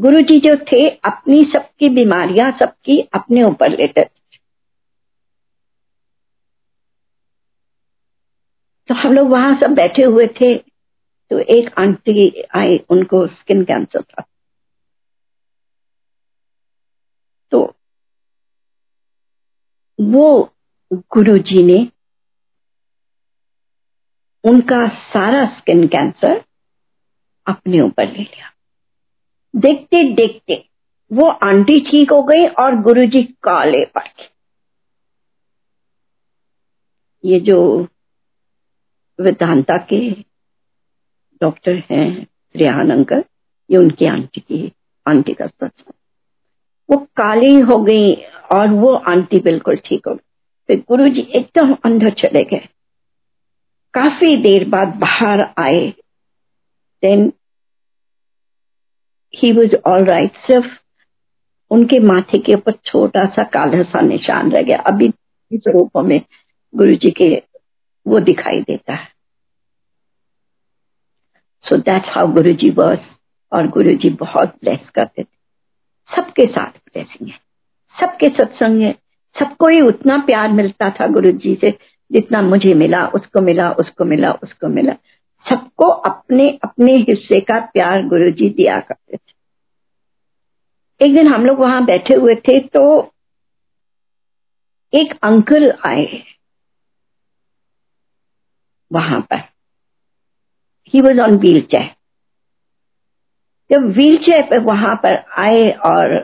गुरु 0.02 0.20
जी 0.20 0.38
जो 0.40 0.56
थे, 0.72 0.88
अपनी 0.88 1.42
सबकी 1.52 1.88
बीमारियाँ 1.88 2.50
सबकी 2.52 3.00
अपने 3.14 3.42
ऊपर 3.42 3.70
लेते 3.70 4.00
थे। 4.00 4.38
तो 8.88 8.94
हम 8.94 9.12
लोग 9.12 9.28
वहाँ 9.28 9.54
सब 9.60 9.74
बैठे 9.74 10.02
हुए 10.02 10.26
थे 10.40 10.56
तो 11.30 11.38
एक 11.38 11.70
आंटी 11.78 12.42
आई, 12.56 12.78
उनको 12.90 13.26
स्किन 13.26 13.64
कैंसर 13.64 14.02
था। 14.02 14.24
तो 17.52 17.62
वो 19.98 20.52
गुरु 20.92 21.38
जी 21.40 21.62
ने 21.62 21.80
उनका 24.44 24.86
सारा 25.10 25.44
स्किन 25.58 25.86
कैंसर 25.88 26.44
अपने 27.46 27.80
ऊपर 27.80 28.06
ले 28.06 28.22
लिया। 28.22 28.51
देखते 29.56 30.02
देखते 30.14 30.64
वो 31.10 31.28
आंटी 31.28 31.80
ठीक 31.80 32.12
हो 32.12 32.22
गई 32.22 32.46
और 32.46 32.76
गुरुजी 32.76 33.22
काले 33.22 33.84
पड़ 33.84 34.06
गए। 34.06 34.28
ये 37.24 37.40
जो 37.40 37.86
वेदांता 39.18 39.76
के 39.76 40.10
डॉक्टर 41.40 41.82
हैं 41.90 42.26
रिहान 42.56 42.90
अंकल, 42.90 43.24
ये 43.70 43.76
उनकी 43.76 44.06
आंटी 44.06 44.40
की, 44.40 44.72
आंटी 45.06 45.34
का 45.34 45.46
सच 45.46 45.84
वो 46.90 46.96
काली 47.16 47.60
हो 47.60 47.78
गई 47.78 48.14
और 48.52 48.68
वो 48.68 48.94
आंटी 48.94 49.38
बिल्कुल 49.38 49.76
ठीक 49.76 50.08
हो 50.08 50.14
गई। 50.14 50.24
फिर 50.66 50.84
गुरु 50.88 51.08
जी 51.08 51.20
एकदम 51.20 51.76
अंदर 51.84 52.10
चले 52.10 52.44
गए। 52.44 52.68
काफ़ी 53.94 54.36
देर 54.36 54.68
बाद 54.68 54.88
बाहर 54.88 55.54
आए। 55.58 55.94
Then 57.02 57.32
he 59.36 59.52
was 59.52 59.74
all 59.86 60.04
right 60.04 60.32
सिर्फ़ 60.32 60.66
उनके 61.70 61.98
माथे 61.98 62.38
के 62.38 62.54
ऊपर 62.54 62.72
छोटा 62.72 63.26
सा 63.26 63.42
काला 63.42 63.82
सा 63.82 64.00
निशान 64.00 64.52
रह 64.52 64.62
गया। 64.62 64.78
अभी 64.78 65.06
इस 65.52 65.60
रूप 65.68 65.90
में 65.96 66.20
गुरु 66.74 66.92
जी 66.92 67.10
के 67.10 67.42
वो 68.06 68.18
दिखाई 68.18 68.60
देता 68.60 68.94
है। 68.94 69.08
So 71.68 71.76
that's 71.76 72.08
how 72.08 72.26
Guru 72.26 72.52
ji 72.52 72.70
was 72.70 72.98
और 73.52 73.66
गुरु 73.66 73.94
जी 73.94 74.10
बहुत 74.10 74.48
ब्लेस 74.48 74.90
करते 74.94 75.22
थे। 75.22 75.42
सबके 76.16 76.46
साथ 76.46 76.70
ब्लेसिंग 76.70 77.30
है। 77.30 77.38
सबके 78.00 78.26
सत्संग 78.26 78.82
है। 78.82 78.92
सबको 79.38 79.66
ही 79.66 79.80
उतना 79.80 80.18
प्यार 80.18 80.48
मिलता 80.48 80.90
था 80.90 81.06
गुरु 81.06 81.32
जी 81.32 81.58
से, 81.60 81.70
जितना 82.12 82.42
मुझे 82.42 82.74
मिला, 82.74 83.06
उसको 83.06 83.40
मिला 83.40 83.70
उसको 83.70 84.04
मिला 84.04 84.32
उसको 84.32 84.68
मिला। 84.68 84.92
सबको 85.46 85.88
अपने 86.08 86.48
अपने 86.64 86.96
हिस्से 86.98 87.40
का 87.40 87.58
प्यार 87.66 88.06
गुरु 88.08 88.30
जी 88.30 88.48
दिया 88.50 88.78
करते 88.80 89.16
थे। 89.16 89.30
एक 91.00 91.14
दिन 91.14 91.32
हम 91.32 91.46
लोग 91.46 91.58
वहाँ 91.58 91.84
बैठे 91.84 92.14
हुए 92.14 92.34
थे 92.48 92.58
तो 92.68 92.82
एक 94.92 95.12
अंकल 95.22 95.70
आए 95.86 96.22
वहाँ 98.90 99.20
पर। 99.20 99.40
He 100.94 101.00
was 101.00 101.20
on 101.20 101.36
wheel 101.36 101.60
chair 101.62 101.90
जब 103.70 103.86
व्हील 103.88 104.16
चेयर 104.16 104.42
पर 104.42 104.58
वहाँ 104.64 104.94
पर 104.96 105.16
आए 105.38 105.70
और 105.86 106.16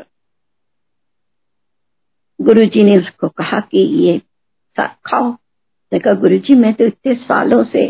गुरु 2.40 2.64
जी 2.64 2.82
ने 2.82 2.96
उसको 2.98 3.28
कहा 3.28 3.60
कि 3.60 3.78
ये 3.98 4.18
खाओ। 4.76 5.32
कहा 5.92 6.12
गुरु 6.14 6.38
जी 6.38 6.54
मैं 6.54 6.72
तो 6.74 6.84
इतने 6.84 7.14
सालों 7.14 7.64
से 7.64 7.86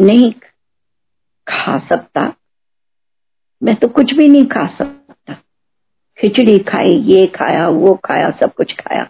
नहीं 0.00 0.32
खा 1.48 1.78
सकता। 1.78 2.34
मैं 3.62 3.76
तो 3.76 3.88
कुछ 3.88 4.12
भी 4.12 4.28
नहीं 4.28 4.46
खा 4.46 4.66
सकता। 4.66 5.34
खिचड़ी 6.18 6.58
खाई, 6.58 6.90
ये 6.90 7.26
खाया, 7.26 7.68
वो 7.68 7.94
खाया, 7.94 8.30
सब 8.30 8.54
कुछ 8.54 8.72
खाया। 8.72 9.04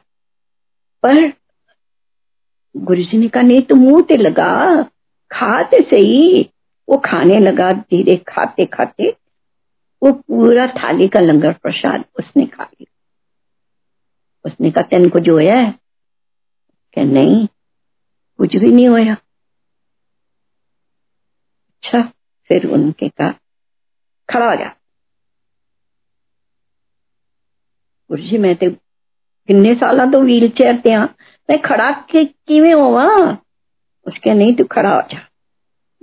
पर 1.02 1.32
गुरु 2.76 3.02
जी 3.02 3.18
ने 3.18 3.28
कहा, 3.28 3.42
नहीं 3.42 3.62
तो 3.62 3.74
मुँह 3.74 4.02
ते 4.02 4.16
लगा, 4.16 4.82
खाते 5.32 5.80
सही। 5.80 6.50
वो 6.88 6.96
खाने 6.96 7.38
लगा 7.38 7.70
धीरे, 7.70 8.16
खाते 8.16 8.64
खाते। 8.64 9.16
वो 10.02 10.12
पूरा 10.12 10.66
थाली 10.66 11.08
का 11.08 11.20
लंगर 11.20 11.52
प्रसाद 11.52 12.04
उसने 12.18 12.46
खा 12.46 12.64
लिया। 12.64 12.92
उसने 14.46 14.70
कहा, 14.70 14.82
तेन 14.82 15.08
को 15.08 15.18
जो 15.18 15.38
है? 15.38 15.74
क्या 16.92 17.04
नहीं, 17.04 17.46
कुछ 18.38 18.56
भी 18.56 18.72
नहीं 18.72 18.88
होया। 18.88 19.16
अच्छा 21.84 22.02
फिर 22.48 22.66
उनके 22.66 23.08
कहा 23.08 23.30
खड़ा 24.30 24.50
हो 24.50 24.56
जा। 24.56 24.74
जी 28.12 28.38
मैं 28.38 28.56
तो 28.56 28.70
किन्ने 29.48 29.74
साल 29.74 30.12
तो 30.12 30.20
व्हील 30.22 30.48
चेयर 30.48 30.80
ते 30.80 30.92
हाँ। 30.92 31.14
मैं 31.50 31.62
खड़ा 31.62 31.90
के, 31.90 32.24
किवें 32.24 32.74
होवा? 32.74 33.06
उसके 34.06 34.34
नहीं 34.34 34.54
तू 34.54 34.64
खड़ा 34.64 34.94
हो 34.94 35.00
जा। 35.00 35.18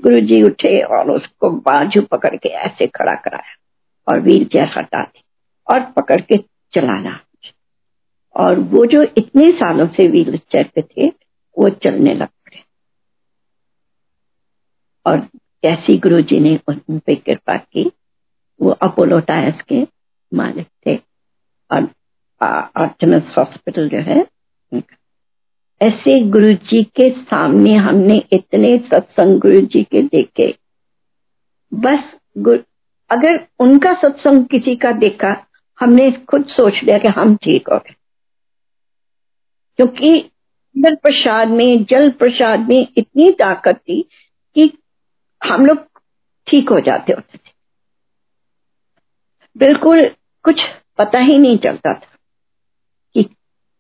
गुरु 0.02 0.20
जी 0.22 0.44
उठे 0.44 0.82
और 0.82 1.12
उसको 1.12 1.50
बाजू 1.50 2.02
पकड़ 2.02 2.36
के 2.36 2.50
ऐसे 2.50 2.88
खड़ा 2.88 3.16
कराया 3.16 3.56
और 4.08 4.22
व्हील 4.22 4.46
चेयर 4.46 4.72
हटा 4.78 5.04
दी 5.04 5.24
और 5.74 5.92
पकड़ 5.92 6.22
के 6.22 6.38
चलाना। 6.74 7.20
और 8.36 8.60
वो 8.60 8.86
जो 8.86 9.04
इतने 9.04 9.52
सालों 9.52 9.88
से 9.88 10.08
व्हील 10.08 10.38
चेयर 10.38 10.72
पे 10.76 10.82
थे, 10.82 11.08
वो 11.58 11.70
चलने 11.70 12.14
लग 12.14 12.28
पड़े। 12.28 12.64
और 15.06 15.28
कैसी 15.64 15.98
गुरु 15.98 16.22
जी 16.22 16.40
ने 16.40 16.60
उन 16.68 17.00
पे 17.00 17.16
कृपा 17.16 17.58
की, 17.58 17.92
वो 18.62 18.70
अपोलो 18.70 19.20
टायर्स 19.20 19.62
के 19.62 19.88
मालिक 20.34 20.68
थे। 20.88 20.96
और 21.72 21.90
आर्टमस 22.78 23.36
हॉस्पिटल 23.38 23.90
जो 23.90 23.98
है, 23.98 24.26
ऐसे 25.82 26.26
गुरु 26.26 26.54
जी 26.54 26.84
के 26.84 27.10
सामने 27.10 27.72
हमने 27.72 28.24
इतने 28.34 28.78
सत्संग 28.78 29.40
गुरु 29.40 29.62
जी 29.62 29.84
के 29.84 30.02
देखे। 30.02 30.58
बस 31.74 32.00
अगर 33.10 33.48
उनका 33.60 33.94
सत्संग 33.94 34.46
किसी 34.46 34.76
का 34.76 34.92
देखा, 34.92 35.46
हमने 35.80 36.12
खुद 36.12 36.46
सोच 36.46 36.84
लिया 36.84 36.98
कि 36.98 37.08
हम 37.08 37.36
ठीक 37.36 37.70
हो 37.70 37.78
गए। 37.78 37.94
क्योंकि 39.78 40.32
जल 40.78 40.96
प्रसाद 40.96 41.48
में 41.48 41.84
जल 41.84 42.12
प्रसाद 42.12 42.60
में 42.60 42.88
इतनी 42.98 43.32
ताकत 43.32 43.76
थी 43.76 44.02
कि 44.56 44.78
हम 45.42 45.66
लोग 45.66 45.78
ठीक 46.48 46.70
हो 46.70 46.80
जाते 46.80 47.14
होते 47.14 47.38
थे 47.38 47.52
बिल्कुल 49.58 50.04
कुछ 50.46 50.62
पता 50.98 51.20
ही 51.20 51.38
नहीं 51.38 51.58
चलता 51.58 51.94
था 51.94 52.18
कि 53.16 53.24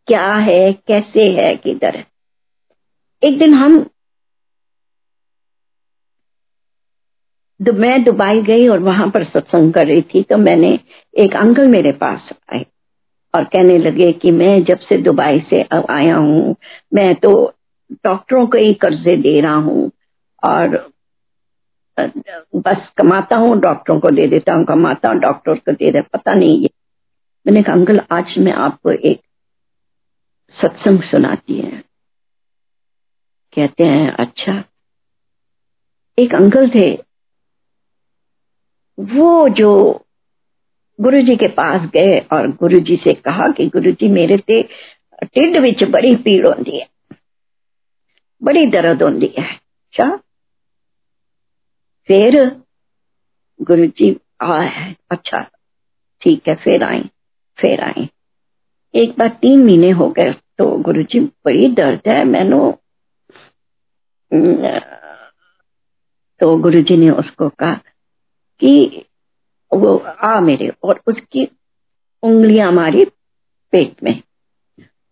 क्या 0.07 0.33
है, 0.35 0.73
कैसे 0.73 1.23
है, 1.23 1.55
किधर 1.55 1.97
है। 1.97 2.07
एक 3.23 3.39
दिन 3.39 3.53
हम 3.53 3.85
मैं 7.59 8.03
दुबई 8.03 8.41
गई 8.41 8.67
और 8.67 8.79
वहाँ 8.79 9.09
पर 9.09 9.23
सत्संग 9.25 9.73
कर 9.73 9.87
रही 9.87 10.01
थी 10.01 10.23
तो 10.23 10.37
मैंने 10.37 10.69
एक 11.13 11.35
अंकल 11.35 11.67
मेरे 11.67 11.91
पास 11.91 12.29
आए 12.53 12.65
और 13.33 13.43
कहने 13.45 13.77
लगे 13.77 14.11
कि 14.13 14.31
मैं 14.31 14.63
जब 14.63 14.79
से 14.79 14.97
दुबई 14.97 15.39
से 15.49 15.61
आया 15.91 16.15
हूँ, 16.17 16.55
मैं 16.93 17.15
तो 17.15 17.53
डॉक्टरों 18.05 18.47
को 18.47 18.57
ही 18.57 18.73
कर्जे 18.73 19.17
दे 19.17 19.41
रहा 19.41 19.55
हूँ 19.55 19.91
और 20.43 20.77
बस 22.57 22.87
कमाता 22.97 23.37
हूँ, 23.37 23.59
डॉक्टरों 23.59 23.99
को 23.99 24.09
दे 24.09 24.27
देता 24.27 24.53
हूँ, 24.53 24.65
कमाता 24.65 25.09
हूँ, 25.09 25.19
डॉक्टर 25.19 25.53
को 25.55 25.71
दे 25.71 25.91
दे 25.91 26.01
पता 26.13 26.33
नहीं 26.33 26.59
ये। 26.61 26.69
मैंने 27.45 27.61
कहा, 27.61 27.75
अंकल, 27.75 28.01
आज 28.11 28.35
मैं 28.37 28.53
आपको 28.53 28.91
एक 28.91 29.21
सत्संग 30.57 31.01
सुनाती 31.01 31.57
है। 31.57 31.83
कहते 33.53 33.83
हैं 33.83 34.11
अच्छा। 34.15 34.63
एक 36.17 36.35
अंकल 36.35 36.69
थे, 36.69 36.91
वो 38.97 39.47
जो 39.49 39.71
गुरुजी 40.99 41.35
के 41.35 41.47
पास 41.47 41.89
गए 41.89 42.19
और 42.33 42.47
गुरुजी 42.51 42.95
से 42.95 43.13
कहा 43.15 43.47
कि 43.47 43.65
गुरुजी 43.67 44.07
मेरे 44.09 44.37
ते 44.37 44.61
ढिड 45.25 45.59
बड़ी 45.91 46.15
पीड़ 46.17 46.45
होती 46.47 46.79
है, 46.79 46.87
बड़ी 48.41 48.65
दर्द 48.67 49.03
होती 49.03 49.33
है। 49.37 49.45
अच्छा 49.45 50.07
फिर 52.09 52.39
गुरु 53.59 53.85
जी 53.87 54.15
आया 54.43 54.93
अच्छा 55.11 55.41
ठीक 56.21 56.47
है, 56.47 56.55
फिर 56.55 56.83
आई 56.83 57.01
फिर 57.57 57.81
आई। 57.81 58.09
एक 58.93 59.17
बार 59.17 59.29
तीन 59.41 59.63
महीने 59.65 59.89
हो 59.91 60.09
गए 60.09 60.33
तो 60.57 60.65
गुरु 60.83 61.03
जी 61.03 61.19
बड़ी 61.19 61.67
दर्द 61.73 62.01
है, 62.07 62.23
मैंने 62.25 62.71
तो 66.41 66.55
गुरु 66.57 66.81
जी 66.81 66.97
ने 66.97 67.09
उसको 67.11 67.49
कहा 67.49 67.73
कि 68.61 69.05
वो, 69.71 69.97
आ 69.97 70.39
मेरे, 70.39 70.67
और 70.83 71.01
उसकी 71.07 71.47
उंगलियाँ 72.23 72.71
मारी 72.71 73.05
पेट 73.73 74.03
में। 74.03 74.21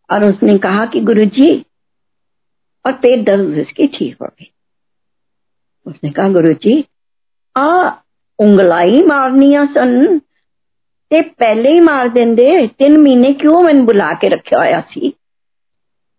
और 0.09 0.23
उसने 0.25 0.57
कहा 0.57 0.85
कि 0.85 1.01
गुरु 1.01 1.23
जी 1.31 1.49
और 2.85 2.93
पेट 2.93 3.25
दर्द 3.25 3.57
उसकी 3.59 3.87
ठीक 3.87 4.17
हो 4.21 4.27
गई। 4.27 4.51
उसने 5.89 6.09
कहा 6.11 6.29
गुरु 6.29 6.53
जी 6.55 6.73
मारनिया 9.05 9.65
सन, 9.65 10.19
ते 11.11 11.21
पहले 11.21 11.69
ही 11.69 11.79
मार 11.81 12.09
देंगे 12.09 12.67
तीन 12.69 12.97
महीने 13.01 13.33
क्यों 13.35 13.61
मैंने 13.61 13.81
बुला 13.83 14.11
के 14.13 14.27
रखा 14.29 14.59
होया 14.59 14.81
सी? 14.89 15.13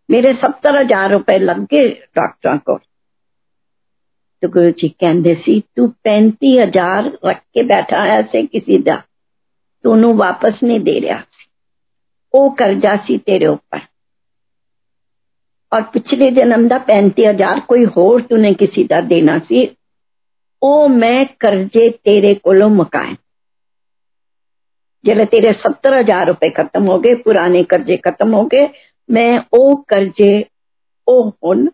मेरे 0.08 0.32
सत्तर 0.34 0.76
हज़ार 0.76 1.12
रुपए 1.12 1.38
लग 1.38 1.64
गए 1.64 1.88
डॉक्टर 2.16 2.56
को। 2.58 2.76
तो 4.42 4.48
गुरु 4.48 4.70
जी 4.70 4.88
कहते 4.90 5.34
सी, 5.34 5.60
तू 5.76 5.86
पैंती 6.04 6.56
हज़ार 6.56 7.10
रख 7.26 7.40
के 7.54 7.62
बैठा 7.64 8.02
है 8.02 8.22
से 8.22 8.42
किसी 8.42 8.78
का 8.82 8.96
तू 9.84 10.12
वापस 10.14 10.58
नहीं 10.62 10.80
दे 10.80 10.98
रहा 11.00 11.22
ओ 12.34 12.48
कर्जा 12.50 12.96
सी 12.96 13.18
तेरे 13.18 13.46
ऊपर 13.46 13.78
पिछले 15.72 16.30
जन्म 16.30 16.68
का 16.68 16.78
पैंती 16.78 17.24
हज़ार, 17.24 17.60
कोई 17.60 17.84
होर 17.86 18.22
तूने 18.22 18.52
किसी 18.54 18.84
का 18.84 19.00
देना 19.00 19.38
सी। 19.38 19.64
ओ, 20.62 20.88
मैं 20.88 21.26
कर्जे 21.40 21.88
तेरे 22.04 22.34
को 22.44 22.68
मुकाए। 22.68 23.16
जल्द 25.04 25.26
तेरे 25.28 25.52
सत्तर 25.52 25.98
हज़ार 25.98 26.26
रुपए 26.26 26.50
खत्म 26.50 26.82
हो 26.86 26.98
गए, 26.98 27.14
पुराने 27.14 27.62
कर्जे 27.64 27.96
खत्म 27.96 28.34
हो 28.34 28.44
गए, 28.44 28.68
मैं 29.08 29.44
ओ 29.54 29.74
कर्जे, 29.88 30.46
ओ 31.06 31.22
हुन 31.22 31.66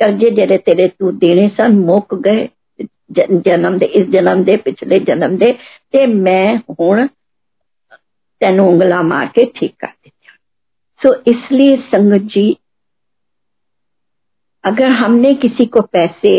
कर्जे 0.00 0.30
जेरे 0.30 0.58
तेरे 0.58 0.88
तू 0.88 1.10
देने 1.12 1.48
सन, 1.48 1.78
मुक 1.78 2.14
गए 2.14 2.48
जन्म 3.10 3.78
दे, 3.78 3.86
इस 3.86 4.06
जन्म 4.06 4.44
दे, 4.44 4.56
पिछले 4.56 4.98
जन्म 5.00 5.36
दे, 5.38 5.52
ते 5.92 6.06
मैं 6.06 6.56
हूँ 6.70 7.06
तेन 8.40 8.60
उंगला 8.60 9.02
मार 9.02 9.26
के 9.26 9.44
ठीक 9.56 9.74
कर 9.80 9.86
दिया 9.86 10.34
सो 11.00 11.14
इसलिए 11.30 11.76
संगत 11.86 12.28
जी 12.34 12.46
अगर 14.68 14.90
हमने 14.92 15.34
किसी 15.34 15.66
को 15.66 15.80
पैसे 15.82 16.30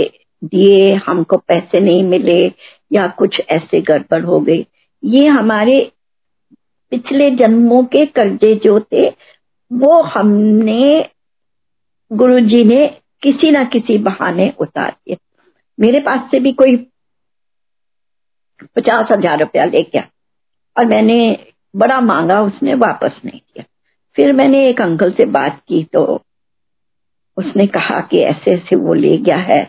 दिए, 0.44 0.94
हमको 0.96 1.38
पैसे 1.38 1.80
नहीं 1.80 2.04
मिले, 2.04 2.46
या 2.92 3.08
कुछ 3.08 3.40
ऐसे 3.50 3.82
गड़बड़ 3.82 4.24
हो 4.24 4.40
गई, 4.40 4.66
ये 5.04 5.28
हमारे 5.28 5.80
पिछले 6.92 7.30
जन्मों 7.32 7.84
के 7.86 8.06
कर्जे 8.06 8.54
जो 8.56 8.80
थे, 8.80 9.08
वो 9.72 10.02
हमने 10.04 11.10
गुरु 12.12 12.40
जी 12.40 12.64
ने 12.64 12.86
किसी 13.24 13.52
ना 13.52 13.64
किसी 13.64 13.98
बहाने 13.98 14.54
उतार 14.60 14.92
दिए। 14.92 15.18
मेरे 15.78 16.00
पास 16.00 16.30
से 16.32 16.40
भी 16.40 16.52
कोई 16.54 16.76
पचास 18.76 19.12
हज़ार 19.12 19.40
रुपया 19.40 19.66
ले 19.66 19.82
गया, 19.84 20.08
और 20.76 20.86
मैंने 20.86 21.20
बड़ा 21.76 22.00
मांगा, 22.02 22.42
उसने 22.42 22.74
वापस 22.74 23.22
नहीं 23.26 23.40
किया। 23.40 23.64
फिर 24.16 24.34
मैंने 24.34 24.68
एक 24.70 24.82
अंकल 24.82 25.12
से 25.12 25.26
बात 25.26 25.62
की 25.68 25.84
तो 25.84 26.22
उसने 27.40 27.66
कहा 27.68 28.00
कि 28.02 28.20
ऐसे 28.22 28.56
ऐसे 28.56 28.76
वो 28.76 28.94
ले 28.94 29.18
गया 29.18 29.38
है। 29.38 29.64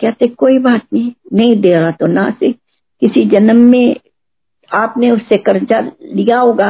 कहते 0.00 0.26
कोई 0.34 0.58
बात 0.58 0.86
नहीं 0.92 1.12
नहीं 1.32 1.60
दे 1.60 1.72
रहा 1.74 1.90
तो 1.90 2.06
ना 2.06 2.30
से। 2.40 2.52
किसी 3.02 3.24
जन्म 3.30 3.56
में 3.70 3.96
आपने 4.70 5.10
उससे 5.10 5.36
कर्जा 5.38 5.80
लिया 6.02 6.38
होगा, 6.38 6.68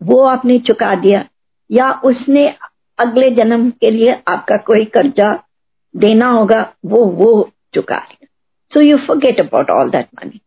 वो 0.00 0.22
आपने 0.24 0.58
चुका 0.58 0.94
दिया, 0.94 1.24
या 1.70 1.90
उसने 2.04 2.48
अगले 2.98 3.30
जन्म 3.30 3.70
के 3.70 3.90
लिए 3.90 4.12
आपका 4.28 4.56
कोई 4.56 4.84
कर्जा 4.84 5.32
देना 5.94 6.28
होगा, 6.30 6.60
वो 6.86 7.04
वो 7.04 7.50
चुका 7.74 7.96
लिया 7.96 8.26
so 8.72 8.80
you 8.80 8.96
forget 9.06 9.40
about 9.40 9.70
all 9.70 9.90
that 9.90 10.08
money 10.14 10.40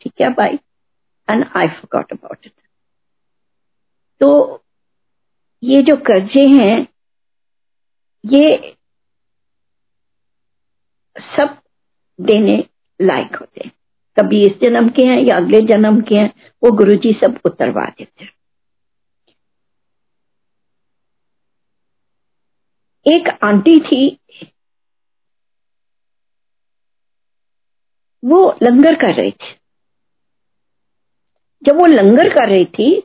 ठीक 0.00 0.12
है 0.20 0.28
भाई 0.30 0.58
and 1.28 1.44
I 1.56 1.68
forgot 1.68 2.12
about 2.12 2.46
it 2.46 2.52
तो 4.20 4.30
ये 5.62 5.82
जो 5.82 5.96
कर्जे 5.96 6.48
हैं, 6.48 6.86
ये 8.24 8.76
सब 11.16 11.56
देने 12.18 12.56
लायक 13.00 13.36
होते 13.36 13.62
हैं। 13.64 13.72
कभी 14.16 14.42
इस 14.46 14.58
जन्म 14.62 14.88
के 14.88 15.04
हैं 15.04 15.18
या 15.22 15.36
अगले 15.36 15.60
जन्म 15.66 16.00
के 16.00 16.14
हैं, 16.14 16.28
वो 16.62 16.72
गुरु 16.72 16.96
जी 16.96 17.12
सब 17.14 17.40
उतरवा 17.46 17.84
देते 17.98 18.24
हैं। 18.24 18.32
एक 23.06 23.28
आंटी 23.44 23.78
थी, 23.80 24.18
वो 28.22 28.40
लंगर 28.62 28.94
कर 28.94 29.14
रही 29.14 29.30
थी। 29.32 29.54
जब 31.62 31.76
वो 31.76 31.86
लंगर 31.86 32.28
कर 32.28 32.48
रही 32.48 32.64
थी 32.64 33.00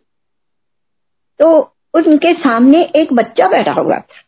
तो 1.39 1.74
उनके 1.95 2.33
सामने 2.33 2.91
एक 2.95 3.13
बच्चा 3.13 3.47
बैठा 3.47 3.71
हुआ 3.71 3.97
था। 3.99 4.21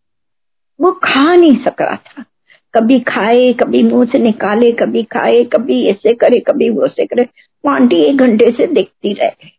वो 0.81 0.91
खा 0.91 1.35
नहीं 1.35 1.63
सक 1.63 1.81
रहा 1.81 1.95
था। 1.95 2.25
कभी 2.73 2.99
खाए, 2.99 3.53
कभी 3.53 3.83
मुँह 3.83 4.05
से 4.05 4.19
निकाले, 4.19 4.71
कभी 4.71 5.03
खाए, 5.03 5.43
कभी 5.43 5.87
ऐसे 5.87 6.13
करे, 6.13 6.39
कभी 6.39 6.69
वो 6.69 6.85
ऐसे 6.85 7.05
करे। 7.05 7.23
वो 7.65 7.71
आंटी 7.71 7.95
एक 7.95 8.17
घंटे 8.17 8.51
से 8.51 8.67
देखती 8.67 9.13
रह 9.13 9.29
गई। 9.29 9.51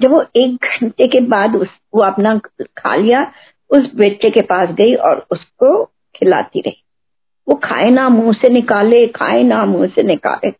जब 0.00 0.10
वो 0.10 0.24
एक 0.36 0.54
घंटे 0.54 1.06
के 1.06 1.20
बाद 1.20 1.56
उस, 1.56 1.68
वो 1.94 2.02
अपना 2.02 2.40
खा 2.60 2.94
लिया, 2.94 3.32
उस 3.70 3.90
बच्चे 3.94 4.30
के 4.30 4.42
पास 4.42 4.68
गई 4.68 4.94
और 4.94 5.26
उसको 5.30 5.84
खिलाती 5.84 6.60
रही। 6.60 6.84
वो 7.48 7.54
खाए 7.54 7.84
ना 7.84 8.08
मुँह 8.08 8.32
से 8.32 8.48
निकाले, 8.48 9.06
खाए 9.06 9.42
ना 9.42 9.64
मुँह 9.64 9.86
से 9.86 10.02
निकाले। 10.02 10.52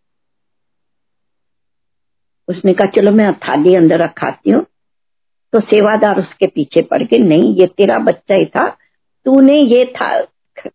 उसने 2.49 2.74
कहा, 2.74 2.86
चलो 2.86 3.12
मैं 3.12 3.34
थाली 3.34 3.74
अंदर 3.74 3.99
रखाती 3.99 4.51
हूँ। 4.51 4.66
तो 5.53 5.61
सेवादार 5.61 6.18
उसके 6.18 6.47
पीछे 6.47 6.82
पड़ 6.82 7.03
के 7.03 7.18
नहीं, 7.18 7.55
ये 7.55 7.66
तेरा 7.66 7.99
बच्चा 7.99 8.34
ही 8.34 8.47
था, 8.47 8.68
तूने 9.26 9.61
ये 9.61 9.84
था 9.97 10.20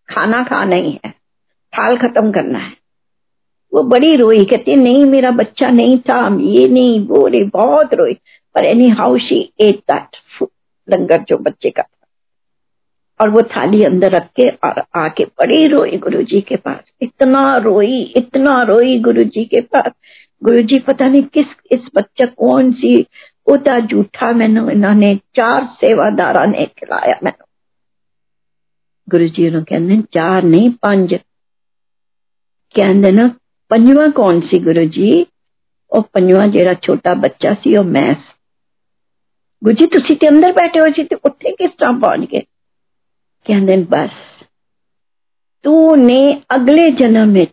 खाना 0.10 0.44
खा 0.44 0.64
नहीं 0.66 0.98
है, 1.06 1.12
थाल 1.74 1.98
खत्म 1.98 2.32
करना 2.32 2.60
है। 2.60 2.74
वो 3.74 3.84
बड़ी 3.84 4.16
रोई, 4.16 4.46
कहती, 4.46 4.76
नहीं, 4.76 5.04
मेरा 5.06 5.32
बच्चा 5.32 5.70
नहीं 5.70 5.98
था 6.00 6.18
ये 6.42 6.68
नहीं, 6.68 7.00
वो 7.08 7.28
रे, 7.28 7.44
बहुत 7.44 7.94
रोई। 7.94 8.14
पर 8.56 8.66
anyhow 8.90 9.18
she 9.18 9.40
ate 9.60 9.80
that 9.92 10.18
langar 10.90 11.22
जो 11.22 11.38
बच्चे 11.38 11.70
का 11.70 11.82
था। 11.82 12.08
और 13.22 13.30
वो 13.30 13.42
थाली 13.42 13.84
अंदर 13.84 14.12
रख 14.12 14.28
के 14.36 14.50
और 14.50 14.84
आके 14.96 15.26
बड़ी 15.26 15.68
रोई 15.68 15.98
गुरु 15.98 16.22
जी 16.22 16.42
के 16.42 16.56
पास, 16.56 16.92
इतना 17.02 17.58
रोई 17.58 18.02
इतना 18.18 18.62
रोई 18.64 19.00
गुरु 19.00 19.24
जी 19.24 19.46
के 19.46 19.62
पास। 19.62 19.92
गुरु 20.44 20.60
जी 20.60 20.80
पता 20.80 21.06
नहीं 21.06 21.24
किस, 21.24 21.46
इस 21.72 21.80
बच्चा 21.96 22.26
कौन 22.26 22.72
सी 22.72 23.06
उता 23.47 23.79
जूठा 23.91 24.31
मैनू 24.33 24.69
इन्होंने 24.71 25.15
चार 25.35 25.67
सेवादारा 25.81 26.45
ने 26.47 26.67
खिलाया 26.79 27.19
मैनू 27.23 27.45
गुरु 29.09 29.27
जी 29.29 29.51
ਨੂੰ 29.51 29.65
ਕਹਿੰਦੇ 29.65 29.97
ਚਾਰ 30.13 30.43
ਨਹੀਂ 30.43 30.71
ਪੰਜ 30.81 31.15
ਕਹਿੰਦੇ 32.75 33.11
ਨਾ 33.11 33.29
ਪੰਜਵਾਂ 33.71 34.07
ਕੌਣ 34.11 34.41
ਸੀ 34.41 34.59
ਗੁਰੂ 34.59 34.85
ਜੀ 34.91 35.11
ਉਹ 35.93 36.03
ਪੰਜਵਾਂ 36.13 36.47
ਜਿਹੜਾ 36.49 36.75
ਛੋਟਾ 36.83 37.15
ਬੱਚਾ 37.15 37.55
ਸੀ 37.55 37.77
ਉਹ 37.77 37.85
ਮੈਂ 37.85 38.15
ਗੁਰੂ 39.63 39.77
ਜੀ 39.77 39.87
ਤੁਸੀਂ 39.87 40.17
ਤੇ 40.17 40.29
ਅੰਦਰ 40.29 40.53
ਬੈਠੇ 40.53 40.81
ਹੋਏ 40.81 40.93
ਸੀ 40.93 41.05
ਤੇ 41.05 41.17
ਉੱਥੇ 41.25 41.53
ਕਿਸ 41.53 41.71
ਤਰ੍ਹਾਂ 41.71 41.93
ਪਹੁੰਚ 42.01 42.31
ਗਏ 42.31 42.43
ਕਹਿੰਦੇ 43.47 43.77
ਬਸ 43.91 44.25
तूने 45.65 46.19
अगले 46.51 46.91
जन्म 46.93 47.29
में 47.29 47.47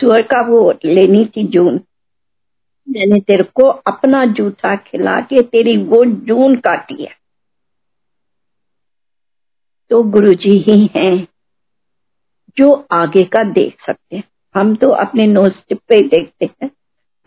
सुअर 0.00 0.22
का 0.22 0.40
वो 0.48 0.60
लेनी 0.86 1.24
थी 1.26 1.46
जून 1.48 1.78
मैंने 2.87 3.19
तेरे 3.21 3.43
को 3.55 3.67
अपना 3.87 4.25
जूठा 4.33 4.75
खिला 4.75 5.19
के 5.21 5.41
तेरी 5.43 5.77
वो 5.85 6.03
जून 6.05 6.55
काटी 6.59 7.03
है। 7.03 7.15
तो 9.91 10.01
गुरु 10.03 10.33
जी 10.33 10.57
ही 10.59 10.89
हैं, 10.95 11.27
जो 12.57 12.71
आगे 12.91 13.23
का 13.25 13.43
देख 13.51 13.85
सकते 13.85 14.15
हैं। 14.15 14.23
हम 14.55 14.75
तो 14.75 14.89
अपने 14.97 15.27
नोज़ 15.27 15.73
पे 15.73 16.01
देखते 16.01 16.45
हैं, 16.45 16.69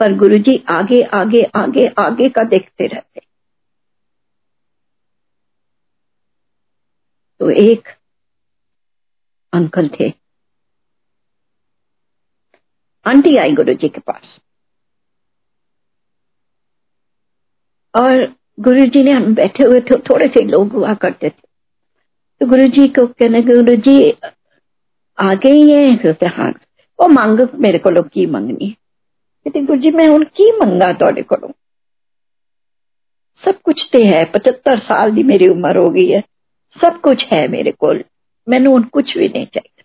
पर 0.00 0.14
गुरु 0.14 0.38
जी 0.38 0.56
आगे 0.68 1.02
आगे 1.14 1.42
आगे 1.54 1.86
आगे 1.98 2.28
का 2.28 2.44
देखते 2.44 2.86
रहते 2.86 3.20
तो 7.40 7.50
एक 7.62 7.88
अंकल 9.52 9.88
थे। 9.90 10.08
आंटी 13.06 13.36
आई 13.38 13.52
गुरु 13.52 13.74
जी 13.74 13.88
के 13.88 14.00
पास। 14.00 14.38
और 17.98 18.34
गुरु 18.60 18.86
जी 18.86 19.02
ने 19.02 19.10
हम 19.10 19.34
बैठे 19.34 19.64
हुए 19.64 19.80
थे, 19.80 19.98
थोड़े 20.00 20.28
से 20.28 20.44
लोग 20.44 20.72
हुआ 20.72 20.94
करते 20.94 21.28
थे। 21.28 21.48
तो 22.40 22.46
गुरु 22.46 22.66
जी 22.68 22.88
को 22.88 23.06
कहने 23.06 23.42
गुरु 23.42 23.76
जी 23.76 24.10
आ 25.18 25.34
गई 25.34 25.70
है? 25.70 25.94
हाँ। 26.28 26.50
वो 27.00 27.08
मांग 27.08 27.40
मेरे 27.54 27.78
को 27.78 28.02
की 28.02 28.26
मंगनी 28.26 28.66
है? 28.66 28.72
कहते 29.44 29.60
गुरु 29.60 29.80
जी 29.80 29.90
मैं 29.90 30.08
हूँ 30.08 30.20
की 30.20 30.52
मंगा 30.52 30.92
थोड़े 30.92 31.22
को 31.22 31.52
सब 33.44 33.60
कुछ 33.60 33.90
तो 33.92 33.98
है, 34.04 34.24
पचहत्तर 34.24 34.78
साल 34.78 35.14
की 35.14 35.22
मेरी 35.22 35.48
उम्र 35.48 35.76
हो 35.76 35.90
गई 35.90 36.08
है। 36.08 36.20
सब 36.84 37.00
कुछ 37.00 37.24
है 37.32 37.48
मेरे 37.48 37.70
को 37.70 37.94
मैनू 38.48 38.82
कुछ 38.82 39.18
भी 39.18 39.28
नहीं 39.28 39.46
चाहिए। 39.46 39.82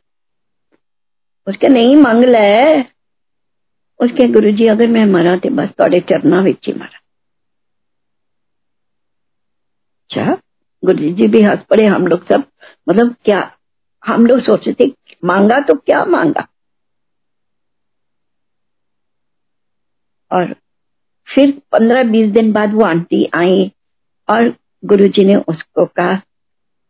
उसके, 1.48 1.68
नहीं, 1.68 1.96
मंग 1.96 2.24
ले। 2.24 2.82
उसके 4.00 4.28
गुरु 4.28 4.52
जी 4.52 4.68
अगर 4.68 4.88
मैं 4.88 5.06
मरा 5.06 5.38
तो 5.38 5.50
बस 5.50 5.70
थोड़े 5.70 6.00
चरणा 6.00 6.44
ही 6.44 6.74
मरा। 6.74 7.03
अच्छा 10.16 10.36
गुरु 10.86 11.12
जी 11.14 11.28
भी 11.28 11.42
हंस 11.42 11.60
पड़े 11.70 11.86
हम 11.86 12.08
लोग 12.08 12.26
सब। 12.28 12.44
मतलब 12.90 13.16
क्या 13.26 13.58
हम 14.06 14.26
लोग 14.26 14.40
सोचे 14.40 14.74
थे, 14.74 14.94
मांगा 15.26 15.60
तो 15.60 15.76
क्या 15.76 16.06
मांगा? 16.06 16.48
और 20.32 20.56
फिर 21.28 21.52
पंद्रह 21.72 22.04
बीस 22.04 22.32
दिन 22.32 22.52
बाद 22.54 22.74
वो 22.74 22.86
आंटी 22.86 23.30
आई 23.36 23.72
और 24.30 24.50
गुरुजी 24.86 25.26
ने 25.26 25.36
उसको 25.36 25.86
कहा, 25.86 26.22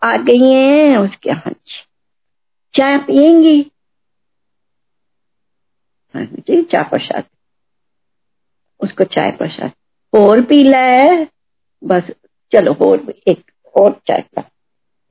आ 0.04 0.18
गई 0.18 0.50
है 0.50 0.98
उसके 0.98 1.32
हाँ 1.32 1.54
चाय 2.76 2.98
पियेंगी 2.98 3.72
हाँ 6.16 6.26
जी, 6.26 6.64
चाय 6.64 6.84
प्रसाद। 6.84 7.24
उसको 8.82 9.04
चाय 9.04 9.32
प्रसाद। 9.32 9.72
और 10.14 10.42
पी 10.42 10.62
है 10.76 11.28
बस 11.84 12.12
चलो 12.54 12.74
और 12.74 13.14
एक 13.28 13.52
और 13.82 14.02
चाय 14.08 14.22
का 14.22 14.42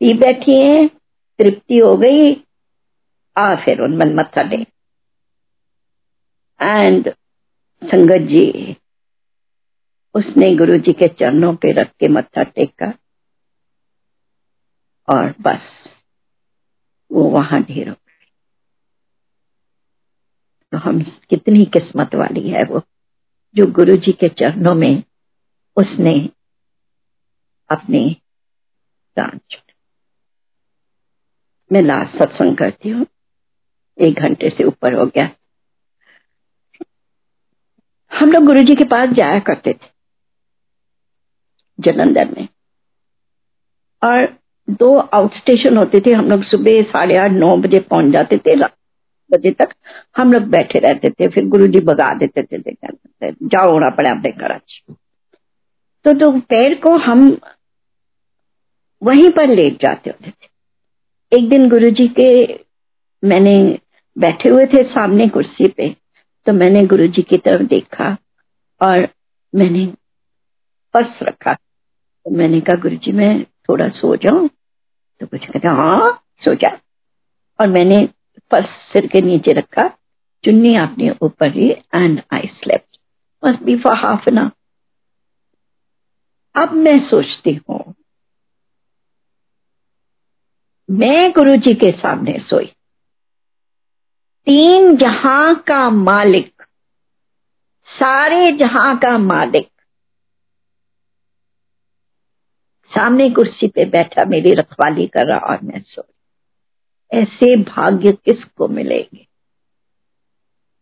पी 0.01 0.13
बैठी 0.15 0.57
है, 0.61 0.89
तृप्ति 1.39 1.79
हो 1.79 1.97
गई। 1.97 2.45
आ 3.37 3.55
फिर 3.55 3.81
उन 3.81 3.97
मन 3.97 4.15
मत्था 4.15 4.43
दे। 4.43 4.57
एंड 6.63 7.09
संगत 7.85 8.29
जी, 8.29 8.77
उसने 10.15 10.55
गुरु 10.57 10.79
जी 10.79 10.93
के 10.93 11.09
चरणों 11.09 11.55
पे 11.57 11.73
रख 11.73 11.91
के 12.01 12.09
मत्था 12.09 12.43
टेका 12.43 12.87
और 15.09 15.35
बस, 15.41 15.61
वो 17.13 17.23
वहाँ 17.25 17.63
ढेर 17.63 17.89
हो 17.89 17.95
गए। 17.95 18.27
तो 20.73 20.79
हम 20.79 21.03
कितनी 21.03 21.65
किस्मत 21.65 22.15
वाली 22.15 22.49
है 22.51 22.65
वो, 22.65 22.83
जो 23.57 23.67
गुरु 23.67 23.97
जी 23.97 24.13
के 24.13 24.29
चरणों 24.29 24.75
में 24.75 25.03
उसने 25.77 26.29
अपने 27.73 28.09
छोड़े 29.17 29.73
मैं 31.71 31.83
लास्ट 31.83 32.19
सत्संग 32.19 32.57
करती 32.57 32.89
हूँ। 32.89 33.07
एक 33.99 34.21
घंटे 34.21 34.49
से 34.51 34.65
ऊपर 34.65 34.95
हो 34.95 35.07
गया। 35.07 35.29
हम 38.13 38.33
लोग 38.33 38.45
गुरु 38.45 38.63
जी 38.63 38.75
के 38.75 38.85
पास 38.85 39.11
जाया 39.11 39.39
करते 39.41 39.73
थे, 39.73 39.89
जलंधर 41.79 42.29
में। 42.31 42.49
और 44.03 44.27
दो 44.71 44.97
आउट 44.97 45.35
स्टेशन 45.35 45.77
होते 45.77 46.01
थे, 46.01 46.13
हम 46.13 46.31
लोग 46.31 46.45
सुबह 46.45 46.83
साढ़े 46.83 47.19
आठ, 47.19 47.31
नौ 47.31 47.57
बजे 47.57 47.81
पहुँच 47.81 48.13
जाते 48.13 48.39
थे 48.39 48.57
बजे 49.31 49.51
तक 49.51 49.69
हम 50.17 50.33
लोग 50.33 50.43
बैठे 50.43 50.79
रहते 50.79 51.11
थे, 51.11 51.29
फिर 51.29 51.47
गुरु 51.49 51.67
जी 51.67 51.81
भगा 51.81 52.13
देते 52.15 52.43
थे 52.43 52.59
देखते 52.59 53.31
जाओ 53.43 53.71
होना 53.71 53.89
पड़े 53.91 54.11
अपने 54.11 54.31
कराची 54.33 54.95
तो 56.05 56.13
दोपहर 56.13 56.75
को 56.75 56.97
हम 56.99 57.31
वहीं 59.03 59.31
पर 59.31 59.49
लेट 59.49 59.83
जाते 59.83 60.11
होते 60.11 60.31
थे। 60.31 60.49
एक 61.33 61.49
दिन 61.49 61.69
गुरु 61.71 61.91
जी 61.91 62.07
के 62.19 62.29
मैंने 63.23 63.57
बैठे 64.17 64.49
हुए 64.49 64.67
थे 64.67 64.83
सामने 64.85 65.27
कुर्सी 65.29 65.69
पे 65.69 65.89
तो 66.47 66.53
मैंने 66.53 66.85
गुरु 66.87 67.07
जी 67.07 67.23
की 67.23 67.39
तरफ़ 67.39 67.63
देखा 67.63 68.17
और 68.81 69.09
मैंने 69.55 69.87
पर्स 70.95 71.23
रखा। 71.23 71.53
तो 71.55 72.31
मैंने 72.31 72.61
कहा 72.61 72.77
गुरु 72.77 72.97
जी 72.97 73.13
मैं 73.13 73.45
थोड़ा 73.69 73.89
सो 73.89 74.15
जाऊँ? 74.17 74.49
तो 75.21 75.27
कुछ 75.27 75.47
कहते 75.47 75.69
हाँ 75.69 76.11
सो 76.45 76.55
जा। 76.55 76.79
और 77.59 77.69
मैंने 77.69 77.99
पर्स 78.51 78.69
सिर 78.93 79.07
के 79.07 79.21
नीचे 79.21 79.53
रखा, 79.53 79.89
चुन्नी 80.45 80.75
आपने 80.77 81.11
ऊपर 81.23 81.51
ही 81.51 81.71
and 81.71 82.23
I 82.33 82.47
slept 82.55 82.85
must 83.43 83.63
be 83.63 83.77
for 83.79 83.97
half 83.97 84.29
an 84.29 84.39
अब 86.55 86.73
मैं 86.75 86.99
सोचती 87.09 87.55
हूँ 87.69 87.83
मैं 90.93 91.33
गुरु 91.33 91.57
जी 91.57 91.75
के 91.75 91.93
सामने 91.93 92.39
सोई। 92.41 92.67
तीन 94.47 94.97
जहाँ 94.97 95.55
का 95.55 95.91
मालिक, 95.91 96.63
सारे 97.87 98.53
जहाँ 98.53 98.99
का 98.99 99.19
मालिक। 99.19 99.69
सामने 102.93 103.31
कुर्सी 103.31 103.69
पे 103.69 103.85
बैठा 103.85 104.25
मेरी 104.25 104.53
रखवाली 104.53 105.07
कर 105.07 105.27
रहा 105.27 105.39
और 105.39 105.59
मैं 105.63 105.81
सो 105.81 106.03
ऐसे 107.13 107.57
भाग्य 107.57 108.13
किसको 108.13 108.69
मिलेंगे? 108.69 109.27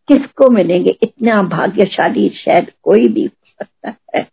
किसको 0.07 0.49
मिलेंगे? 0.49 0.97
इतना 1.03 1.43
भाग्यशाली 1.43 2.29
शायद 2.29 2.71
कोई 2.83 3.07
भी 3.07 3.25
हो 3.25 3.45
सकता 3.45 3.93
है 4.15 4.31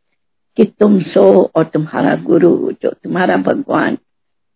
कि 0.57 0.64
तुम 0.64 1.01
सो 1.01 1.51
और 1.57 1.64
तुम्हारा 1.64 2.16
गुरु, 2.16 2.72
जो 2.72 2.91
तुम्हारा 2.91 3.37
भगवान 3.37 3.99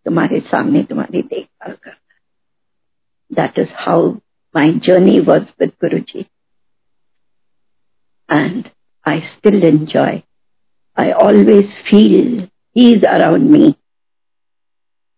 तुम्हारे 0.05 0.39
सामने 0.51 0.83
तुम्हारी 0.83 1.21
देखभाल 1.21 1.73
करता 1.83 3.41
that 3.41 3.59
is 3.59 3.73
how 3.85 4.09
my 4.55 4.73
journey 4.87 5.19
was 5.29 5.43
with 5.61 5.71
Guru 5.83 5.99
ji 6.11 6.25
and 8.29 8.69
I 9.05 9.19
still 9.35 9.63
enjoy 9.63 10.21
I 10.97 11.11
always 11.27 11.71
feel 11.89 12.47
He 12.75 12.95
is 12.95 13.03
around 13.03 13.51
me. 13.51 13.77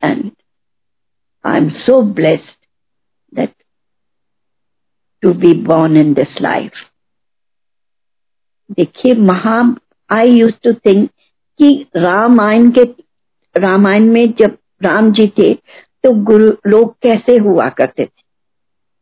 And 0.02 0.36
I'm 1.46 1.72
so 1.86 2.04
blessed 2.04 2.58
that 3.34 3.54
to 5.24 5.34
be 5.34 5.54
born 5.54 5.96
in 5.96 6.14
this 6.14 6.36
life. 6.42 6.84
देखिए 8.72 9.14
महा 9.16 9.60
आई 10.10 10.32
use 10.32 10.54
to 10.64 10.74
think 10.86 11.10
कि 11.60 11.68
रामायण 11.96 12.70
के, 12.78 12.84
रामायण 13.56 14.10
में 14.14 14.34
जब 14.40 14.58
राम 14.86 15.12
जी 15.12 15.28
थे 15.40 15.54
तो 16.04 16.14
गुरु 16.24 16.50
लोग 16.68 16.94
कैसे 17.02 17.38
हुआ 17.38 17.70
करते 17.70 18.06
थे? 18.06 18.24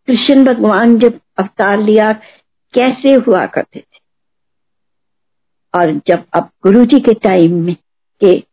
कृष्ण 0.08 0.44
भगवान 0.46 0.98
जब 1.00 1.20
अवतार 1.38 1.82
लिया, 1.82 2.12
कैसे 2.74 3.14
हुआ 3.14 3.46
करते 3.46 3.80
थे? 3.80 4.00
और 5.74 5.94
जब 6.08 6.24
अब 6.34 6.50
गुरु 6.64 6.86
जी 6.86 7.00
के 7.00 7.14
टाइम 7.14 7.64
में 7.64 7.76
कि 8.22 8.44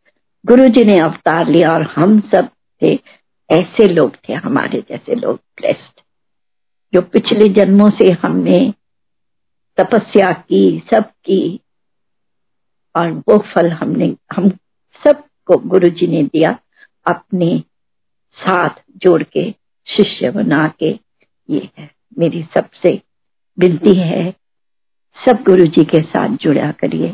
गुरु 0.45 0.67
जी 0.67 0.83
ने 0.85 0.99
अवतार 0.99 1.47
लिया 1.47 1.71
और 1.71 1.81
हम 1.95 2.19
सब 2.31 2.49
थे, 2.81 2.93
ऐसे 3.49 3.87
लोग 3.87 4.15
थे 4.29 4.33
हमारे 4.33 4.81
जैसे 4.89 5.15
लोग 5.15 5.35
ब्लेस्ड 5.57 6.01
जो 6.93 7.01
पिछले 7.01 7.47
जन्मों 7.53 7.89
से 7.89 8.11
हमने 8.23 8.73
तपस्या 9.77 10.31
की, 10.33 10.83
सब 10.93 11.03
की, 11.25 11.59
और 12.95 13.11
वो 13.11 13.37
फल 13.37 13.69
हमने, 13.71 14.07
हम 14.35 14.49
सबको 15.03 15.57
गुरु 15.57 15.89
जी 15.89 16.07
ने 16.07 16.23
दिया। 16.23 16.51
अपने 17.05 17.57
साथ 18.37 18.81
जोड़ 18.97 19.21
के 19.23 19.49
शिष्य 19.87 20.29
बना 20.31 20.67
के 20.79 20.89
ये 21.49 21.69
है 21.79 21.89
मेरी 22.19 22.43
सबसे 22.53 23.01
विनती 23.57 23.95
है 23.99 24.29
सब 25.17 25.43
गुरु 25.43 25.65
जी 25.67 25.83
के 25.85 26.01
साथ 26.01 26.37
जुड़ा 26.41 26.71
करिए। 26.71 27.09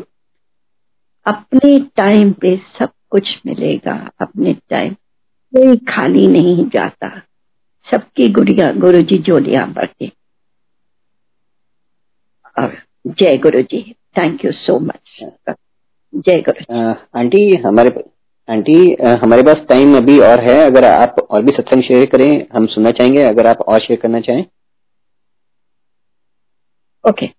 अपने 1.25 1.79
टाइम 1.95 2.31
पे 2.33 2.55
सब 2.79 2.91
कुछ 3.09 3.29
मिलेगा 3.45 3.95
अपने 4.21 4.53
टाइम 4.69 4.93
कोई 5.53 5.77
खाली 5.89 6.27
नहीं 6.27 6.67
जाता। 6.69 7.09
सबकी 7.87 8.27
गुड़िया 8.29 8.71
गुरु 8.73 9.01
जी 9.01 9.17
जोलिया 9.17 9.65
बढ़ते 9.65 10.11
और 12.59 12.77
जय 13.09 13.37
Guru 13.37 13.61
ji 13.61 13.81
thank 14.19 14.45
you 14.45 14.51
so 14.51 14.79
much 14.79 15.19
जय। 15.19 16.41
गुरु 16.41 16.93
आंटी 17.19 17.55
हमारे 17.57 17.89
आंटी 18.49 18.75
हमारे 19.23 19.43
पास 19.43 19.65
टाइम 19.69 19.95
अभी 19.97 20.19
और 20.21 20.39
है। 20.41 20.57
अगर 20.65 20.85
आप 20.85 21.15
और 21.21 21.41
भी 21.43 21.51
सत्संग 21.57 21.83
शेयर 21.83 22.05
करें 22.11 22.29
हम 22.55 22.65
सुनना 22.67 22.91
चाहेंगे 22.91 23.23
अगर 23.23 23.47
आप 23.47 23.61
और 23.67 23.79
शेयर 23.81 23.99
करना 24.01 24.19
चाहें। 24.21 24.45
Okay 27.03 27.25
okay. 27.25 27.35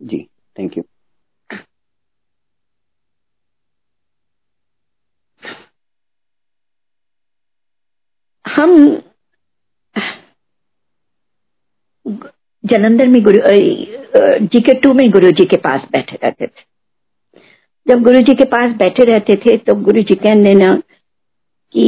ji 0.00 0.18
thank 0.56 0.76
you 0.78 0.84
हम 8.44 8.76
जलंधर 12.64 13.06
में 13.08 13.22
गुरु 13.24 13.38
जी 14.46 14.60
के 14.60 14.74
टू 14.80 14.92
में 14.94 15.10
गुरु 15.12 15.30
जी 15.32 15.44
के 15.46 15.56
पास 15.58 15.88
बैठे 15.92 16.18
रहते 16.22 16.46
थे। 16.46 16.64
जब 17.87 18.01
गुरु 18.03 18.21
जी 18.21 18.35
के 18.35 18.45
पास 18.45 18.75
बैठे 18.77 19.03
रहते 19.03 19.35
थे 19.35 19.57
तो 19.59 19.75
गुरु 19.83 20.01
जी 20.03 20.15
कहने 20.17 20.53
ना 20.53 20.71
कि 21.75 21.85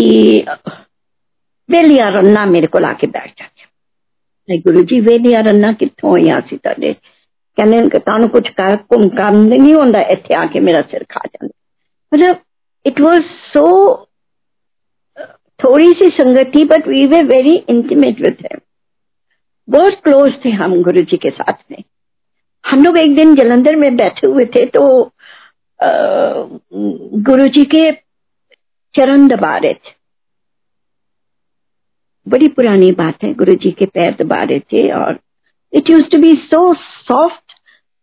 वेलिया 1.70 2.10
रन्ना 2.10 2.46
मेरे 2.46 2.68
को 2.68 2.80
लाके 2.80 3.08
बैठ 3.08 3.40
जाते 3.40 4.58
गुरु 4.60 4.82
जी 4.84 5.00
वेलिया 5.02 5.40
रन्ना 5.42 5.72
कितों 5.74 6.18
ही 6.18 6.30
आसी 6.30 6.58
ਤੁਹਾਡੇ 6.58 6.94
ਕਹਿੰਦੇ 7.58 8.00
ਤੁਹਾਨੂੰ 8.00 8.30
ਕੁਝ 8.30 8.48
ਕਰ 8.48 8.76
ਘੁੰਮ 8.94 9.08
ਕੰਮ 9.10 9.42
ਨਹੀਂ 9.48 9.74
ਹੁੰਦਾ 9.74 10.00
ਇੱਥੇ 10.12 10.36
ਆ 10.36 10.46
ਕੇ 10.46 10.60
ਮੇਰਾ 10.60 10.82
ਸਿਰ 10.92 11.04
ਖਾ 11.10 11.22
ਜਾਂਦੇ 11.26 11.54
मतलब 12.12 12.42
इट 12.86 12.98
वॉज 13.02 13.28
सो 13.52 13.62
थोड़ी 15.60 15.86
सी 15.94 16.08
संगत 16.16 16.50
थी 16.56 16.64
but 16.66 16.88
we 16.88 17.02
were 17.06 17.20
very 17.28 17.54
intimate 17.70 18.20
with 18.22 18.42
him 18.44 18.60
बहुत 19.68 20.00
क्लोज 20.04 20.34
थे 20.46 20.52
हम 20.54 20.74
गुरु 20.84 21.04
जी 21.12 21.18
के 21.18 21.30
साथ 21.32 21.62
में 21.72 21.84
हम 22.66 22.84
लोग 22.84 22.98
एक 22.98 23.16
दिन 23.16 23.34
जलंधर 23.36 23.76
में 23.76 23.90
बैठे 23.96 24.28
हुए 24.28 24.46
थे 24.56 24.66
तो 24.76 24.84
गुरु 25.81 27.47
जी 27.49 27.65
के 27.75 27.91
चरण 28.95 29.27
दबा 29.29 29.57
रहे 29.57 29.75
थे। 29.75 29.97
बड़ी 32.27 32.49
पुरानी 32.49 32.91
बात 32.93 33.23
है 33.25 33.33
गुरु 33.35 33.55
जी 33.55 33.71
के 33.71 33.87
पैर 33.87 34.15
दबा 34.15 34.43
रहे 34.43 34.61
थे 34.73 34.91
और 34.93 35.19
it 35.73 35.91
use 35.91 36.05
to 36.05 36.19
be 36.19 36.35
so 36.45 36.63
soft 36.75 37.53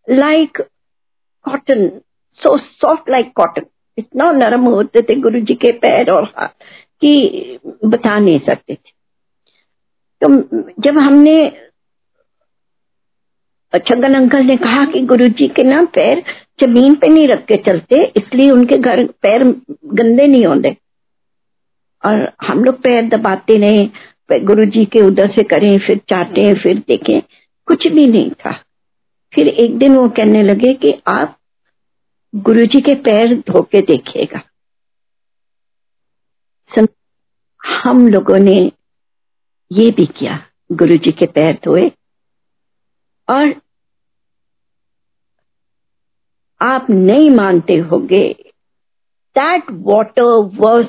like 0.07 0.61
cotton 1.45 1.87
so 2.39 2.57
soft 2.57 3.09
like 3.09 3.31
cotton 3.35 3.65
इतना 3.97 4.31
नरम 4.31 4.65
होते 4.65 5.01
थे 5.01 5.15
गुरु 5.21 5.39
जी 5.39 5.55
के 5.55 5.71
पैर 5.79 6.11
और 6.11 6.23
हाथ 6.37 6.63
कि 7.01 7.59
बता 7.85 8.17
नहीं 8.19 8.39
सकते 8.39 8.73
थे। 8.75 8.91
तो 10.21 10.27
जब 10.81 10.97
हमने 10.99 11.35
छगन 13.79 14.13
अंकल 14.13 14.43
ने 14.45 14.55
कहा 14.57 14.85
कि 14.85 14.99
गुरु 15.05 15.27
जी 15.29 15.47
के 15.47 15.63
ना 15.63 15.83
पैर 15.95 16.23
ज़मीन 16.61 16.95
पे 16.95 17.07
नहीं 17.07 17.27
रख 17.27 17.45
के 17.45 17.55
चलते, 17.65 18.03
इसलिए 18.17 18.49
उनके 18.51 18.77
घर 18.77 19.05
पैर 19.21 19.43
गंदे 19.43 20.27
नहीं 20.27 20.45
होते 20.45 20.75
और 22.03 22.31
हम 22.47 22.63
लोग 22.63 22.81
पैर 22.81 23.07
दबाते 23.09 23.57
रहे 23.57 24.39
गुरु 24.41 24.65
जी 24.65 24.85
के 24.85 25.01
उधर 25.01 25.31
से 25.31 25.43
करें, 25.43 25.77
फिर 25.79 25.97
चाटे, 26.09 26.53
फिर 26.53 26.77
देखें। 26.87 27.21
कुछ 27.67 27.87
भी 27.87 28.05
नहीं 28.07 28.29
था। 28.31 28.51
फिर 29.33 29.47
एक 29.47 29.77
दिन 29.77 29.95
वो 29.95 30.07
कहने 30.09 30.41
लगे 30.43 30.73
कि 30.73 30.93
आप 31.07 31.37
गुरु 32.33 32.65
जी 32.65 32.81
के 32.81 32.95
पैर 33.03 33.35
धोके 33.47 33.81
देखिएगा। 33.81 34.41
हम 37.61 38.07
लोगों 38.07 38.39
ने 38.39 38.55
ये 39.71 39.89
भी 39.91 40.05
किया 40.17 40.39
गुरु 40.71 40.97
जी 40.97 41.11
के 41.11 41.25
पैर 41.27 41.57
धोए। 41.65 41.91
और 43.27 43.53
आप 46.60 46.86
नहीं 46.90 47.30
मानते 47.30 47.76
होगे 47.90 48.24
that 49.36 49.70
water 49.70 50.22
was 50.56 50.86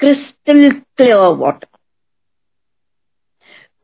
crystal 0.00 0.70
clear 0.70 1.36
water 1.36 1.66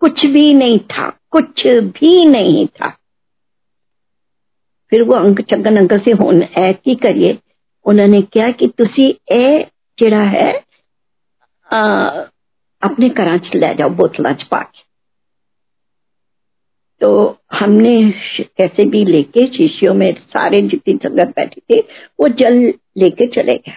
कुछ 0.03 0.25
भी 0.27 0.53
नहीं 0.55 0.79
था 0.79 1.09
कुछ 1.31 1.67
भी 1.67 2.25
नहीं 2.25 2.67
था 2.67 2.89
फिर 4.93 5.03
वो 5.03 5.15
अंक 5.15 5.41
चंगन 5.41 5.77
अंकल 5.77 5.99
से 5.99 6.11
होन 6.13 6.43
ऐ 6.59 6.73
की 6.75 6.95
करिए 6.95 7.39
उन्होंने 7.87 8.23
क्या 8.23 8.51
कि 8.51 8.69
तुसी 8.69 9.09
ए 9.33 9.67
ਜਿਹੜਾ 9.99 10.25
है 10.25 10.51
आ, 11.69 11.81
अपने 12.83 13.09
घर 13.09 13.39
च 13.39 13.55
ले 13.55 13.75
जाओ 13.75 13.89
बोतलों 13.91 14.33
च 14.33 14.43
पा 14.43 14.63
के 14.63 14.84
तो 17.02 17.38
हमने 17.54 18.12
कैसे 18.42 18.86
भी 18.86 19.04
लेके 19.06 19.46
शीशियों 19.48 19.94
में 19.94 20.14
सारे 20.14 20.62
जितनी 20.62 20.94
संगत 21.04 21.34
बैठी 21.36 21.62
थी, 21.62 21.80
वो 22.20 22.28
जल 22.28 22.74
लेके 22.98 23.28
चले 23.28 23.56
गए। 23.58 23.74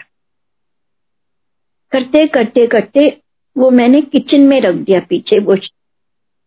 करते 1.93 2.27
करते 2.27 2.67
करते 2.67 3.09
वो 3.57 3.71
मैंने 3.71 4.01
किचन 4.03 4.41
में 4.41 4.61
रख 4.61 4.75
दिया 4.75 5.01
पीछे 5.01 5.39
वो 5.39 5.57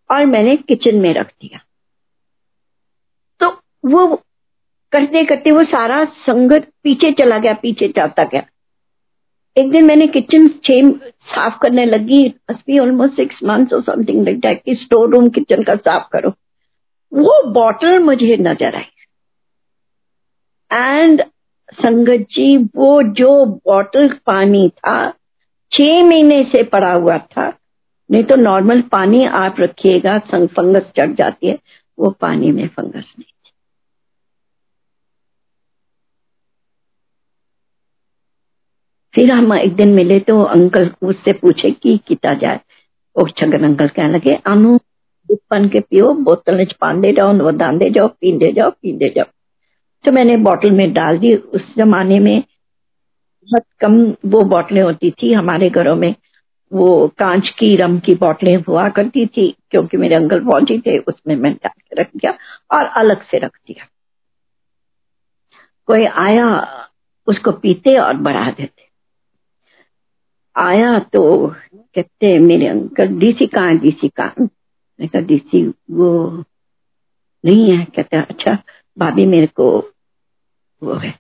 और 0.10 0.26
मैंने 0.26 0.56
किचन 0.58 0.96
में 0.96 1.14
रख 1.14 1.28
दिया। 1.42 1.60
तो 3.40 3.50
वो 3.86 4.16
करते 4.94 5.24
करते 5.26 5.52
वो 5.52 5.64
सारा 5.64 6.04
संगत 6.06 6.68
पीछे 6.84 7.12
चला 7.12 7.38
गया, 7.38 7.54
पीछे 7.54 7.88
जाता 7.88 8.24
गया। 8.24 8.44
एक 9.58 9.72
दिन 9.72 9.86
मैंने 9.86 10.08
किचन 10.08 10.48
छे 10.64 10.82
साफ़ 11.32 11.58
करने 11.62 11.86
लगी 11.86 12.80
ऑलमोस्ट 12.80 13.16
सिक्स 13.16 13.44
मंथ्स 13.44 13.74
और 13.74 13.82
समथिंग 13.84 14.24
लाइक 14.24 14.40
दैट 14.40 14.62
कि 14.64 14.76
स्टोर 14.76 15.10
रूम 15.10 15.30
किचन 15.30 15.64
का 15.64 15.76
साफ़ 15.76 16.08
करो। 16.12 16.34
वो 17.12 17.42
बॉटल 17.52 18.00
मुझे 18.04 18.38
नज़र 18.40 18.76
आई। 18.76 18.90
एंड 20.72 21.22
संगत 21.74 22.26
जी, 22.32 22.58
वो 22.58 23.02
जो 23.14 23.46
बॉटल 23.46 24.08
पानी 24.26 24.68
था, 24.70 25.10
छह 25.72 26.04
महीने 26.06 26.44
से 26.52 26.64
पड़ा 26.66 26.92
हुआ 26.94 27.18
था, 27.18 27.48
नहीं 28.10 28.24
तो 28.24 28.36
नॉर्मल 28.36 28.82
पानी 28.92 29.24
आप 29.26 29.60
रखिएगा, 29.60 30.18
संग 30.22 30.48
फंगस 30.50 30.92
चढ़ 30.98 31.14
जाती 31.16 31.48
है, 31.48 31.58
वो 31.98 32.10
पानी 32.22 32.52
में 32.52 32.68
फंगस 32.68 33.14
नहीं 33.20 33.24
थी। 33.24 33.52
फिर 39.14 39.32
हम 39.32 39.54
एक 39.54 39.76
दिन 39.76 39.94
मिले 39.94 40.20
तो 40.20 40.42
अंकल 40.44 40.92
उससे 41.04 41.34
पूछे 41.34 41.72
कि 41.74 41.98
किता 42.08 42.34
जाए, 42.36 42.60
वो 43.16 43.28
छगन 43.30 43.64
अंकल 43.64 43.88
कहने 43.88 44.14
लगे, 44.14 44.36
अनु 44.48 44.78
बन 45.52 45.70
के 45.70 45.80
पियो, 45.80 46.14
बोतल 46.14 46.66
च 46.66 46.74
पाते 46.74 47.14
जाओ 47.14 47.34
वधाते 47.34 47.90
जाओ 47.90 48.08
पीते 48.08 48.52
जाओ 48.52 48.70
पीते 48.70 49.10
जाओ। 49.10 49.26
तो 50.06 50.12
मैंने 50.12 50.38
बॉटल 50.38 50.72
में 50.72 50.94
डाल 50.94 51.18
दी। 51.18 51.36
उस 51.36 51.76
जमाने 51.78 52.20
में 52.20 52.44
बहुत 53.44 53.64
कम 53.80 54.16
वो 54.26 54.42
बोतलें 54.42 54.82
होती 54.82 55.12
थी, 55.12 55.34
हमारे 55.34 55.70
घरों 55.70 55.96
में। 55.96 56.16
वो 56.74 57.08
कांच 57.08 57.50
की 57.50 57.76
रम 57.76 58.00
की 58.00 58.16
बोतलें 58.16 58.56
हुआ 58.56 58.90
करती 58.90 59.26
थी, 59.26 59.56
क्योंकि 59.72 59.98
मेरे 59.98 60.16
अंकल 60.16 60.40
फौजी 60.40 60.80
थे, 60.80 60.98
उसमें 60.98 61.36
मैं 61.36 61.54
डाल 61.54 61.82
के 61.82 62.02
रख 62.02 62.08
दिया 62.08 62.32
और 62.72 62.86
अलग 62.86 63.24
से 63.24 63.38
रख 63.38 63.58
दिया। 63.68 63.88
कोई 65.86 66.06
आया, 66.06 66.78
उसको 67.28 67.52
पीते 67.52 67.98
और 67.98 68.14
बढ़ा 68.14 68.52
देते। 68.52 68.82
आया 70.56 71.00
तो 71.00 71.48
कहते, 71.96 72.40
मेरे 72.40 72.68
अंकल, 72.68 73.08
डीसी 73.08 73.48
कहाँ 73.48 73.78
डीसी 73.78 74.10
कहाँ 74.10 74.48
मैं 75.02 75.10
कहा 75.10 75.22
डीसी 75.22 75.68
वो 75.68 76.44
नहीं 77.46 77.78
है। 77.78 77.86
कहते 77.86 78.18
अच्छा 78.18 78.64
भाभी 78.98 79.26
मेरे 79.26 79.48
को 79.48 79.94
वो 80.84 80.94
है। 80.94 81.20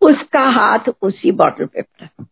उसका 0.00 0.40
हाथ 0.40 0.78
उसी 1.02 1.32
बॉटल 1.32 1.66
पे 1.66 1.82
पड़ा। 1.82 2.26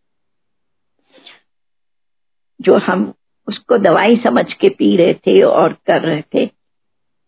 जो 2.61 2.79
हम 2.79 3.15
उसको 3.49 3.79
दवाई 3.79 4.17
समझ 4.17 4.53
के 4.53 4.69
पी 4.69 4.97
रहे 4.97 5.15
थे 5.15 5.43
और 5.43 5.73
कर 5.73 6.03
रहे 6.03 6.23
थे, 6.23 6.45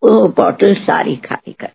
वो 0.03 0.29
बॉटल 0.29 0.75
सारी 0.75 1.17
खाली 1.17 1.53
कर 1.53 1.73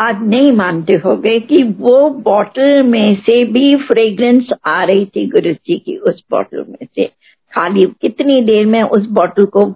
आज 0.00 0.16
नहीं 0.22 0.52
मानते 0.52 0.92
हो 0.92 1.16
गए 1.16 1.40
कि 1.40 1.62
वो 1.62 2.10
बॉटल 2.10 2.82
में 2.82 3.14
से 3.14 3.44
भी 3.44 3.76
फ्रेग्रेंस 3.76 4.48
आ 4.66 4.84
रही 4.84 5.06
थी 5.06 5.26
गुरु 5.26 5.52
जी 5.52 5.78
की, 5.78 5.96
उस 5.96 6.24
बॉटल 6.30 6.64
में 6.68 6.86
से। 6.94 7.06
खाली 7.52 7.86
कितनी 8.00 8.42
देर 8.44 8.66
में 8.66 8.82
उस 8.82 9.06
बॉटल 9.06 9.44
को 9.44 9.66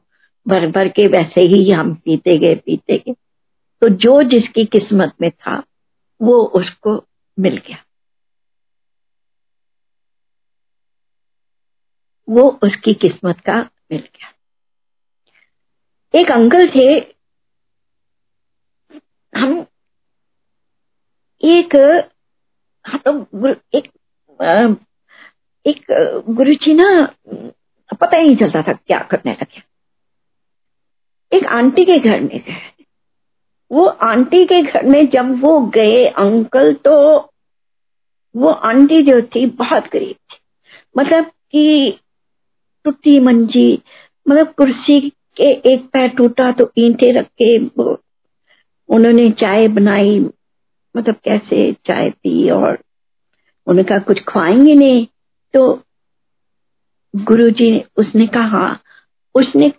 भर 0.48 0.70
भर 0.70 0.88
के 0.88 1.06
वैसे 1.06 1.40
ही 1.40 1.70
हम 1.70 1.94
पीते 1.94 2.38
गए 2.38 2.54
पीते 2.54 2.98
गए। 2.98 3.12
तो 3.80 3.88
जो 3.88 4.22
जिसकी 4.22 4.64
किस्मत 4.64 5.12
में 5.20 5.30
था, 5.30 5.62
वो 6.22 6.44
उसको 6.44 7.04
मिल 7.38 7.56
गया। 7.56 7.78
वो 12.28 12.58
उसकी 12.62 12.94
किस्मत 12.94 13.40
का 13.40 13.56
मिल 13.92 14.00
गया। 14.00 14.28
एक 16.20 16.30
अंकल 16.30 16.66
थे, 16.66 17.14
हम 19.38 19.66
एक 21.40 21.76
हम 22.84 23.26
एक 23.74 23.90
एक 25.66 25.84
गुरु 26.28 26.54
जी 26.54 26.74
ना, 26.74 26.86
पता 28.00 28.18
ही 28.18 28.26
नहीं 28.26 28.36
चलता 28.36 28.62
था 28.62 28.72
क्या 28.72 28.98
करने 29.10 29.32
लगे। 29.32 29.62
एक 31.32 31.46
आंटी 31.46 31.84
के 31.84 31.98
घर 31.98 32.20
में 32.20 32.38
गए। 32.38 32.84
वो 33.70 33.84
आंटी 33.86 34.44
के 34.46 34.60
घर 34.62 34.86
में 34.86 35.08
जब 35.10 35.40
वो 35.42 35.60
गए, 35.74 36.04
अंकल 36.06 36.72
तो 36.84 36.94
वो 38.34 38.48
आंटी 38.48 39.02
जो 39.02 39.20
थी, 39.22 39.46
बहुत 39.46 39.88
गरीब 39.92 40.14
थी। 40.14 40.38
मतलब 40.98 41.24
कि 41.24 41.98
टूटी 42.84 43.18
मंजी 43.20 43.82
मतलब 44.26 44.52
कुर्सी 44.54 45.00
के 45.36 45.50
एक 45.72 45.88
पैर 45.92 46.08
टूटा 46.08 46.50
तो 46.52 46.70
ईंटे 46.78 47.10
रख 47.12 47.26
के 47.42 47.56
उन्होंने 48.88 49.30
चाय 49.30 49.68
बनाई 49.68 50.18
मतलब 50.96 51.14
कैसे 51.14 51.72
चाय 51.72 52.10
पी 52.10 52.50
और 52.50 52.78
उन्होंने 53.66 53.82
कहा, 53.82 53.98
कुछ 53.98 54.22
खुआएँगे 54.24 54.74
नहीं? 54.74 55.06
तो 55.54 55.82
गुरुजी 57.16 57.70
ने, 57.70 57.84
उसने 57.96 58.26
कहा, 58.26 58.78
उसने 59.34 59.72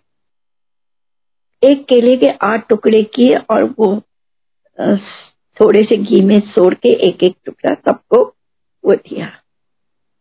एक 1.64 1.86
केले 1.86 2.18
के 2.18 2.28
आठ 2.42 2.68
टुकड़े 2.70 3.04
किए 3.04 3.36
और 3.36 3.76
वो 3.80 4.02
थोड़े 5.62 5.84
से 5.84 5.98
घी 5.98 6.22
में 6.22 6.40
सोड़ 6.40 6.74
के 6.74 6.90
एक 7.08 7.24
एक 7.24 7.36
टुकड़ा 7.46 7.74
सबको 7.74 8.24
वो 8.86 8.92
दिया। 8.92 9.32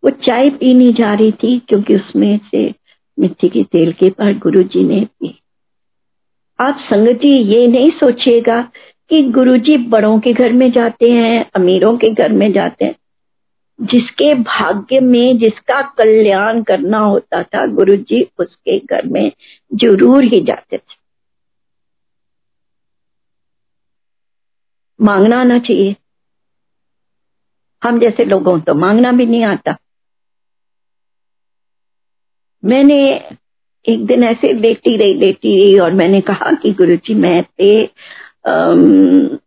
वो 0.05 0.11
चाय 0.11 0.51
पीनी 0.51 0.93
जा 0.93 1.15
रही 1.15 1.33
थी 1.33 1.59
क्योंकि 1.59 1.97
उसमें 1.97 2.41
से 2.51 2.75
मिट्टी 3.19 3.49
के 3.49 3.63
तेल 3.63 3.93
के 3.93 4.11
पर 4.11 4.39
गुरु 4.39 4.63
जी 4.63 4.85
ने 4.85 5.05
पी। 5.05 5.43
आप 6.61 6.77
संगति 6.79 7.29
ये 7.29 7.67
नहीं 7.67 7.91
सोचिएगा 7.91 8.61
कि 9.11 9.23
गुरुजी 9.23 9.77
बड़ों 9.77 10.21
के 10.21 10.33
घर 10.33 10.53
में 10.53 10.73
जाते 10.73 11.11
हैं, 11.11 11.51
अमीरों 11.57 11.99
के 11.99 12.11
घर 12.11 12.33
में 12.33 12.53
जाते 12.53 12.85
हैं। 12.85 12.95
जिसके 13.81 14.35
भाग्य 14.35 15.01
में, 15.01 15.39
जिसका 15.39 15.83
कल्याण 15.83 16.63
करना 16.63 16.99
होता 16.99 17.43
था, 17.43 17.67
गुरुजी 17.67 18.31
उसके 18.39 18.79
घर 18.79 19.07
में 19.07 19.33
ज़रूर 19.75 20.25
ही 20.25 20.41
जाते 20.41 20.77
थे। 20.77 21.01
मांगना 25.01 25.41
आना 25.41 25.59
चाहिए। 25.59 25.97
हम 27.85 28.01
जैसे 28.01 28.25
लोगों 28.25 28.61
तो 28.61 28.75
मांगना 28.75 29.13
भी 29.13 29.27
नहीं 29.27 29.45
आता। 29.45 29.77
मैंने 32.65 33.15
एक 33.89 34.07
दिन 34.07 34.25
ऐसे 34.25 34.53
लेटी 34.53 34.97
रही 34.97 35.15
लेटी 35.15 35.63
रही 35.63 35.79
और 35.79 35.93
मैंने 35.93 36.21
कहा 36.21 36.53
कि 36.53 36.73
गुरुजी, 36.73 37.15
मैं 37.15 37.43
ते 38.40 39.38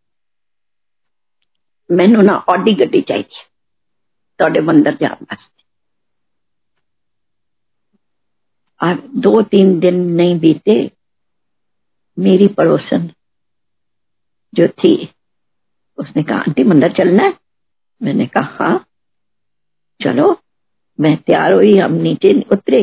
मैनू 1.91 2.21
ना 2.23 2.35
ऑडी 2.49 2.73
गड्डी 2.75 3.01
चाहिए 3.03 3.45
ਤੁਹਾਡੇ 4.39 4.61
ਮੰਦਰ 4.61 4.95
ਜਾਣ 4.95 5.17
ਵਾਸਤੇ 5.21 5.57
अब 8.81 8.99
दो 9.23 9.31
तीन 9.43 9.71
दिन 9.81 9.97
नहीं 10.17 10.35
बीते 10.39 10.75
मेरी 12.17 12.47
पड़ोसन 12.49 13.09
जो 14.53 14.67
थी 14.69 14.93
उसने 15.99 16.23
कहा 16.23 16.37
आंटी 16.39 16.65
मंदिर 16.65 16.93
चलना 16.93 17.23
है 17.23 17.33
मैंने 18.01 18.27
कहा 18.27 18.55
हाँ 18.59 18.87
चलो 20.01 20.29
मैं 20.99 21.17
तैयार 21.17 21.53
हुई 21.53 21.77
हम 21.79 21.93
नीचे 21.93 22.33
उतरे 22.53 22.83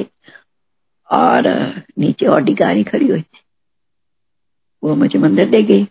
और 1.09 1.49
नीचे 1.99 2.27
ऑडी 2.27 2.53
गाड़ी 2.53 2.83
खड़ी 2.83 3.07
हुई 3.07 3.21
थी 3.21 3.39
वो 4.83 4.95
मुझे 4.95 5.19
मंदिर 5.19 5.49
ले 5.49 5.63
गई 5.63 5.83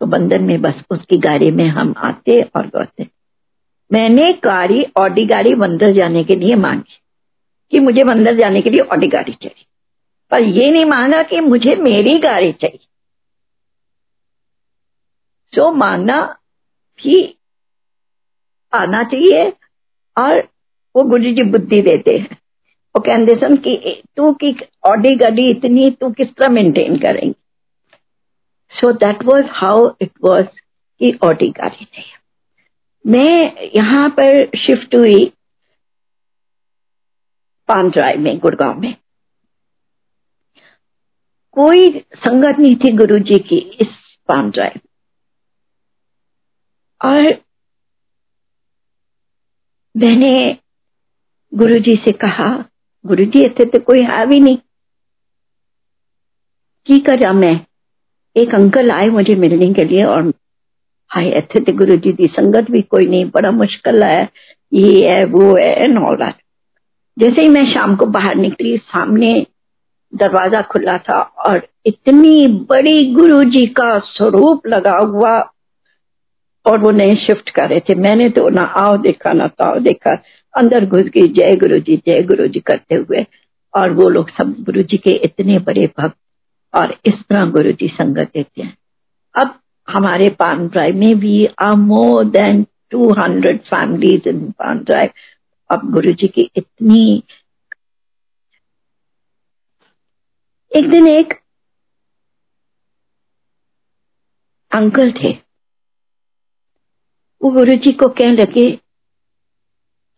तो 0.00 0.06
बंदर 0.06 0.38
में 0.38 0.60
बस 0.60 0.82
उसकी 0.90 1.16
गाड़ी 1.16 1.50
में 1.50 1.68
हम 1.68 1.94
आते 1.96 2.42
और 2.42 2.66
गौते 2.66 3.06
मैंने 3.92 4.32
गाड़ी, 4.44 4.86
ऑडी 4.96 5.24
गाड़ी 5.26 5.54
बंदर 5.54 5.92
जाने 5.92 6.24
के 6.24 6.36
लिए 6.36 6.54
मांगी 6.54 6.98
कि 7.70 7.78
मुझे 7.78 8.04
बंदर 8.04 8.34
जाने 8.34 8.62
के 8.62 8.70
लिए 8.70 8.84
ऑडी 8.84 9.06
गाड़ी 9.06 9.32
चाहिए। 9.32 9.64
पर 10.30 10.40
ये 10.40 10.70
नहीं 10.70 10.84
मांगा 10.84 11.22
कि 11.22 11.40
मुझे 11.40 11.76
मेरी 11.76 12.18
गाड़ी 12.18 12.52
चाहिए। 12.52 12.86
सो 15.46 15.72
मांगना 15.72 16.36
भी 17.02 17.38
आना 18.72 19.02
चाहिए 19.02 19.52
और 20.18 20.48
वो 20.96 21.02
गुरु 21.02 21.22
जी 21.22 21.42
बुद्धि 21.42 21.82
देते 21.82 22.18
हैं। 22.18 22.38
वो 22.96 23.00
कहते 23.00 23.34
सन 23.34 23.56
कि 23.56 24.02
तू 24.16 24.32
की 24.32 24.56
ऑडी 24.84 25.16
गाड़ी 25.16 25.50
इतनी, 25.50 25.90
तू 25.90 26.10
किस 26.10 26.28
तरह 26.28 26.48
मेंटेन 26.48 26.96
करेंगी? 26.96 27.34
So 28.72 28.92
that 28.92 29.22
was 29.24 29.44
how 29.48 29.90
it 30.02 30.12
was 30.24 30.46
कि 31.00 31.18
ऑडी 31.24 31.50
गाड़ी 31.50 31.84
थी। 31.84 32.04
मैं 33.06 33.68
यहाँ 33.76 34.08
पर 34.10 34.46
शिफ्ट 34.58 34.94
हुई 34.94 35.24
पान 37.68 37.90
ड्राइव 37.90 38.20
में, 38.20 38.38
गुड़गांव 38.38 38.80
में। 38.80 38.94
कोई 41.56 41.88
संगत 42.00 42.58
नहीं 42.58 42.76
थी 42.76 42.92
गुरु 42.92 43.18
जी 43.18 43.38
की 43.38 43.56
इस 43.56 43.88
पान 44.28 44.52
और 47.00 47.22
मैंने 49.96 50.58
गुरु 51.54 51.78
जी 51.78 51.94
से 51.94 52.12
कहा 52.12 52.48
गुरु 53.06 53.24
जी 53.24 53.44
इतने 53.44 53.64
तो 53.64 53.80
कोई 53.80 54.02
है 54.02 54.26
भी 54.26 54.40
नहीं। 54.40 54.56
की 56.86 56.98
करा 56.98 57.32
मैं? 57.32 57.66
एक 58.36 58.54
अंकल 58.54 58.90
आए 58.90 59.06
मुझे 59.08 59.34
मिलने 59.34 59.72
के 59.74 59.84
लिए 59.84 60.04
और 60.04 60.32
हाय 61.10 61.28
इतने 61.28 61.60
तो 61.60 61.72
गुरु 61.72 61.96
जी 61.96 62.12
की 62.12 62.26
संगत 62.26 62.70
भी 62.70 62.82
कोई 62.82 63.06
नहीं, 63.06 63.24
बड़ा 63.24 63.50
मुश्किल 63.50 64.02
है, 64.02 64.28
ये 64.72 65.08
है, 65.08 65.24
वो 65.24 65.56
है 65.56 65.84
एंड 65.84 65.98
ऑल 65.98 66.32
जैसे 67.16 67.42
ही 67.42 67.48
मैं 67.48 67.64
शाम 67.72 67.96
को 67.96 68.06
बाहर 68.06 68.34
निकली, 68.34 68.76
सामने 68.76 69.46
दरवाज़ा 70.12 70.60
खुला 70.62 70.96
था 70.98 71.20
और 71.46 71.66
इतनी 71.86 72.46
बड़ी 72.70 73.12
गुरु 73.12 73.42
जी 73.44 73.66
का 73.66 73.98
स्वरूप 73.98 74.66
लगा 74.66 74.96
हुआ 74.96 75.32
और 76.66 76.78
वो 76.78 76.90
नए 76.90 77.14
शिफ्ट 77.16 77.50
कर 77.50 77.68
रहे 77.68 77.80
थे। 77.80 77.94
मैंने 77.94 78.28
तो 78.28 78.48
ना, 78.48 78.62
आओ 78.62 78.96
देखा 78.96 79.32
ना, 79.32 79.46
ताओ 79.48 79.78
देखा। 79.78 80.14
अंदर 80.54 80.86
घुस 80.86 81.02
गई, 81.02 81.28
जय 81.28 81.56
गुरु 81.56 81.78
जी, 81.78 81.96
जय 81.96 82.22
गुरु 82.22 82.46
जी 82.46 82.60
करते 82.60 82.94
हुए। 82.94 83.24
और 83.74 83.92
वो 83.92 84.08
लोग 84.08 84.30
सब 84.30 84.54
गुरु 84.60 84.82
जी 84.82 84.96
के 84.96 85.10
इतने 85.24 85.58
बड़े 85.58 85.86
भक्त 85.98 86.16
और 86.74 86.96
इस 87.06 87.14
तरह 87.28 87.44
गुरु 87.50 87.70
जी 87.70 87.88
संगत 87.88 88.30
देते 88.34 88.62
हैं। 88.62 88.76
अब 89.34 89.58
हमारे 89.88 90.28
पान 90.38 90.66
ड्राइव 90.68 90.96
में 90.96 91.18
भी 91.20 91.44
are 91.62 91.74
more 91.76 92.24
than 92.30 92.64
two 92.90 93.12
hundred 93.14 93.60
families 93.64 94.28
in 94.28 94.52
drive 94.62 95.10
अब 95.70 95.90
गुरु 95.92 96.12
जी 96.12 96.28
की 96.28 96.50
इतनी 96.56 97.22
एक 100.72 100.90
दिन 100.90 101.06
एक 101.08 101.34
अंकल 104.72 105.12
थे। 105.12 105.32
वो 107.40 107.50
गुरु 107.50 107.74
जी 107.76 107.92
को 107.92 108.08
कह 108.18 108.32
लगे 108.32 108.70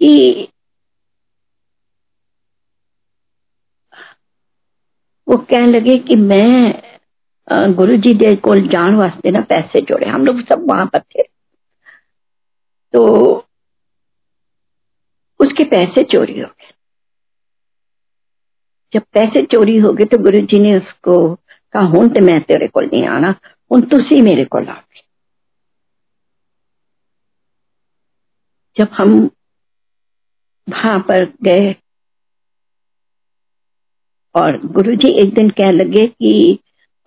कि 0.01 0.49
वो 5.33 5.39
कहने 5.39 5.67
लगे 5.67 5.99
कि 5.99 6.17
मैं 6.17 7.75
गुरु 7.77 7.97
जी 7.97 8.15
दे 8.15 8.35
को 8.37 8.55
जान 8.69 8.97
वास्ते 8.97 9.31
ना 9.31 9.41
पैसे 9.41 9.81
जोड़े। 9.81 10.11
हम 10.11 10.27
लोग 10.27 10.41
सब 10.43 10.67
वहाँ 10.71 10.87
पर 10.87 11.01
थे। 11.01 11.23
तो 12.95 13.05
उसके 15.41 15.65
पैसे 15.65 16.05
चोरी 16.05 16.41
हो 16.41 16.47
गए। 16.49 16.73
जब 18.95 19.03
पैसे 19.15 19.47
चोरी 19.47 19.79
हो 19.79 19.93
गए 19.93 20.05
तो 20.05 20.19
गुरु 20.19 20.41
जी 20.47 20.59
ने 20.59 20.77
उसको 20.79 21.35
कहा, 21.37 21.83
हूँ 21.83 22.09
तो 22.09 22.21
मैं 22.21 22.41
तेरे 22.43 22.69
को 22.69 22.81
नहीं 22.81 23.07
आना, 23.09 23.35
हूँ 23.71 23.81
तुसी 23.83 24.21
मेरे 24.23 24.45
को 24.45 24.59
आ 24.59 24.81
जब 28.77 28.89
हम 28.93 29.15
वहाँ 30.69 30.99
पर 31.01 31.25
गए 31.45 31.73
और 34.35 34.67
गुरु 34.67 34.95
जी 34.95 35.09
एक 35.11 35.35
दिन 35.35 35.51
कह 35.51 35.71
लगे 35.71 36.07
कि 36.07 36.59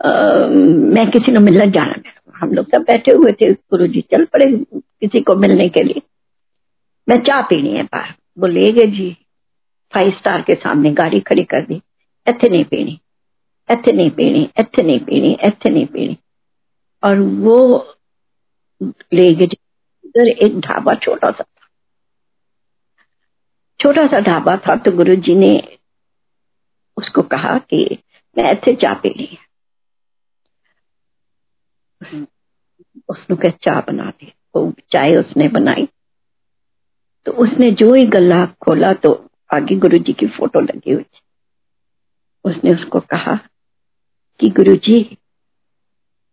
आ, 0.06 0.10
मैं 0.47 1.11
किसी 1.11 1.34
को 1.34 1.39
मिलने 1.39 1.72
जाना 1.72 2.11
हम 2.38 2.53
लोग 2.53 2.65
सब 2.65 2.81
बैठे 2.81 3.11
हुए 3.11 3.31
थे। 3.31 3.53
गुरु 3.53 3.88
जी 3.88 4.02
चल 4.02 4.26
पड़े 4.26 4.52
किसी 4.80 5.22
को 5.22 5.35
मिलने 5.35 5.69
के 5.69 5.84
लिए। 5.84 6.02
मैं 7.10 7.18
चाह 7.18 7.41
पीनी 7.41 7.69
है 7.69 7.84
बाहर। 7.84 8.14
वो 8.39 8.47
ले 8.47 8.72
गए 8.72 8.88
जी 8.88 9.18
फाइव 9.93 10.11
स्टार 10.11 10.41
के 10.41 10.56
सामने 10.56 10.91
गाड़ी 10.91 11.19
खड़ी 11.19 11.43
कर 11.43 11.61
दी। 11.61 11.81
इतने 12.27 12.49
नहीं 12.49 12.65
पीनी। 12.65 12.99
इतने 13.72 13.93
नहीं 13.93 14.10
पीनी। 14.10 14.49
इतने 14.60 14.84
नहीं 14.84 14.99
पीनी। 14.99 15.38
इतने 15.43 15.72
नहीं 15.72 15.85
पीनी। 15.85 16.18
और 17.03 17.19
वो 17.19 17.88
ले 19.14 19.34
गए। 19.34 19.47
इधर 20.06 20.27
एक 20.27 20.60
ढाबा 20.60 20.95
छोटा 20.95 21.31
सा 21.31 21.43
छोटा 23.80 24.07
सा 24.07 24.19
ढाबा 24.19 24.57
था 24.57 24.76
तो 24.76 24.91
गुरु 24.91 25.15
जी 25.15 25.35
ने 25.35 25.74
उसको 26.97 27.22
कहा 27.22 27.57
कि 27.57 28.03
मैं 28.38 28.51
इतने 28.51 28.73
चाह 28.76 28.93
पीनी 28.93 29.27
है 29.31 29.43
उसने 33.09 33.35
कहा, 33.35 33.49
चाह 33.49 33.80
बना 33.81 34.09
दी 34.09 34.34
वो 34.55 34.72
चाय 34.91 35.15
उसने 35.15 35.47
बनाई। 35.47 35.88
तो 37.26 37.31
उसने 37.31 37.72
जो 37.72 37.93
ही 37.93 38.03
गला 38.03 38.45
खोला 38.45 38.93
तो 38.93 39.13
आगे 39.53 39.76
गुरु 39.76 39.97
जी 39.97 40.13
की 40.13 40.27
फ़ोटो 40.27 40.59
लगी 40.59 40.93
हुई 40.93 41.03
थी। 41.03 41.19
उसने 42.45 42.73
उसको 42.73 42.99
कहा 42.99 43.35
कि 44.39 44.49
गुरु 44.49 44.76
जी 44.76 45.17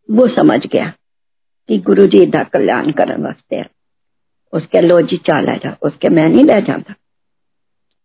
वो 0.09 0.27
समझ 0.29 0.67
गया 0.67 0.89
कि 1.69 1.79
गुरु 1.79 2.07
जी 2.07 2.25
कल्याण 2.53 2.91
करने 2.93 3.23
वास्ते 3.25 3.65
उसके 4.53 4.81
लो 4.81 5.01
जी 5.01 5.17
चाह 5.17 5.41
ले 5.41 5.57
जा, 5.59 5.77
उसके 5.83 6.09
मैं 6.09 6.29
नहीं 6.29 6.45
ले 6.45 6.61
जाता। 6.63 6.95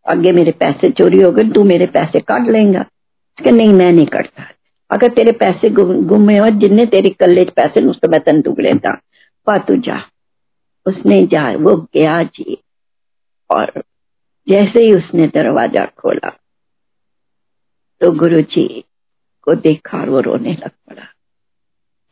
अगे 0.08 0.32
मेरे 0.32 0.52
पैसे 0.52 0.92
चोरी 0.92 1.22
हो 1.22 1.32
गए, 1.32 1.44
तू 1.44 1.64
मेरे 1.64 1.86
पैसे 1.86 2.20
काट 2.20 2.48
लेगा। 2.50 2.82
उसके 2.82 3.52
नहीं, 3.52 3.74
मैं 3.74 3.92
नहीं 3.92 4.06
कटता। 4.06 4.44
अगर 4.92 5.10
तेरे 5.10 5.32
पैसे 5.32 5.70
गुमे 5.70 6.38
हो 6.38 6.48
जिन्ने 6.50 6.86
तेरे 6.86 7.10
कल्ले 7.10 7.44
पैसे 7.46 7.86
उसको 7.86 8.08
मैं 8.08 8.20
तेन 8.20 8.42
दुग 8.42 8.60
लेता 8.60 8.92
पा 9.46 9.58
तू 9.58 9.76
जा। 9.76 10.02
उसने 10.86 11.26
जा, 11.28 11.52
वो 11.52 11.76
गया 11.94 12.24
जी। 12.24 12.58
और 13.56 13.72
जैसे 14.50 14.84
ही 14.84 14.94
उसने 14.94 15.28
दरवाज़ा 15.28 15.86
खोला 15.86 16.30
तो 18.02 18.12
गुरु 18.12 18.42
जी 18.42 18.84
को 19.42 19.56
देखा 19.56 20.04
वो 20.04 20.20
रोने 20.20 20.54
लग 20.54 20.70
पड़ा। 20.70 21.04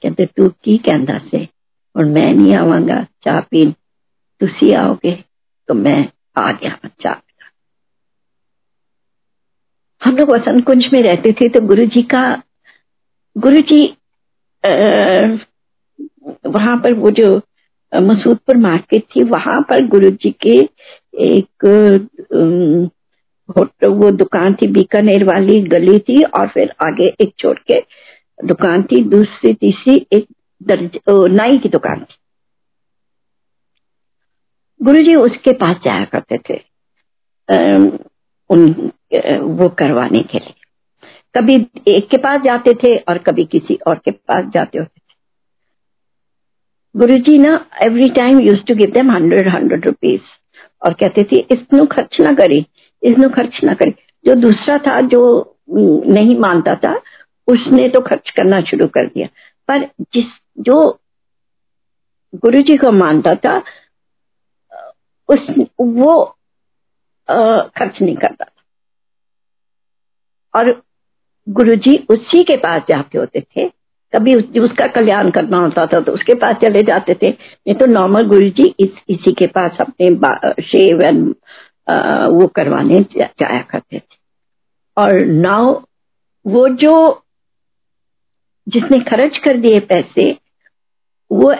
कहते, 0.03 0.25
तू 0.25 0.49
की 0.49 0.77
कहता 0.77 1.17
से? 1.17 1.47
और 1.95 2.05
मैं 2.05 2.33
नहीं 2.33 2.55
आवागा, 2.55 3.03
चाह 3.23 3.39
पीन, 3.39 3.71
तुसी 4.39 4.71
आओगे 4.73 5.23
तो 5.67 5.73
मैं 5.73 6.09
आ 6.37 6.51
गया, 6.51 6.77
बच्चा। 6.85 7.21
हम 10.05 10.17
लोग 10.17 10.31
वसंत 10.31 10.65
कुंज 10.65 10.89
में 10.93 11.01
रहते 11.03 11.31
थे 11.31 11.49
तो 11.49 11.61
गुरु 11.67 11.85
जी 11.95 12.01
का 12.13 12.23
गुरु 13.35 13.61
जी 13.71 13.81
वहाँ 16.47 16.77
पर 16.83 16.93
वो 16.93 17.09
जो 17.11 17.29
मसूदपुर 17.93 18.57
मार्केट 18.57 19.03
थी, 19.15 19.23
वहाँ 19.23 19.61
पर 19.69 19.85
गुरु 19.87 20.09
जी 20.11 20.31
के 20.45 20.57
एक 21.25 21.65
वो 23.49 24.09
दुकान 24.11 24.53
थी, 24.53 24.67
बीकानेर 24.67 25.23
वाली 25.23 25.59
गली 25.63 25.99
थी 25.99 26.21
और 26.23 26.47
फिर 26.47 26.73
आगे 26.85 27.07
एक 27.21 27.33
छोड़ 27.39 27.57
के 27.71 27.79
दुकान 28.39 28.83
थी, 28.83 29.03
दूसरी, 29.03 29.53
तीसरी 29.53 30.05
एक 30.13 30.27
दर्ज 30.61 30.99
नाई 31.09 31.57
की 31.57 31.69
दुकान 31.69 31.99
थी। 32.01 32.15
गुरु 34.79 35.01
जी 35.03 35.15
उसके 35.15 35.51
पास 35.55 35.77
जाया 35.85 36.05
करते 36.15 36.37
थे। 36.49 36.59
उन 38.49 38.67
वो 39.39 39.69
करवाने 39.79 40.19
के 40.21 40.37
लिए। 40.37 40.53
कभी 41.35 41.55
एक 41.87 42.07
के 42.09 42.17
पास 42.17 42.41
जाते 42.41 42.73
थे 42.83 42.95
और 42.99 43.17
कभी 43.17 43.45
किसी 43.45 43.77
और 43.87 43.97
के 44.05 44.11
पास 44.11 44.45
जाते 44.45 44.77
होते 44.77 44.99
थे। 44.99 45.13
गुरु 46.95 47.17
जी 47.19 47.37
ना 47.37 47.53
every 47.83 48.09
time 48.09 48.39
use 48.39 48.63
to 48.67 48.75
give 48.75 48.91
them 48.91 49.11
hundred 49.11 49.47
hundred 49.47 49.85
rupees 49.85 50.21
और 50.81 50.93
कहते 50.93 51.23
थे 51.23 51.39
इसनु 51.51 51.85
खर्च 51.85 52.19
ना 52.21 52.33
करे 52.33 52.63
इसनु 53.03 53.29
खर्च 53.29 53.63
ना 53.63 53.73
करे। 53.73 53.93
जो 54.25 54.35
दूसरा 54.35 54.77
था 54.77 54.99
जो 55.03 55.21
नहीं 55.69 56.37
मानता 56.39 56.75
था 56.75 56.93
उसने 57.47 57.87
तो 57.89 58.01
खर्च 58.01 58.29
करना 58.29 58.61
शुरू 58.61 58.87
कर 58.87 59.05
दिया। 59.05 59.27
पर 59.69 59.85
जिस 60.13 60.25
जो 60.59 60.77
गुरु 62.35 62.61
जी 62.61 62.75
को 62.77 62.91
मानता 62.91 63.33
था 63.35 63.57
उस 65.29 65.47
वो 65.79 66.13
आ, 67.29 67.35
खर्च 67.69 68.01
नहीं 68.01 68.15
करता 68.15 68.45
और 70.55 70.71
गुरुजी 71.47 71.95
उसी 72.09 72.43
के 72.43 72.55
पास 72.57 72.81
जाके 72.89 73.17
होते 73.17 73.41
थे। 73.41 73.67
कभी 74.13 74.35
उस, 74.35 74.43
उसका 74.61 74.87
कल्याण 74.87 75.29
करना 75.31 75.57
होता 75.57 75.85
था 75.85 75.99
तो 75.99 76.11
उसके 76.11 76.33
पास 76.35 76.55
चले 76.55 76.81
जाते 76.83 77.13
थे। 77.13 77.29
नहीं 77.29 77.75
तो 77.75 77.85
नॉर्मल 77.85 78.27
गुरु 78.27 78.49
जी 78.49 78.73
इस, 78.79 78.89
इसी 79.09 79.31
के 79.33 79.47
पास 79.47 79.77
अपने 79.79 80.63
शेव 80.63 81.01
एंड 81.01 81.27
वो 82.31 82.47
करवाने 82.47 82.99
जा, 83.11 83.25
जाया 83.39 83.61
करते 83.61 83.99
थे। 83.99 84.17
और 84.97 85.25
नाउ 85.25 85.73
वो 86.45 86.67
जो 86.77 87.21
जिसने 88.67 88.97
खर्च 89.03 89.37
कर 89.37 89.57
दिए 89.57 89.79
पैसे 89.89 90.31
वो 91.31 91.51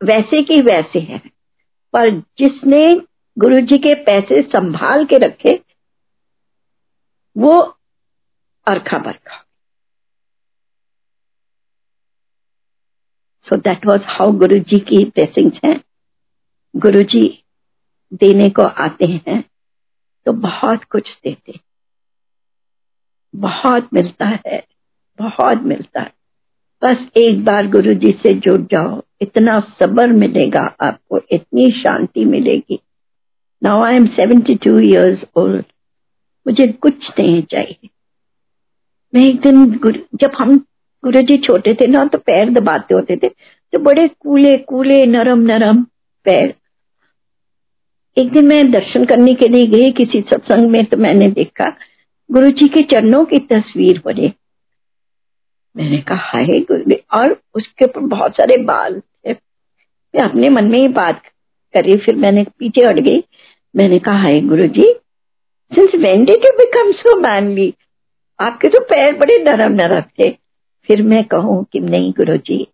वैसे 0.00 0.42
की 0.42 0.62
वैसे 0.62 0.98
है। 1.00 1.18
पर 1.94 2.08
जिसने 2.38 2.86
गुरु 3.36 3.60
जी 3.60 3.78
के 3.78 3.94
पैसे 4.04 4.42
संभाल 4.44 5.04
के 5.04 5.18
रखे 5.18 5.60
वो 7.36 7.54
Barkha 8.66 8.98
so 13.46 13.56
that 13.56 13.86
was 13.86 14.02
how 14.06 14.32
Guru 14.32 14.58
ji 14.58 14.78
की 14.90 15.04
हैं। 15.64 15.80
गुरु 16.74 17.02
जी 17.02 17.22
देने 18.12 18.48
को 18.50 18.62
आते 18.62 19.06
हैं 19.06 19.42
तो 20.26 20.32
बहुत 20.32 20.84
कुछ 20.84 21.08
देते 21.24 21.58
बहुत 23.34 23.88
मिलता 23.94 24.26
है, 24.46 24.66
बहुत 25.18 25.62
मिलता 25.62 26.00
है। 26.00 26.12
बस 26.82 27.06
एक 27.16 27.44
बार 27.44 27.66
गुरु 27.66 27.94
जी 27.94 28.10
से 28.12 28.32
जुड़ 28.38 28.60
जाओ, 28.60 29.02
इतना 29.20 29.58
सबर 29.60 30.12
मिलेगा 30.12 30.62
आपको, 30.80 31.20
इतनी 31.32 31.70
शांति 31.82 32.24
मिलेगी। 32.24 32.78
Now 33.62 33.82
I 33.82 33.94
am 33.94 34.06
seventy 34.06 34.54
two 34.54 34.78
years 34.78 35.24
old 35.36 35.64
मुझे 36.46 36.66
कुछ 36.72 37.10
नहीं 37.18 37.42
चाहिए। 37.42 37.88
मैं 39.12 39.22
एक 39.22 39.40
दिन 39.40 39.64
जब 40.14 40.32
हम 40.38 40.56
गुरु 41.04 41.22
जी 41.22 41.36
छोटे 41.38 41.74
थे 41.74 41.86
ना 41.86 42.04
तो 42.04 42.18
पैर 42.18 42.50
दबाते 42.50 42.94
होते 42.94 43.16
थे 43.16 43.28
तो 43.28 43.78
बड़े 43.80 44.06
कूले 44.10 44.56
कूले, 44.58 45.04
नरम 45.06 45.40
नरम 45.42 45.82
पैर। 46.26 46.54
एक 48.16 48.32
दिन 48.32 48.46
मैं 48.46 48.70
दर्शन 48.70 49.04
करने 49.04 49.34
के 49.34 49.48
लिए 49.48 49.66
गई 49.68 49.90
किसी 49.92 50.20
सत्संग 50.22 50.70
में 50.70 50.84
तो 50.84 50.96
मैंने 50.96 51.28
देखा 51.30 51.68
गुरु 52.30 52.50
जी 52.50 52.68
के 52.68 52.82
चरणों 52.84 53.24
की 53.24 53.38
तस्वीर 53.46 54.00
बने। 54.04 54.32
मैंने 55.76 55.98
कहा, 55.98 56.16
हाय 56.18 56.60
गुरु 56.62 56.96
और 57.14 57.36
उसके 57.54 57.84
ऊपर 57.84 58.00
बहुत 58.08 58.36
सारे 58.36 58.56
बाल 58.64 59.00
थे। 59.00 59.32
मैं 59.32 60.22
अपने 60.22 60.48
मन 60.50 60.64
में 60.64 60.78
ही 60.78 60.88
बात 60.90 61.22
करी, 61.74 61.96
फिर 61.96 62.16
मैंने 62.16 62.44
पीछे 62.58 62.86
हट 62.86 63.00
गई। 63.00 63.22
मैंने 63.74 63.98
कहा, 63.98 64.18
हाय 64.18 64.40
Guru 64.42 64.66
ji 64.68 64.92
since 65.72 65.94
when 66.00 66.24
did 66.24 66.44
you 66.44 66.50
become 66.56 66.92
so 66.94 67.18
manly 67.20 67.72
आपके 68.38 68.68
तो 68.68 68.80
पैर 68.80 69.16
बड़े 69.16 69.38
नरम 69.38 69.72
नरम 69.72 70.00
थे 70.00 70.30
फिर 70.88 71.02
मैं 71.02 71.24
कहूँ 71.24 71.64
कि 71.64 71.80
नहीं 71.80 72.12
गुरु 72.12 72.36
जी 72.36 72.66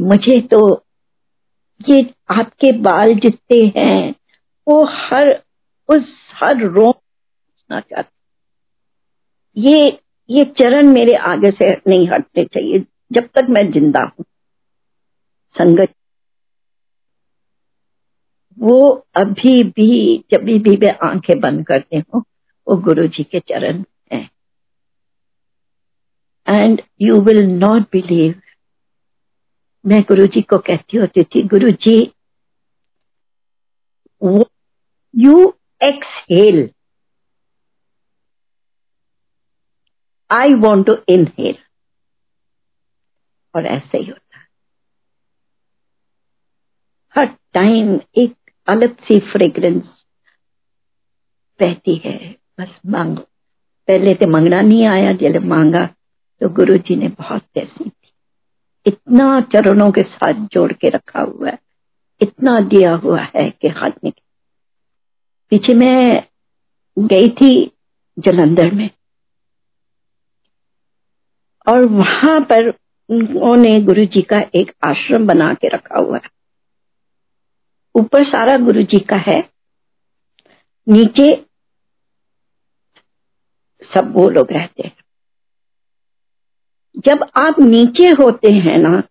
मुझे 0.00 0.40
तो 0.40 0.84
ये 1.88 2.02
आपके 2.30 2.72
बाल 2.72 3.14
जितने 3.14 3.62
हैं, 3.76 4.14
वो 4.66 4.84
हर, 4.84 5.42
उस 5.88 6.14
हर 6.34 6.60
रोम 6.66 6.92
चाहती। 7.70 8.22
ये 9.56 9.98
ये 10.30 10.44
चरण 10.44 10.86
मेरे 10.86 11.16
आगे 11.16 11.50
से 11.50 11.70
नहीं 11.88 12.08
हटने 12.08 12.44
चाहिए, 12.44 12.84
जब 13.12 13.28
तक 13.34 13.46
मैं 13.50 13.70
ज़िंदा 13.72 14.02
हूँ। 14.02 14.24
संगत, 15.56 15.94
वो 18.58 18.90
अभी 19.16 19.64
भी, 19.64 20.18
जब 20.32 20.44
भी 20.44 20.76
मैं 20.76 20.96
आँखें 21.08 21.40
बंद 21.40 21.66
करते 21.66 21.96
हूँ 21.96 22.22
वो 22.66 22.76
गुरु 22.76 23.06
जी 23.08 23.24
के 23.24 23.40
चरण 23.40 23.84
है 24.12 24.22
and 26.46 26.82
you 27.02 27.20
will 27.20 27.44
not 27.46 27.82
believe 27.92 28.40
मैं 29.84 30.00
गुरु 30.02 30.26
जी 30.26 30.42
को 30.42 30.58
कहती 30.58 30.96
होती 30.96 31.24
थी 31.24 31.42
Guru 31.48 31.70
ji 31.70 31.98
you 35.14 35.54
exhale 35.82 36.68
I 40.30 40.54
want 40.60 40.86
to 40.86 40.96
inhale 41.08 41.58
और 43.54 43.66
ऐसे 43.66 43.98
ही 43.98 44.06
होता 44.06 44.44
हर 47.16 47.26
टाइम 47.54 48.00
एक 48.18 48.34
अलग 48.68 48.96
सी 49.00 49.18
फ्रेग्रेंस 49.32 49.84
बहती 51.60 51.96
है। 52.04 52.18
बस 52.58 52.80
मांगो। 52.86 53.22
पहले 53.88 54.14
तो 54.14 54.26
मंगना 54.28 54.60
नहीं 54.60 54.86
आया, 54.86 55.12
जब 55.12 55.44
मांगा 55.46 55.86
तो 56.40 56.48
गुरु 56.50 56.76
जी 56.78 56.96
ने 56.96 57.08
बहुत 57.10 57.42
पैसे 57.54 57.84
दी 57.84 57.90
इतना 58.86 59.40
चरणों 59.52 59.90
के 59.92 60.02
साथ 60.02 60.46
जोड़ 60.52 60.72
के 60.72 60.88
रखा 60.88 61.20
हुआ 61.20 61.48
है, 61.48 61.58
इतना 62.20 62.58
दिया 62.62 62.94
हुआ 62.94 63.20
है 63.36 63.48
कि 63.52 63.68
हाथ 63.70 64.04
में। 64.04 64.12
पीछे 65.52 65.74
मैं 65.74 66.22
गई 66.96 67.28
थी 67.30 67.52
जलंधर 68.18 68.70
में, 68.70 68.88
और 71.66 71.86
वहाँ 71.88 72.40
पर 72.42 72.68
उन्होंने 73.08 73.78
गुरु 73.80 74.04
जी 74.06 74.22
का 74.22 74.40
एक 74.54 74.72
आश्रम 74.86 75.26
बना 75.26 75.52
के 75.54 75.68
रखा 75.68 75.98
हुआ 75.98 76.16
है। 76.16 76.30
ऊपर 77.94 78.24
सारा 78.26 78.56
गुरु 78.56 78.82
जी 78.84 78.98
का 79.04 79.16
है, 79.22 79.38
नीचे 80.86 81.30
सब 83.94 84.12
वो 84.12 84.28
लोग 84.28 84.52
रहते 84.52 84.82
हैं। 84.82 84.96
जब 86.98 87.22
आप 87.22 87.56
नीचे 87.60 88.08
होते 88.08 88.52
हैं 88.52 88.78
ना, 88.78 89.02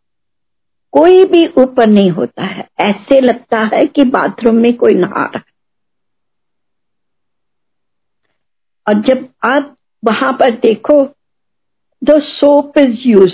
कोई 0.91 1.25
भी 1.25 1.47
ऊपर 1.47 1.87
नहीं 1.87 2.11
होता 2.11 2.43
है। 2.43 2.67
ऐसे 2.79 3.21
लगता 3.21 3.59
है 3.59 3.87
कि 3.87 4.03
बाथरूम 4.05 4.55
में 4.55 4.77
कोई 4.77 4.93
नहा 4.93 5.25
रहा 5.25 5.37
है। 5.37 5.51
और 8.87 9.01
जब 9.01 9.29
आप 9.45 9.77
वहाँ 10.05 10.33
पर 10.33 10.51
देखो 10.51 11.05
the 12.03 12.19
soap 12.21 12.77
is 12.77 12.97
use 13.05 13.33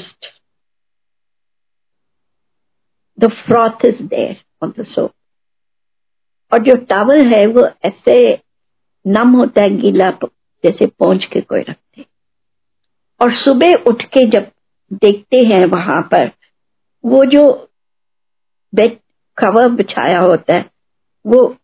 the 3.19 3.28
froth 3.28 3.86
is 3.86 4.03
there 4.03 4.44
on 4.64 4.74
the 4.80 4.86
soap 4.86 5.11
और 6.53 6.60
जो 6.60 6.76
टावल 6.76 7.28
है, 7.28 7.45
वो 7.45 7.69
ऐसे 7.86 8.44
नम 9.07 9.30
होता 9.30 9.61
है, 9.61 9.69
गीला 9.78 10.11
जैसे 10.65 10.85
पहुँच 10.85 11.25
के 11.25 11.41
कोई 11.41 11.61
रखते। 11.61 12.05
और 13.21 13.34
सुबह 13.34 13.73
उठ 13.73 14.03
के 14.03 14.29
जब 14.29 14.51
देखते 14.93 15.38
हैं 15.38 15.65
वहाँ 15.65 16.01
पर, 16.01 16.31
वो 17.05 17.25
जो 17.25 17.69
बेड 18.75 18.99
कवर 19.38 19.69
बिछाया 19.69 20.19
होता 20.19 20.55
है, 20.55 20.69
वो 21.27 21.57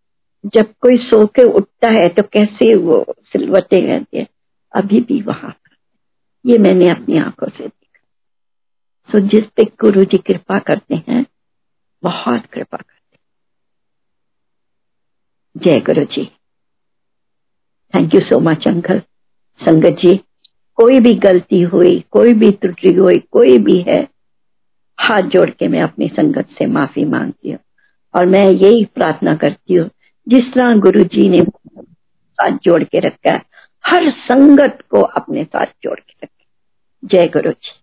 जब 0.45 0.73
कोई 0.81 0.97
सो 0.97 1.27
के 1.27 1.43
उठता 1.43 1.89
है 1.89 2.09
तो 2.09 2.23
कैसे 2.23 2.75
वो 2.75 3.05
सिलवटे 3.21 3.85
रहती 3.85 4.17
है? 4.17 4.27
अभी 4.75 5.01
भी 5.01 5.21
वहाँ 5.21 5.51
पर। 5.51 5.75
ये 6.45 6.57
मैंने 6.57 6.89
अपनी 6.89 7.17
आँखों 7.17 7.49
से 7.49 7.63
देखा। 7.63 7.99
सो 9.11 9.19
जिस 9.19 9.45
पे 9.45 9.63
गुरु 9.63 10.03
जी 10.03 10.17
कृपा 10.17 10.59
करते 10.59 10.95
हैं, 10.95 11.25
बहुत 12.03 12.45
कृपा 12.45 12.77
करते 12.77 12.93
हैं। 12.93 13.19
जय 15.57 15.79
Guru 15.79 16.05
ji. 16.05 16.31
Thank 17.93 18.15
you 18.15 18.21
so 18.21 18.39
much 18.39 18.67
uncle 18.67 18.99
संगत 19.61 19.97
जी 20.05 20.19
कोई 20.75 20.99
भी 20.99 21.13
गलती 21.13 21.61
हुई, 21.61 22.03
कोई 22.11 22.33
भी 22.33 22.51
त्रुटि 22.51 22.93
हुई, 22.93 23.17
कोई 23.31 23.57
भी 23.57 23.81
है, 23.81 24.07
हाथ 24.99 25.21
जोड़ 25.21 25.49
के 25.49 25.67
मैं 25.67 25.81
अपनी 25.81 26.07
संगत 26.07 26.47
से 26.57 26.65
माफ़ी 26.65 27.05
मांगती 27.05 27.51
हूँ। 27.51 27.59
और 28.15 28.25
मैं 28.25 28.51
यही 28.51 28.85
प्रार्थना 28.85 29.35
करती 29.35 29.73
हूँ, 29.73 29.89
जिस 30.27 30.53
तरह 30.53 30.75
गुरु 30.75 31.03
जी 31.03 31.29
ने 31.29 31.39
साथ 32.33 32.57
जोड़ 32.63 32.83
के 32.83 32.99
रखा 32.99 33.33
है, 33.33 33.41
हर 33.87 34.11
संगत 34.11 34.77
को 34.89 35.01
अपने 35.01 35.43
साथ 35.43 35.65
जोड़ 35.65 35.99
के 35.99 36.15
रखे। 36.23 36.45
जय 37.07 37.27
गुरु 37.27 37.51
जी 37.51 37.82